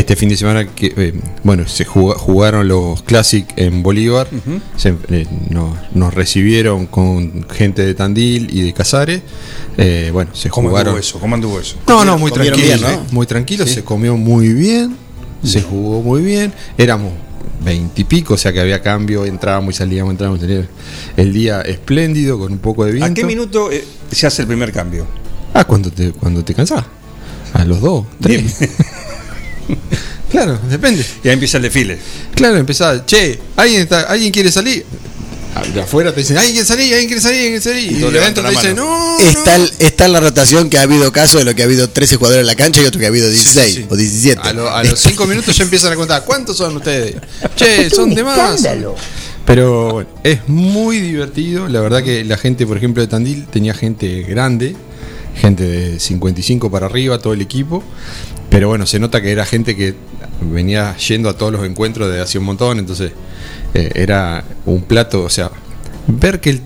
[0.03, 4.27] este fin de semana, que, eh, bueno, se jug- jugaron los Classic en Bolívar.
[4.75, 9.22] Se- eh, no- nos recibieron con gente de Tandil y de Casares.
[9.77, 10.90] Eh, bueno, se ¿Cómo jugaron.
[10.90, 11.19] anduvo eso?
[11.19, 11.77] ¿Cómo anduvo eso?
[11.88, 12.57] No, no, muy tranquilo.
[12.57, 13.06] bien, ¿no?
[13.11, 13.75] Muy tranquilo, Sí.
[13.75, 14.95] se comió muy bien,
[15.43, 16.53] se jugó muy bien.
[16.77, 17.14] Éramos
[17.64, 20.67] veintipico, o sea que había cambio, entrábamos y salíamos, entrábamos y salíamos.
[21.15, 23.11] El día espléndido, con un poco de viento.
[23.11, 25.07] ¿A qué minuto eh, se hace el primer cambio?
[25.53, 26.83] Ah, cuando te, cuando te cansás.
[27.53, 28.57] A los dos, tres.
[30.32, 31.06] claro, depende.
[31.24, 31.98] Y ahí empieza el desfile.
[32.35, 34.85] Claro, empezaba, che, ¿alguien, está, ¿alguien quiere salir?
[35.74, 37.92] De afuera te dicen, alguien quiere salir, alguien quiere salir, alguien quiere salir.
[37.92, 39.19] Y Y, adentro te dicen, no.
[39.19, 42.16] Está, el- está la rotación que ha habido caso de lo que ha habido 13
[42.16, 43.85] jugadores en la cancha y otro que ha habido 16 Sí, sí.
[43.88, 44.42] o 17.
[44.43, 47.16] A, lo- a los cinco minutos ya empiezan a contar, ¿cuántos son ustedes?
[47.56, 48.56] Che, son de más.
[48.56, 48.95] escándalo.
[49.45, 51.67] Pero bueno, es muy divertido.
[51.69, 54.75] La verdad que la gente, por ejemplo, de Tandil tenía gente grande,
[55.40, 57.83] gente de 55 para arriba, todo el equipo.
[58.53, 59.95] Pero bueno, se nota que era gente que
[60.41, 62.77] venía yendo a todos los encuentros de hace un montón.
[62.77, 63.11] Entonces
[63.73, 65.49] eh, era un plato, o sea,
[66.07, 66.61] ver que el-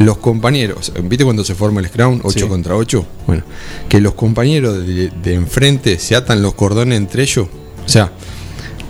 [0.00, 2.46] los compañeros, ¿viste cuando se forma el Scrum 8 Sí.
[2.48, 3.06] contra 8?
[3.28, 3.44] Bueno,
[3.88, 7.46] que los compañeros de, de enfrente se atan los cordones entre ellos.
[7.84, 8.10] O sea,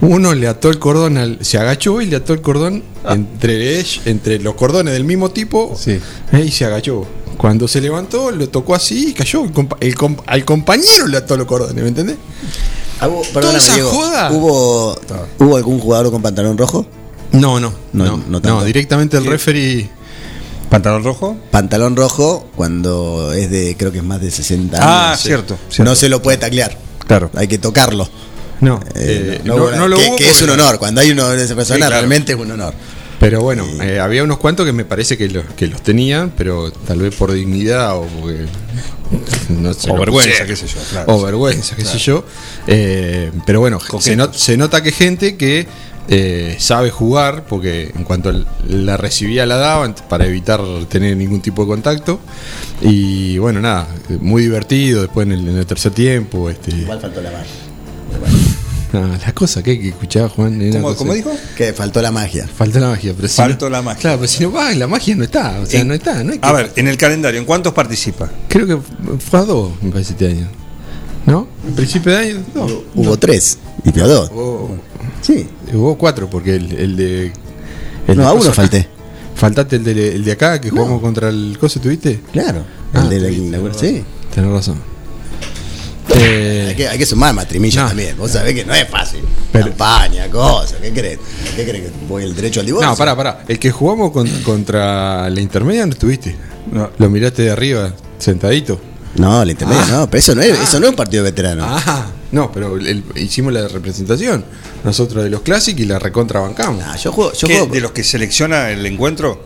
[0.01, 1.37] Uno le ató el cordón al.
[1.45, 5.77] Se agachó y le ató el cordón entre, ell- entre los cordones del mismo tipo
[5.85, 6.01] eh,
[6.45, 7.05] y se agachó.
[7.37, 9.43] Cuando se levantó, lo tocó así y cayó.
[9.43, 12.17] El compa- el comp- al compañero le ató los cordones, ¿me entendés?
[12.99, 14.31] Ah, hubo- perdóname, esa Diego, joda.
[14.31, 14.95] ¿hubo,
[15.39, 16.85] ¿Hubo algún jugador con pantalón rojo?
[17.31, 17.73] No, no.
[17.93, 19.89] No, No, no, no, directamente el referee.
[20.69, 21.37] ¿Pantalón rojo?
[21.51, 24.87] Pantalón rojo cuando es de, creo que es más de 60 años.
[24.89, 25.89] Ah, cierto, cierto.
[25.89, 26.77] No se lo puede taclear.
[27.05, 27.29] Claro.
[27.35, 28.07] Hay que tocarlo.
[28.61, 30.79] No, Eh, eh, no, no- bueno, no lo que, hubo que es un honor.
[30.79, 31.95] Cuando hay uno de esa persona, Sí, claro.
[31.95, 32.73] realmente es un honor.
[33.23, 36.71] Pero bueno, eh, había unos cuantos que me parece que, lo- que los tenían, pero
[36.71, 38.45] tal vez por dignidad o porque.
[39.49, 40.47] No se O vergüenza, pusieron.
[40.47, 41.13] qué sé yo, claro.
[41.15, 41.97] O vergüenza, qué Claro.
[41.99, 42.25] sé yo.
[42.67, 45.67] Eh, pero bueno, se, not- se nota que gente que
[46.09, 48.33] eh, sabe jugar, porque en cuanto
[48.67, 52.19] la recibía la daban para evitar tener ningún tipo de contacto.
[52.81, 53.87] Y bueno, nada,
[54.19, 56.49] muy divertido después en el, en el tercer tiempo.
[56.49, 57.47] Este, Igual faltó la magia.
[58.93, 60.61] Nada, las cosas que hay que escuchar, Juan.
[60.61, 61.31] era ¿Cómo- cómo dijo?
[61.57, 62.47] Que faltó la magia.
[62.47, 63.99] Falta la magia, pero si Faltó no- la magia.
[64.01, 65.59] Claro, pero si no va, la magia no está.
[65.61, 66.23] O sea, En- no está.
[66.23, 68.29] No hay que- A ver, en el calendario, ¿en cuántos participa?
[68.47, 68.77] Creo que
[69.19, 70.47] fue a dos, me parece, este año.
[71.25, 71.47] ¿No?
[71.67, 72.43] ¿En principio de año?
[72.53, 72.67] No.
[72.95, 74.31] Hubo tres y quedó dos.
[74.31, 74.77] Hubo,
[75.21, 75.47] Sí.
[75.73, 77.31] hubo cuatro, porque el, el de.
[78.07, 78.87] el No, de a uno falté.
[79.35, 82.19] ¿Faltaste el de, el de acá que jugamos contra el Coso, tuviste?
[82.31, 82.63] Claro.
[82.93, 83.19] Ah, el de
[83.51, 84.03] la, la- sí.
[84.35, 84.92] Tenés razón.
[86.09, 88.17] Eh, Hay que, hay que sumar matrimillas también.
[88.17, 89.21] Vos sabés que no es fácil.
[89.51, 90.77] Campaña, cosas.
[90.81, 91.19] ¿Qué crees?
[91.55, 92.89] ¿Qué crees que voy el derecho al divorcio?
[92.89, 93.43] no, pará, pará.
[93.47, 96.35] El que jugamos con- contra la intermedia no estuviste.
[96.97, 98.79] Lo miraste de arriba, sentadito.
[99.15, 99.91] No, la intermedia Ah.
[99.91, 101.63] no, pero eso no es, eso no es un partido veterano.
[101.67, 104.43] Ah, no, pero el- hicimos la representación.
[104.83, 106.83] Nosotros de los Classic y la recontrabancamos.
[106.85, 109.45] Ah, yo juego, yo ¿Qué, juego ¿De los que selecciona el encuentro?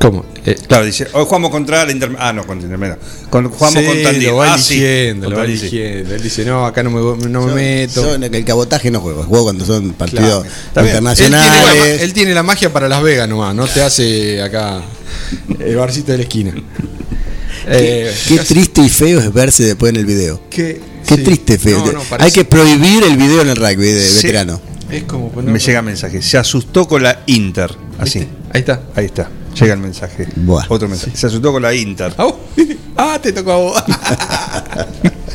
[0.00, 0.24] ¿Cómo?
[0.46, 2.28] Eh, Claro, dice, hoy jugamos contra la intermedia.
[2.28, 2.98] Ah, no, contra la intermedia.
[3.30, 4.28] Con, jugamos sí, con Tandil.
[4.28, 6.14] lo va Ah, sí, eligiendo, lo contra va eligiendo.
[6.14, 8.02] Él dice, no, acá no me, no me meto.
[8.02, 10.44] Yo en el cabotaje no juego, juego cuando son partidos Claro.
[10.44, 11.96] Él tiene, internacionales.
[11.98, 14.82] la, él tiene la magia para Las Vegas nomás, no te hace acá
[15.58, 16.54] el barcito de la esquina.
[17.68, 20.40] Eh, Qué triste y feo es verse después en el video.
[20.48, 21.22] Qué, Qué sí.
[21.24, 21.84] triste feo.
[21.84, 24.16] No, no, Hay que prohibir el video en el rugby de Sí.
[24.26, 24.60] veterano.
[24.90, 26.22] Es como poner- Me llega mensaje.
[26.22, 27.74] Se asustó con la Inter.
[27.98, 28.20] Así.
[28.52, 28.82] Ahí está.
[28.94, 29.28] Ahí está.
[29.58, 30.28] Llega el mensaje.
[30.36, 30.66] Buah.
[30.68, 31.16] Otro mensaje.
[31.16, 32.14] Se asustó con la Inter.
[32.18, 32.32] Ah.
[32.98, 33.84] Ah, te tocó a vos.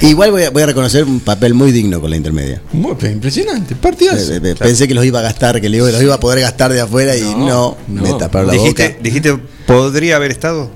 [0.00, 2.60] Igual voy a, voy a reconocer un papel muy digno con la intermedia.
[2.72, 4.34] Muy, impresionante, partidazo.
[4.34, 6.80] Eh, eh, Pensé que los iba a gastar, que los iba a poder gastar de
[6.80, 8.02] afuera y no, no.
[8.02, 8.98] me taparon la dijiste, boca.
[9.02, 9.36] dijiste,
[9.66, 10.70] ¿podría haber estado?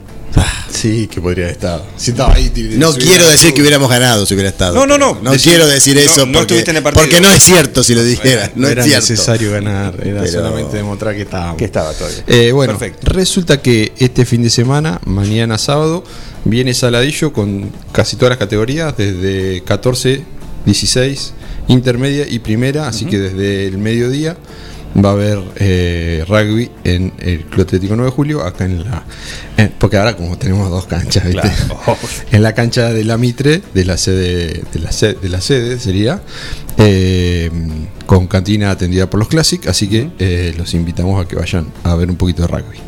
[0.71, 1.85] Sí, que podría haber estado.
[1.97, 4.75] Si estaba ahí, te- No quiero decir que hubiéramos ganado si hubiera estado.
[4.75, 5.19] No, no, no.
[5.21, 7.05] No quiero decir no, eso no porque, estuviste en el partido.
[7.05, 8.53] porque no es cierto si lo dijera.
[8.55, 9.01] No, No es era cierto.
[9.11, 11.57] necesario ganar, era Pero- solamente demostrar que estábamos.
[11.57, 12.23] Que estaba todavía.
[12.29, 13.11] Eh, bueno, Perfecto.
[13.13, 16.05] resulta que este fin de semana, mañana sábado,
[16.45, 20.23] viene Saladillo con casi todas las categorías, desde 14,
[20.65, 21.33] 16,
[21.67, 24.37] intermedia y primera, así que desde el mediodía
[24.97, 29.05] va a haber eh, rugby en el Club Atlético 9 de Julio, acá en la...
[29.57, 31.41] eh, porque ahora como tenemos dos canchas, ¿viste?
[31.43, 31.99] Claro.
[32.33, 35.79] en la cancha de la Mitre, de la sede, de la sede, de la sede
[35.79, 36.21] sería,
[36.79, 37.51] eh,
[38.07, 41.95] con cantina atendida por los Classic, así que eh, los invitamos a que vayan a
[41.95, 42.79] ver un poquito de rugby.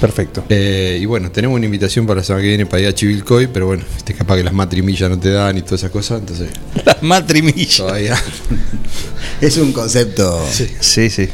[0.00, 0.44] Perfecto.
[0.50, 3.66] Y bueno, tenemos una invitación para la semana que viene para ir a Chivilcoy, pero
[3.66, 6.50] bueno, este, capaz que las matrimillas no te dan y todas esas cosas, entonces
[6.84, 7.76] Las matrimillas.
[7.78, 8.14] todavía.
[9.40, 10.44] Es un concepto.
[10.80, 11.28] Sí, sí.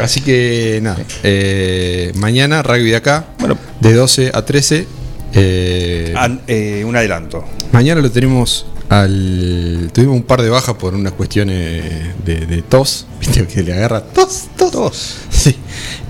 [0.00, 4.86] Así que nada, eh, mañana rugby de acá, bueno, de 12 a 13.
[5.32, 7.44] eh, An- eh, un adelanto.
[7.72, 9.90] Mañana lo tenemos al.
[9.92, 11.84] Tuvimos un par de bajas por unas cuestiones
[12.24, 13.06] de, de tos.
[13.20, 15.16] Viste que le agarra tos, tos.
[15.30, 15.56] Sí.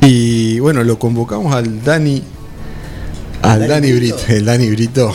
[0.03, 2.23] Y bueno, lo convocamos al Dani.
[3.43, 4.17] Al Dani Dani Brito.
[4.17, 4.33] Brito.
[4.33, 5.15] El Dani Brito.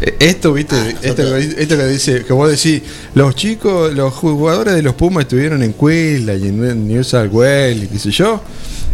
[0.00, 2.82] Eh, Esto, viste, esto, que- esto que dice, que vos decís,
[3.14, 7.82] los chicos, los jugadores de los Pumas estuvieron en Cuela y en New South Wales
[7.84, 8.40] y qué sé yo.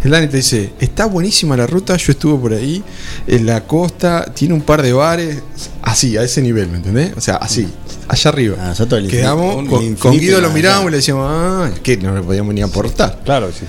[0.03, 2.83] El Dani te dice, está buenísima la ruta, yo estuve por ahí,
[3.27, 5.39] en la costa, tiene un par de bares,
[5.83, 7.13] así, a ese nivel, ¿me entendés?
[7.17, 7.67] O sea, así,
[8.09, 8.57] allá arriba.
[8.61, 10.89] Ah, el Quedamos, infinito- con, con Guido lo mirábamos allá.
[10.89, 13.21] y le decíamos, ah, que no le podíamos ni aportar.
[13.25, 13.65] Claro, sí.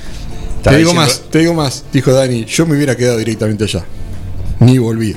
[0.64, 3.84] Te digo más, te digo más, dijo Dani, yo me hubiera quedado directamente allá.
[4.60, 5.16] Ni volvía.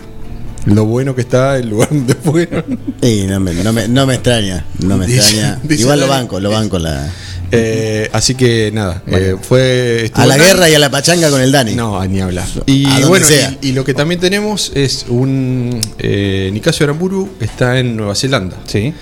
[0.67, 2.79] Lo bueno que está el lugar donde fueron.
[3.03, 4.65] Sí, no me, no me, no me extraña.
[4.81, 5.59] No me Dice- extraña.
[5.63, 7.11] dice Igual lo banco, lo banco la,
[7.51, 10.11] Eh, así que nada, eh, fue.
[10.15, 11.75] a la guerra y a la pachanga con el Dani.
[11.75, 12.47] No, ni hablar.
[12.67, 13.27] Y bueno,
[13.61, 15.79] y, y lo que también tenemos es un.
[15.99, 18.57] Eh, Nicasio Aramburu está en Nueva Zelanda.
[18.67, 18.95] Sí.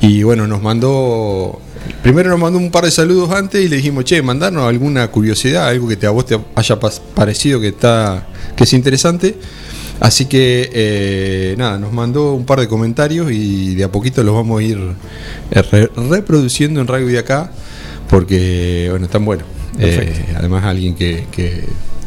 [0.00, 1.60] Y bueno, nos mandó.
[2.02, 5.66] Primero nos mandó un par de saludos antes y le dijimos, che, mandarnos alguna curiosidad,
[5.68, 6.78] algo que te, a vos te haya
[7.14, 9.36] parecido que está que es interesante.
[10.00, 14.34] Así que, eh, nada, nos mandó un par de comentarios y de a poquito los
[14.34, 14.78] vamos a ir
[15.50, 17.52] eh, re- reproduciendo en Rugby de acá,
[18.08, 19.46] porque, bueno, están buenos.
[19.78, 21.64] Eh, además, alguien que, que,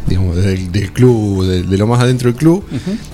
[0.08, 2.66] digamos, del, del club, de, de lo más adentro del club,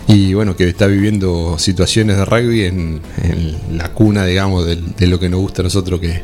[0.08, 5.08] y bueno, que está viviendo situaciones de rugby en, en la cuna, digamos, del- de,
[5.08, 6.24] lo que nos gusta a nosotros, que,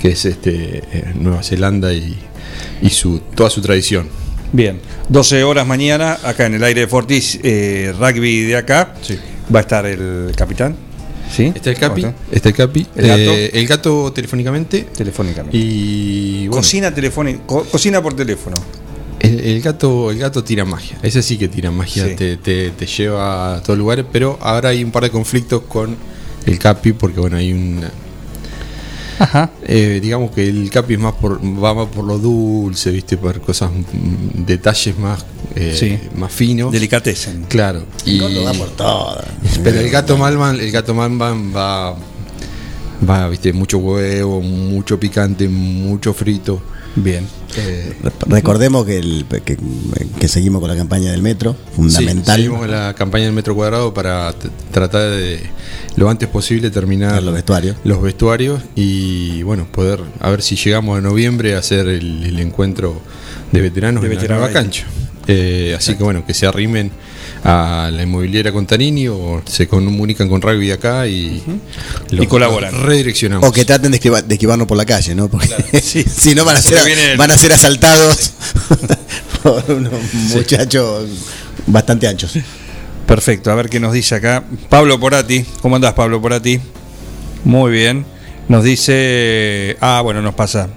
[0.00, 2.16] que es este eh, Nueva Zelanda y,
[2.82, 4.08] y su, toda su tradición.
[4.52, 8.94] Bien, 12 horas mañana, acá en el aire de Fortis, eh, rugby de acá.
[9.54, 10.76] Va a estar el capitán.
[11.30, 11.52] ¿Sí?
[11.54, 13.20] Está el Capi, ¿Cómo está el Capi, El gato.
[13.20, 14.88] eh, el gato telefónicamente.
[14.96, 15.56] Telefónicamente.
[15.56, 18.56] Y bueno, Cocina telefónica, co- cocina por teléfono.
[19.20, 20.98] el, el gato, el gato tira magia.
[21.04, 22.16] Ese sí que tira magia, Sí.
[22.16, 25.96] te, te- te lleva a todos lugares, pero ahora hay un par de conflictos con
[26.46, 27.80] el Capi, porque bueno, hay un
[29.20, 29.50] Ajá.
[29.66, 33.38] Eh, digamos que el Capi es más por, va más por lo dulce, viste, por
[33.42, 35.24] cosas, mm, detalles más,
[35.54, 35.98] eh, Sí.
[36.16, 36.72] más finos.
[36.72, 37.44] Delicatessen.
[37.48, 37.84] Claro.
[38.06, 39.26] Y, va por todas.
[39.62, 41.94] Pero el gato Malman, el gato Malman va,
[43.08, 46.62] va, viste, mucho huevo, mucho picante, mucho frito.
[46.96, 47.26] Bien.
[47.56, 47.94] Eh,
[48.26, 49.56] Recordemos que, el- que,
[50.18, 52.36] que seguimos con la campaña del metro, fundamental.
[52.36, 54.34] Sí, seguimos la campaña del metro cuadrado para
[54.72, 55.40] tratar de
[55.96, 57.76] lo antes posible terminar los vestuarios.
[57.84, 62.38] los vestuarios y bueno, poder a ver si llegamos a noviembre a hacer el, el
[62.40, 63.00] encuentro
[63.52, 64.52] de veteranos De en la nueva ahí.
[64.52, 64.84] cancha.
[65.26, 66.90] Eh, así que bueno, que se arrimen
[67.44, 71.42] a la inmobiliaria Contarini o se comunican con rugby acá y,
[72.10, 72.72] los- Y colaboran.
[72.72, 73.48] los redireccionamos.
[73.48, 75.28] O que traten de, esquiva- de esquivarnos por la calle, ¿no?
[75.28, 75.48] Porque
[75.82, 78.32] si no van a, ser, van a ser asaltados
[79.42, 79.92] por unos
[80.34, 81.08] muchachos
[81.66, 82.32] bastante anchos.
[83.06, 84.44] Perfecto, a ver qué nos dice acá.
[84.68, 86.60] Pablo Porati, ¿cómo andás Pablo Porati?
[87.44, 88.04] Muy bien.
[88.48, 90.68] Nos dice, ah, bueno, nos pasa.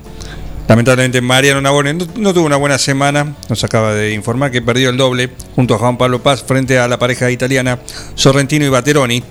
[0.67, 4.97] Lamentablemente Mariano Nabone no, tuvo una buena semana, nos acaba de informar que perdió el
[4.97, 7.79] doble junto a Juan Pablo Paz frente a la pareja italiana
[8.15, 9.23] Sorrentino y Bateroni.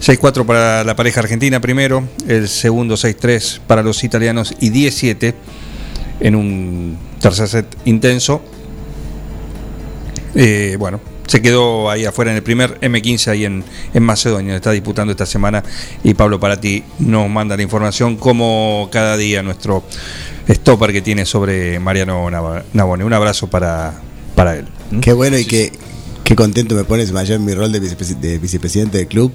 [0.00, 5.34] 6-4 para la pareja argentina primero, el segundo 6-3 para los italianos y 17
[6.20, 8.42] en un tercer set intenso.
[10.34, 11.00] Eh, bueno,
[11.30, 13.62] se quedó ahí afuera en el primer M15 ahí en,
[13.94, 15.62] en Macedonia, está disputando esta semana
[16.02, 19.84] y Pablo Parati nos manda la información como cada día nuestro
[20.48, 22.28] stopper que tiene sobre Mariano
[22.72, 23.04] Navone.
[23.04, 23.94] Un abrazo para,
[24.34, 24.66] para él.
[25.00, 25.70] Qué bueno y qué,
[26.24, 29.30] qué contento me pones mayor en mi rol de, vicepresi- de vicepresidente del club.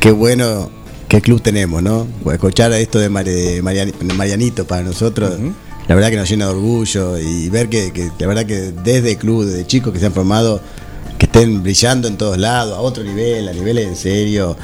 [0.00, 0.70] Qué bueno,
[1.08, 2.06] qué club tenemos, ¿no?
[2.24, 5.38] Pues Escuchar esto de, Mari- de Mariani- Marianito para nosotros,
[5.88, 9.10] la verdad que nos llena de orgullo y ver que, que la verdad que desde
[9.12, 10.62] el club, desde chicos que se han formado,
[11.18, 14.56] que estén brillando en todos lados, a otro nivel, a niveles en serio.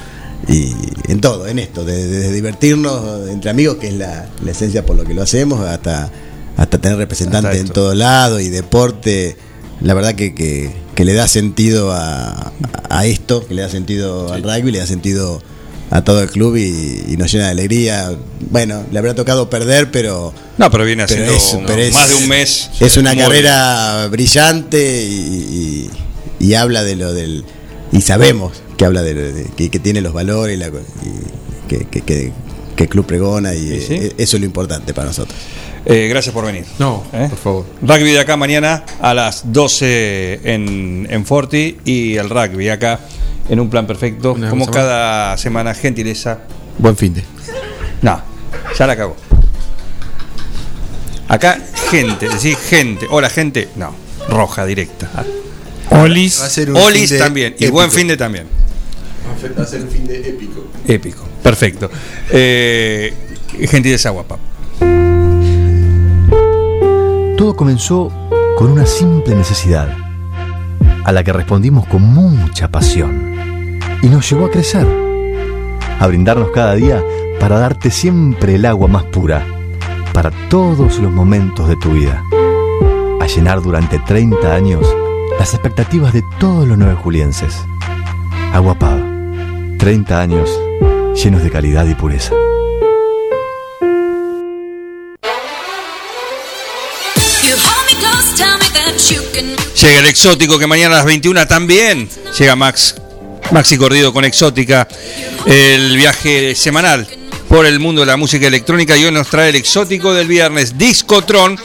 [0.46, 0.72] Y
[1.08, 4.94] en todo, en esto, desde, desde divertirnos entre amigos, que es la, la esencia por
[4.96, 6.10] lo que lo hacemos, hasta,
[6.56, 7.72] hasta tener representantes Hasta en esto.
[7.80, 9.36] todos lados y deporte,
[9.80, 12.52] la verdad que, que, que le da sentido a,
[12.90, 15.42] a esto, que le da sentido al rugby, le da sentido
[15.90, 18.12] a todo el club y, y nos llena de alegría.
[18.50, 20.34] Bueno, le habrá tocado perder, pero.
[20.58, 22.68] No, pero viene haciendo es- pero es- más de un mes.
[22.80, 25.90] Es una carrera brillante y,
[26.48, 27.44] y- habla de lo del.
[27.92, 31.68] Y sabemos que habla de, lo de- que, que tiene los valores y, la- y
[31.68, 32.32] que, que, que-
[32.76, 35.38] que el club pregona y Sí, eh, eso es lo importante para nosotros.
[35.86, 36.64] Eh, gracias por venir.
[36.78, 37.26] No, ¿Eh?
[37.30, 37.66] por favor.
[37.82, 42.98] Rugby de acá mañana a las 12 en, en Forti y el rugby acá
[43.48, 44.32] en un plan perfecto.
[44.32, 44.74] Una como más.
[44.74, 46.40] cada semana, gentileza.
[46.78, 47.22] Buen fin de.
[48.02, 48.20] No,
[48.76, 49.14] ya la cago.
[51.28, 51.58] Acá,
[51.90, 53.06] gente, decir gente.
[53.10, 53.68] Hola, gente.
[53.76, 53.94] No,
[54.28, 55.10] roja directa.
[55.90, 56.40] Olis.
[56.40, 57.56] Va a ser un Olis fin de también.
[57.58, 58.46] Y buen fin de también.
[59.58, 60.64] Va a ser un fin de épico.
[60.86, 61.24] Épico.
[61.42, 61.90] Perfecto.
[62.30, 63.12] Eh,
[63.68, 64.38] gentileza guapa.
[67.36, 68.10] Todo comenzó
[68.56, 69.88] con una simple necesidad,
[71.04, 74.86] a la que respondimos con mucha pasión, y nos llevó a crecer,
[75.98, 77.02] a brindarnos cada día
[77.40, 79.44] para darte siempre el agua más pura,
[80.12, 82.22] para todos los momentos de tu vida,
[83.20, 84.86] a llenar durante 30 años
[85.38, 87.54] las expectativas de todos los nueve julienses.
[88.52, 89.02] Agua Pava,
[89.78, 90.50] 30 años
[91.22, 92.32] llenos de calidad y pureza.
[99.80, 102.08] Llega el exótico que mañana a las 21 también.
[102.38, 102.94] Llega Max.
[103.50, 104.88] Maxi Cordido con Exótica.
[105.46, 107.06] El viaje semanal
[107.48, 108.96] por el mundo de la música electrónica.
[108.96, 111.58] Y hoy nos trae el exótico del viernes, Discotron,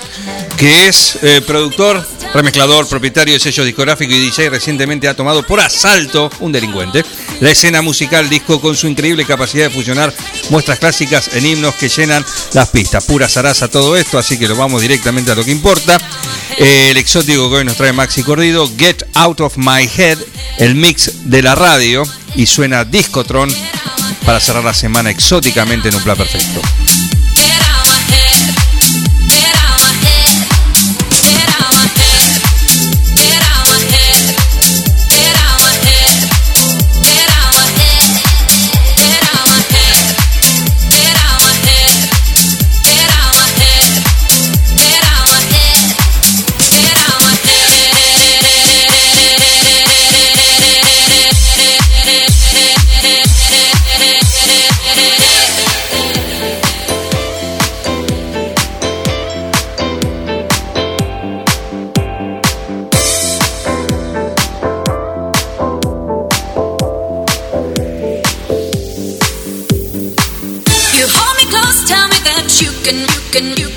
[0.58, 4.50] que es eh, productor, remezclador, propietario de sello discográfico y DJ.
[4.50, 7.04] Recientemente ha tomado por asalto un delincuente
[7.40, 10.14] la escena musical disco con su increíble capacidad de fusionar
[10.50, 13.06] muestras clásicas en himnos que llenan las pistas.
[13.06, 16.00] Pura zaraza todo esto, así que lo vamos directamente a lo que importa.
[16.58, 20.18] el exótico que hoy nos trae Maxi Cordido, Get Out of My Head,
[20.58, 22.04] el mix de la radio
[22.36, 23.50] y suena Discotron
[24.26, 26.62] para cerrar la semana exóticamente en un plan perfecto.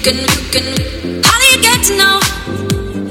[0.02, 1.22] Can, you can, you can.
[1.22, 2.20] How do you get to know?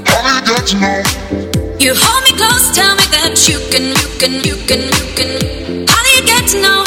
[0.06, 1.78] How do you get to know?
[1.80, 5.86] You hold me close, tell me that you can, you can, you can, you can.
[5.88, 6.84] How do you get to know?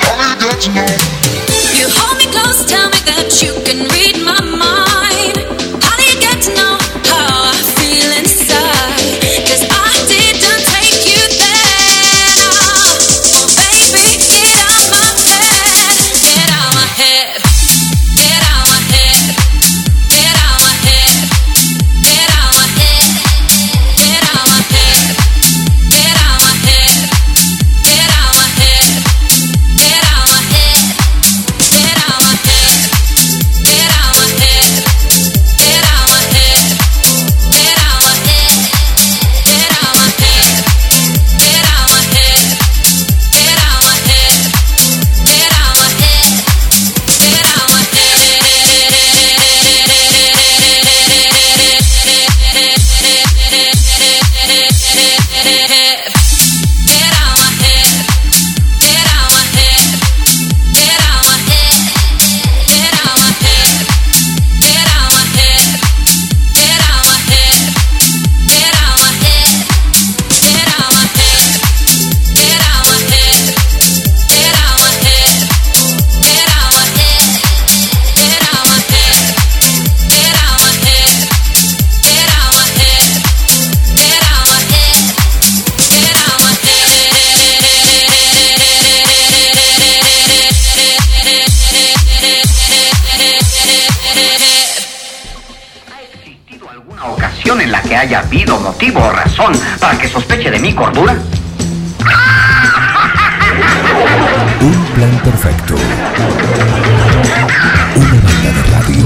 [0.00, 1.21] How do you get to know?
[100.42, 101.16] Sospeche de mi cordura?
[104.60, 105.74] Un plan perfecto.
[107.96, 109.04] Una banda de radio.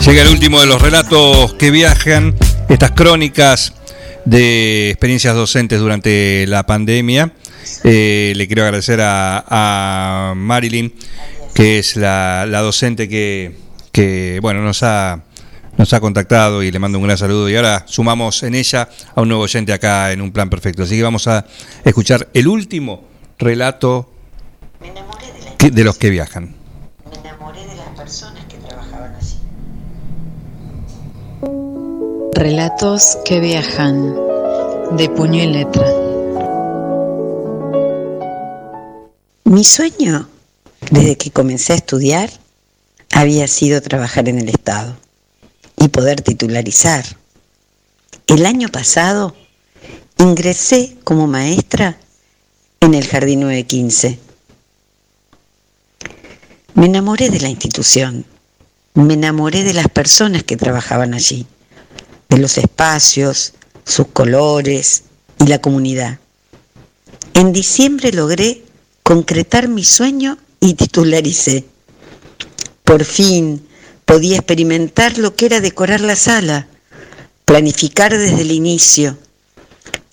[0.00, 2.34] Llega el último de los relatos que viajan,
[2.68, 3.72] estas crónicas
[4.26, 7.32] de experiencias docentes durante la pandemia.
[7.84, 10.92] Eh, le quiero agradecer a, a Marilyn,
[11.54, 13.56] que es la, la docente que,
[13.92, 15.22] que, bueno nos ha
[15.76, 17.48] nos ha contactado y le mando un gran saludo.
[17.48, 20.82] Y ahora sumamos en ella a un nuevo oyente acá en un plan perfecto.
[20.84, 21.44] Así que vamos a
[21.84, 23.02] escuchar el último
[23.38, 24.10] relato
[25.58, 26.54] que- de los que viajan.
[27.10, 29.36] Me enamoré de las personas que trabajaban allí.
[32.34, 34.14] Relatos que viajan
[34.96, 35.86] de puño y letra.
[39.44, 40.28] Mi sueño,
[40.90, 42.30] desde que comencé a estudiar,
[43.12, 44.96] había sido trabajar en el Estado
[45.84, 47.04] y poder titularizar.
[48.26, 49.36] El año pasado
[50.16, 51.98] ingresé como maestra
[52.80, 54.18] en el Jardín 915.
[56.72, 58.24] Me enamoré de la institución,
[58.94, 61.46] me enamoré de las personas que trabajaban allí,
[62.30, 63.52] de los espacios,
[63.84, 65.04] sus colores
[65.38, 66.18] y la comunidad.
[67.34, 68.62] En diciembre logré
[69.02, 71.66] concretar mi sueño y titularicé.
[72.84, 73.68] Por fin
[74.04, 76.66] podía experimentar lo que era decorar la sala,
[77.44, 79.18] planificar desde el inicio.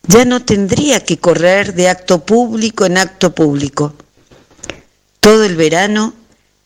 [0.07, 3.93] Ya no tendría que correr de acto público en acto público.
[5.19, 6.13] Todo el verano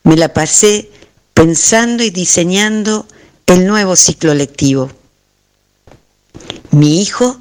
[0.03, 0.89] me la pasé
[1.33, 3.05] pensando y diseñando
[3.45, 4.89] el nuevo ciclo lectivo.
[6.71, 7.37] Mi hijo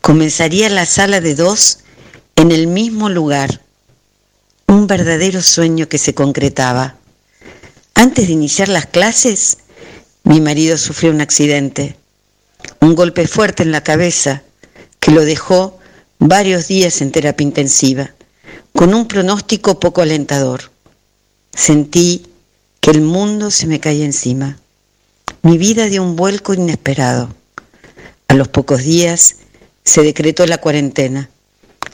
[0.00, 1.80] comenzaría la sala de dos
[2.36, 3.60] en el mismo lugar,
[4.66, 6.96] un verdadero sueño que se concretaba.
[7.94, 9.58] Antes de iniciar las clases,
[10.24, 11.96] mi marido sufrió un accidente,
[12.80, 14.42] un golpe fuerte en la cabeza
[14.98, 15.78] que lo dejó
[16.18, 18.10] varios días en terapia intensiva,
[18.72, 20.72] con un pronóstico poco alentador.
[21.54, 22.26] Sentí
[22.80, 24.58] que el mundo se me caía encima.
[25.42, 27.32] Mi vida dio un vuelco inesperado.
[28.26, 29.36] A los pocos días
[29.84, 31.30] se decretó la cuarentena.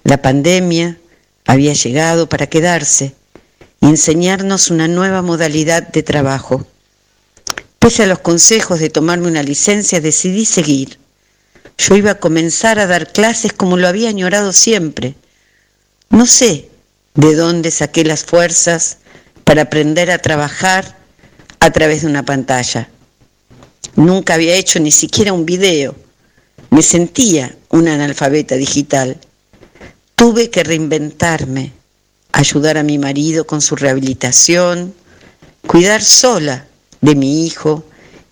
[0.04, 0.98] La pandemia
[1.46, 3.14] había llegado para quedarse
[3.80, 6.66] y enseñarnos una nueva modalidad de trabajo.
[7.78, 10.98] Pese a los consejos de tomarme una licencia, decidí seguir.
[11.78, 15.14] Yo iba a comenzar a dar clases como lo había añorado siempre.
[16.10, 16.68] No sé
[17.14, 18.98] de dónde saqué las fuerzas
[19.44, 20.98] para aprender a trabajar
[21.58, 22.90] a través de una pantalla.
[23.96, 25.96] Nunca había hecho ni siquiera un video.
[26.68, 29.18] Me sentía una analfabeta digital.
[30.14, 31.72] Tuve que reinventarme,
[32.32, 34.94] ayudar a mi marido con su rehabilitación,
[35.66, 36.66] cuidar sola
[37.00, 37.84] de mi hijo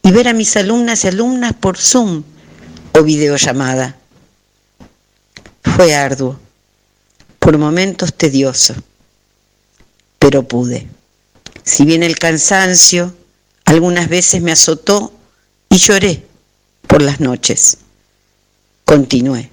[0.02, 2.22] y ver a mis alumnas y alumnas por Zoom
[2.92, 3.96] o videollamada.
[5.62, 6.38] Fue arduo,
[7.38, 8.74] por momentos tedioso,
[10.18, 10.88] pero pude.
[11.64, 13.14] Si bien el cansancio
[13.64, 15.12] algunas veces me azotó
[15.68, 16.26] y lloré
[16.86, 17.78] por las noches,
[18.84, 19.50] continué.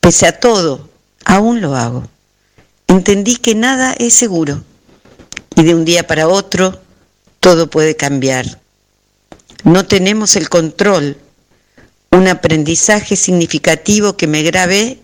[0.00, 0.88] Pese a todo,
[1.24, 2.08] aún lo hago.
[2.94, 4.62] Entendí que nada es seguro
[5.56, 6.80] y de un día para otro
[7.40, 8.60] todo puede cambiar.
[9.64, 11.16] No tenemos el control,
[12.12, 15.00] un aprendizaje significativo que me grabé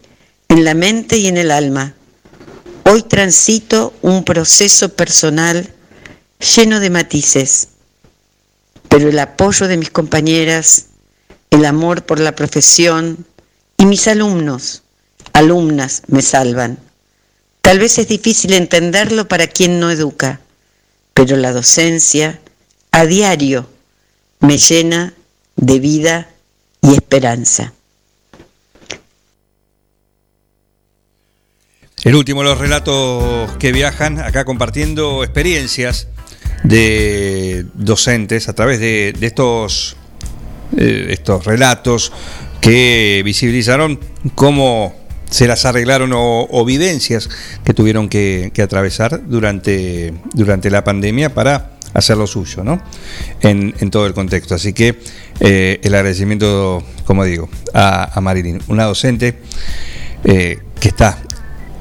[0.46, 1.94] en la mente y en el alma.
[2.84, 5.74] Hoy transito un proceso personal
[6.38, 7.70] lleno de matices,
[8.88, 10.86] pero el apoyo de mis compañeras,
[11.50, 13.26] el amor por la profesión
[13.76, 14.84] y mis alumnos,
[15.32, 16.89] alumnas me salvan.
[17.60, 20.40] Tal vez es difícil entenderlo para quien no educa,
[21.14, 22.40] pero la docencia
[22.90, 23.68] a diario
[24.40, 25.14] me llena
[25.56, 26.28] de vida
[26.82, 27.72] y esperanza.
[32.02, 36.08] El último, los relatos que viajan acá compartiendo experiencias
[36.64, 39.96] de docentes a través de, estos,
[40.78, 42.10] eh, estos relatos
[42.62, 44.00] que visibilizaron
[44.34, 44.99] cómo
[45.30, 47.28] se las arreglaron o, vivencias
[47.64, 52.80] que tuvieron que, atravesar durante, durante la pandemia para hacer lo suyo, ¿no?
[53.40, 54.54] En, en todo el contexto.
[54.54, 54.98] Así que
[55.40, 59.38] eh, el agradecimiento, como digo, a, a Marilyn, una docente
[60.24, 61.18] eh, que está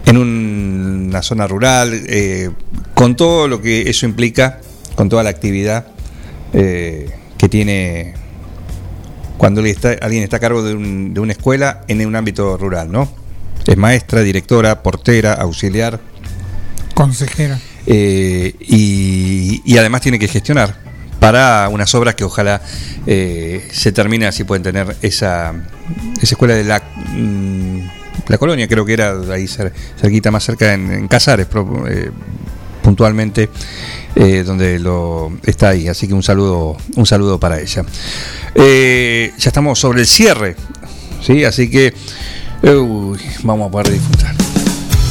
[0.05, 2.49] en un- una zona rural, eh,
[2.93, 4.59] con todo lo que eso implica,
[4.95, 5.87] con toda la actividad
[6.51, 8.13] que tiene
[9.37, 12.57] cuando alguien está, alguien está a cargo de, un- de una escuela en un ámbito
[12.57, 13.09] rural, ¿no?
[13.69, 15.99] Es maestra, directora, portera, auxiliar,
[16.95, 17.59] Consejera.
[17.85, 20.75] eh, y, y además tiene que gestionar
[21.19, 22.61] para unas obras que ojalá
[23.05, 25.53] eh, se terminen así pueden tener esa,
[26.21, 26.81] esa escuela de la,
[27.13, 27.79] mm,
[28.27, 31.47] la colonia, creo que era ahí cer- cerquita, más cerca en, en Casares,
[31.89, 32.09] eh,
[32.81, 33.49] puntualmente,
[34.15, 35.87] eh, donde lo está ahí.
[35.89, 37.83] Así que un saludo, un saludo para ella.
[38.55, 40.55] Eh, ya estamos sobre el cierre,
[41.21, 41.43] ¿sí?
[41.43, 41.93] así que
[42.63, 44.35] uy, vamos a poder disfrutar.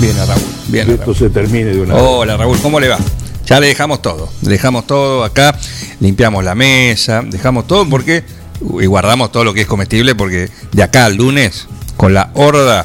[0.01, 2.03] Bien a Raúl, bien a esto se termine de una vez.
[2.07, 2.99] Hola Raúl, ¿cómo le va?
[3.47, 5.57] Ya le dejamos todo, le dejamos todo acá,
[6.01, 8.23] limpiamos la mesa, dejamos todo porque
[8.81, 12.85] y guardamos todo lo que es comestible porque de acá al lunes con la horda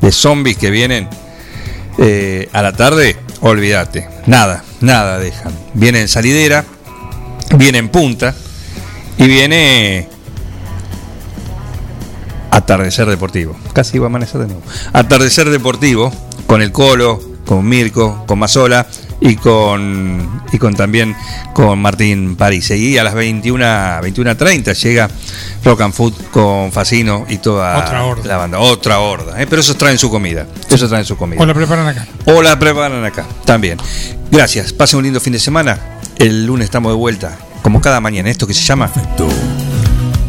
[0.00, 1.08] de zombies que vienen
[1.98, 5.52] eh, a la tarde, olvídate, nada, nada dejan.
[5.74, 6.64] Viene en salidera,
[7.56, 8.34] viene en punta
[9.18, 10.08] y viene
[12.50, 13.56] atardecer deportivo.
[13.72, 14.62] Casi iba a amanecer de nuevo.
[14.92, 16.12] Atardecer deportivo
[16.46, 18.86] con el Colo, con Mirko, con Mazola
[19.20, 21.16] y con y con también
[21.54, 22.70] con Martín París.
[22.70, 23.64] Y a las 21
[24.02, 25.08] 21:30 llega
[25.64, 28.28] Rock and Food con Facino y toda Otra horda.
[28.28, 29.46] la banda, otra horda, ¿eh?
[29.46, 30.46] pero esos traen su comida.
[30.68, 31.40] Esos traen su comida.
[31.40, 32.06] O la preparan acá.
[32.26, 33.78] O la preparan acá, también.
[34.30, 35.78] Gracias, pasen un lindo fin de semana.
[36.18, 38.90] El lunes estamos de vuelta, como cada mañana, esto que se llama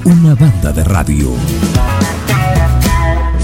[0.06, 1.32] Una banda de radio.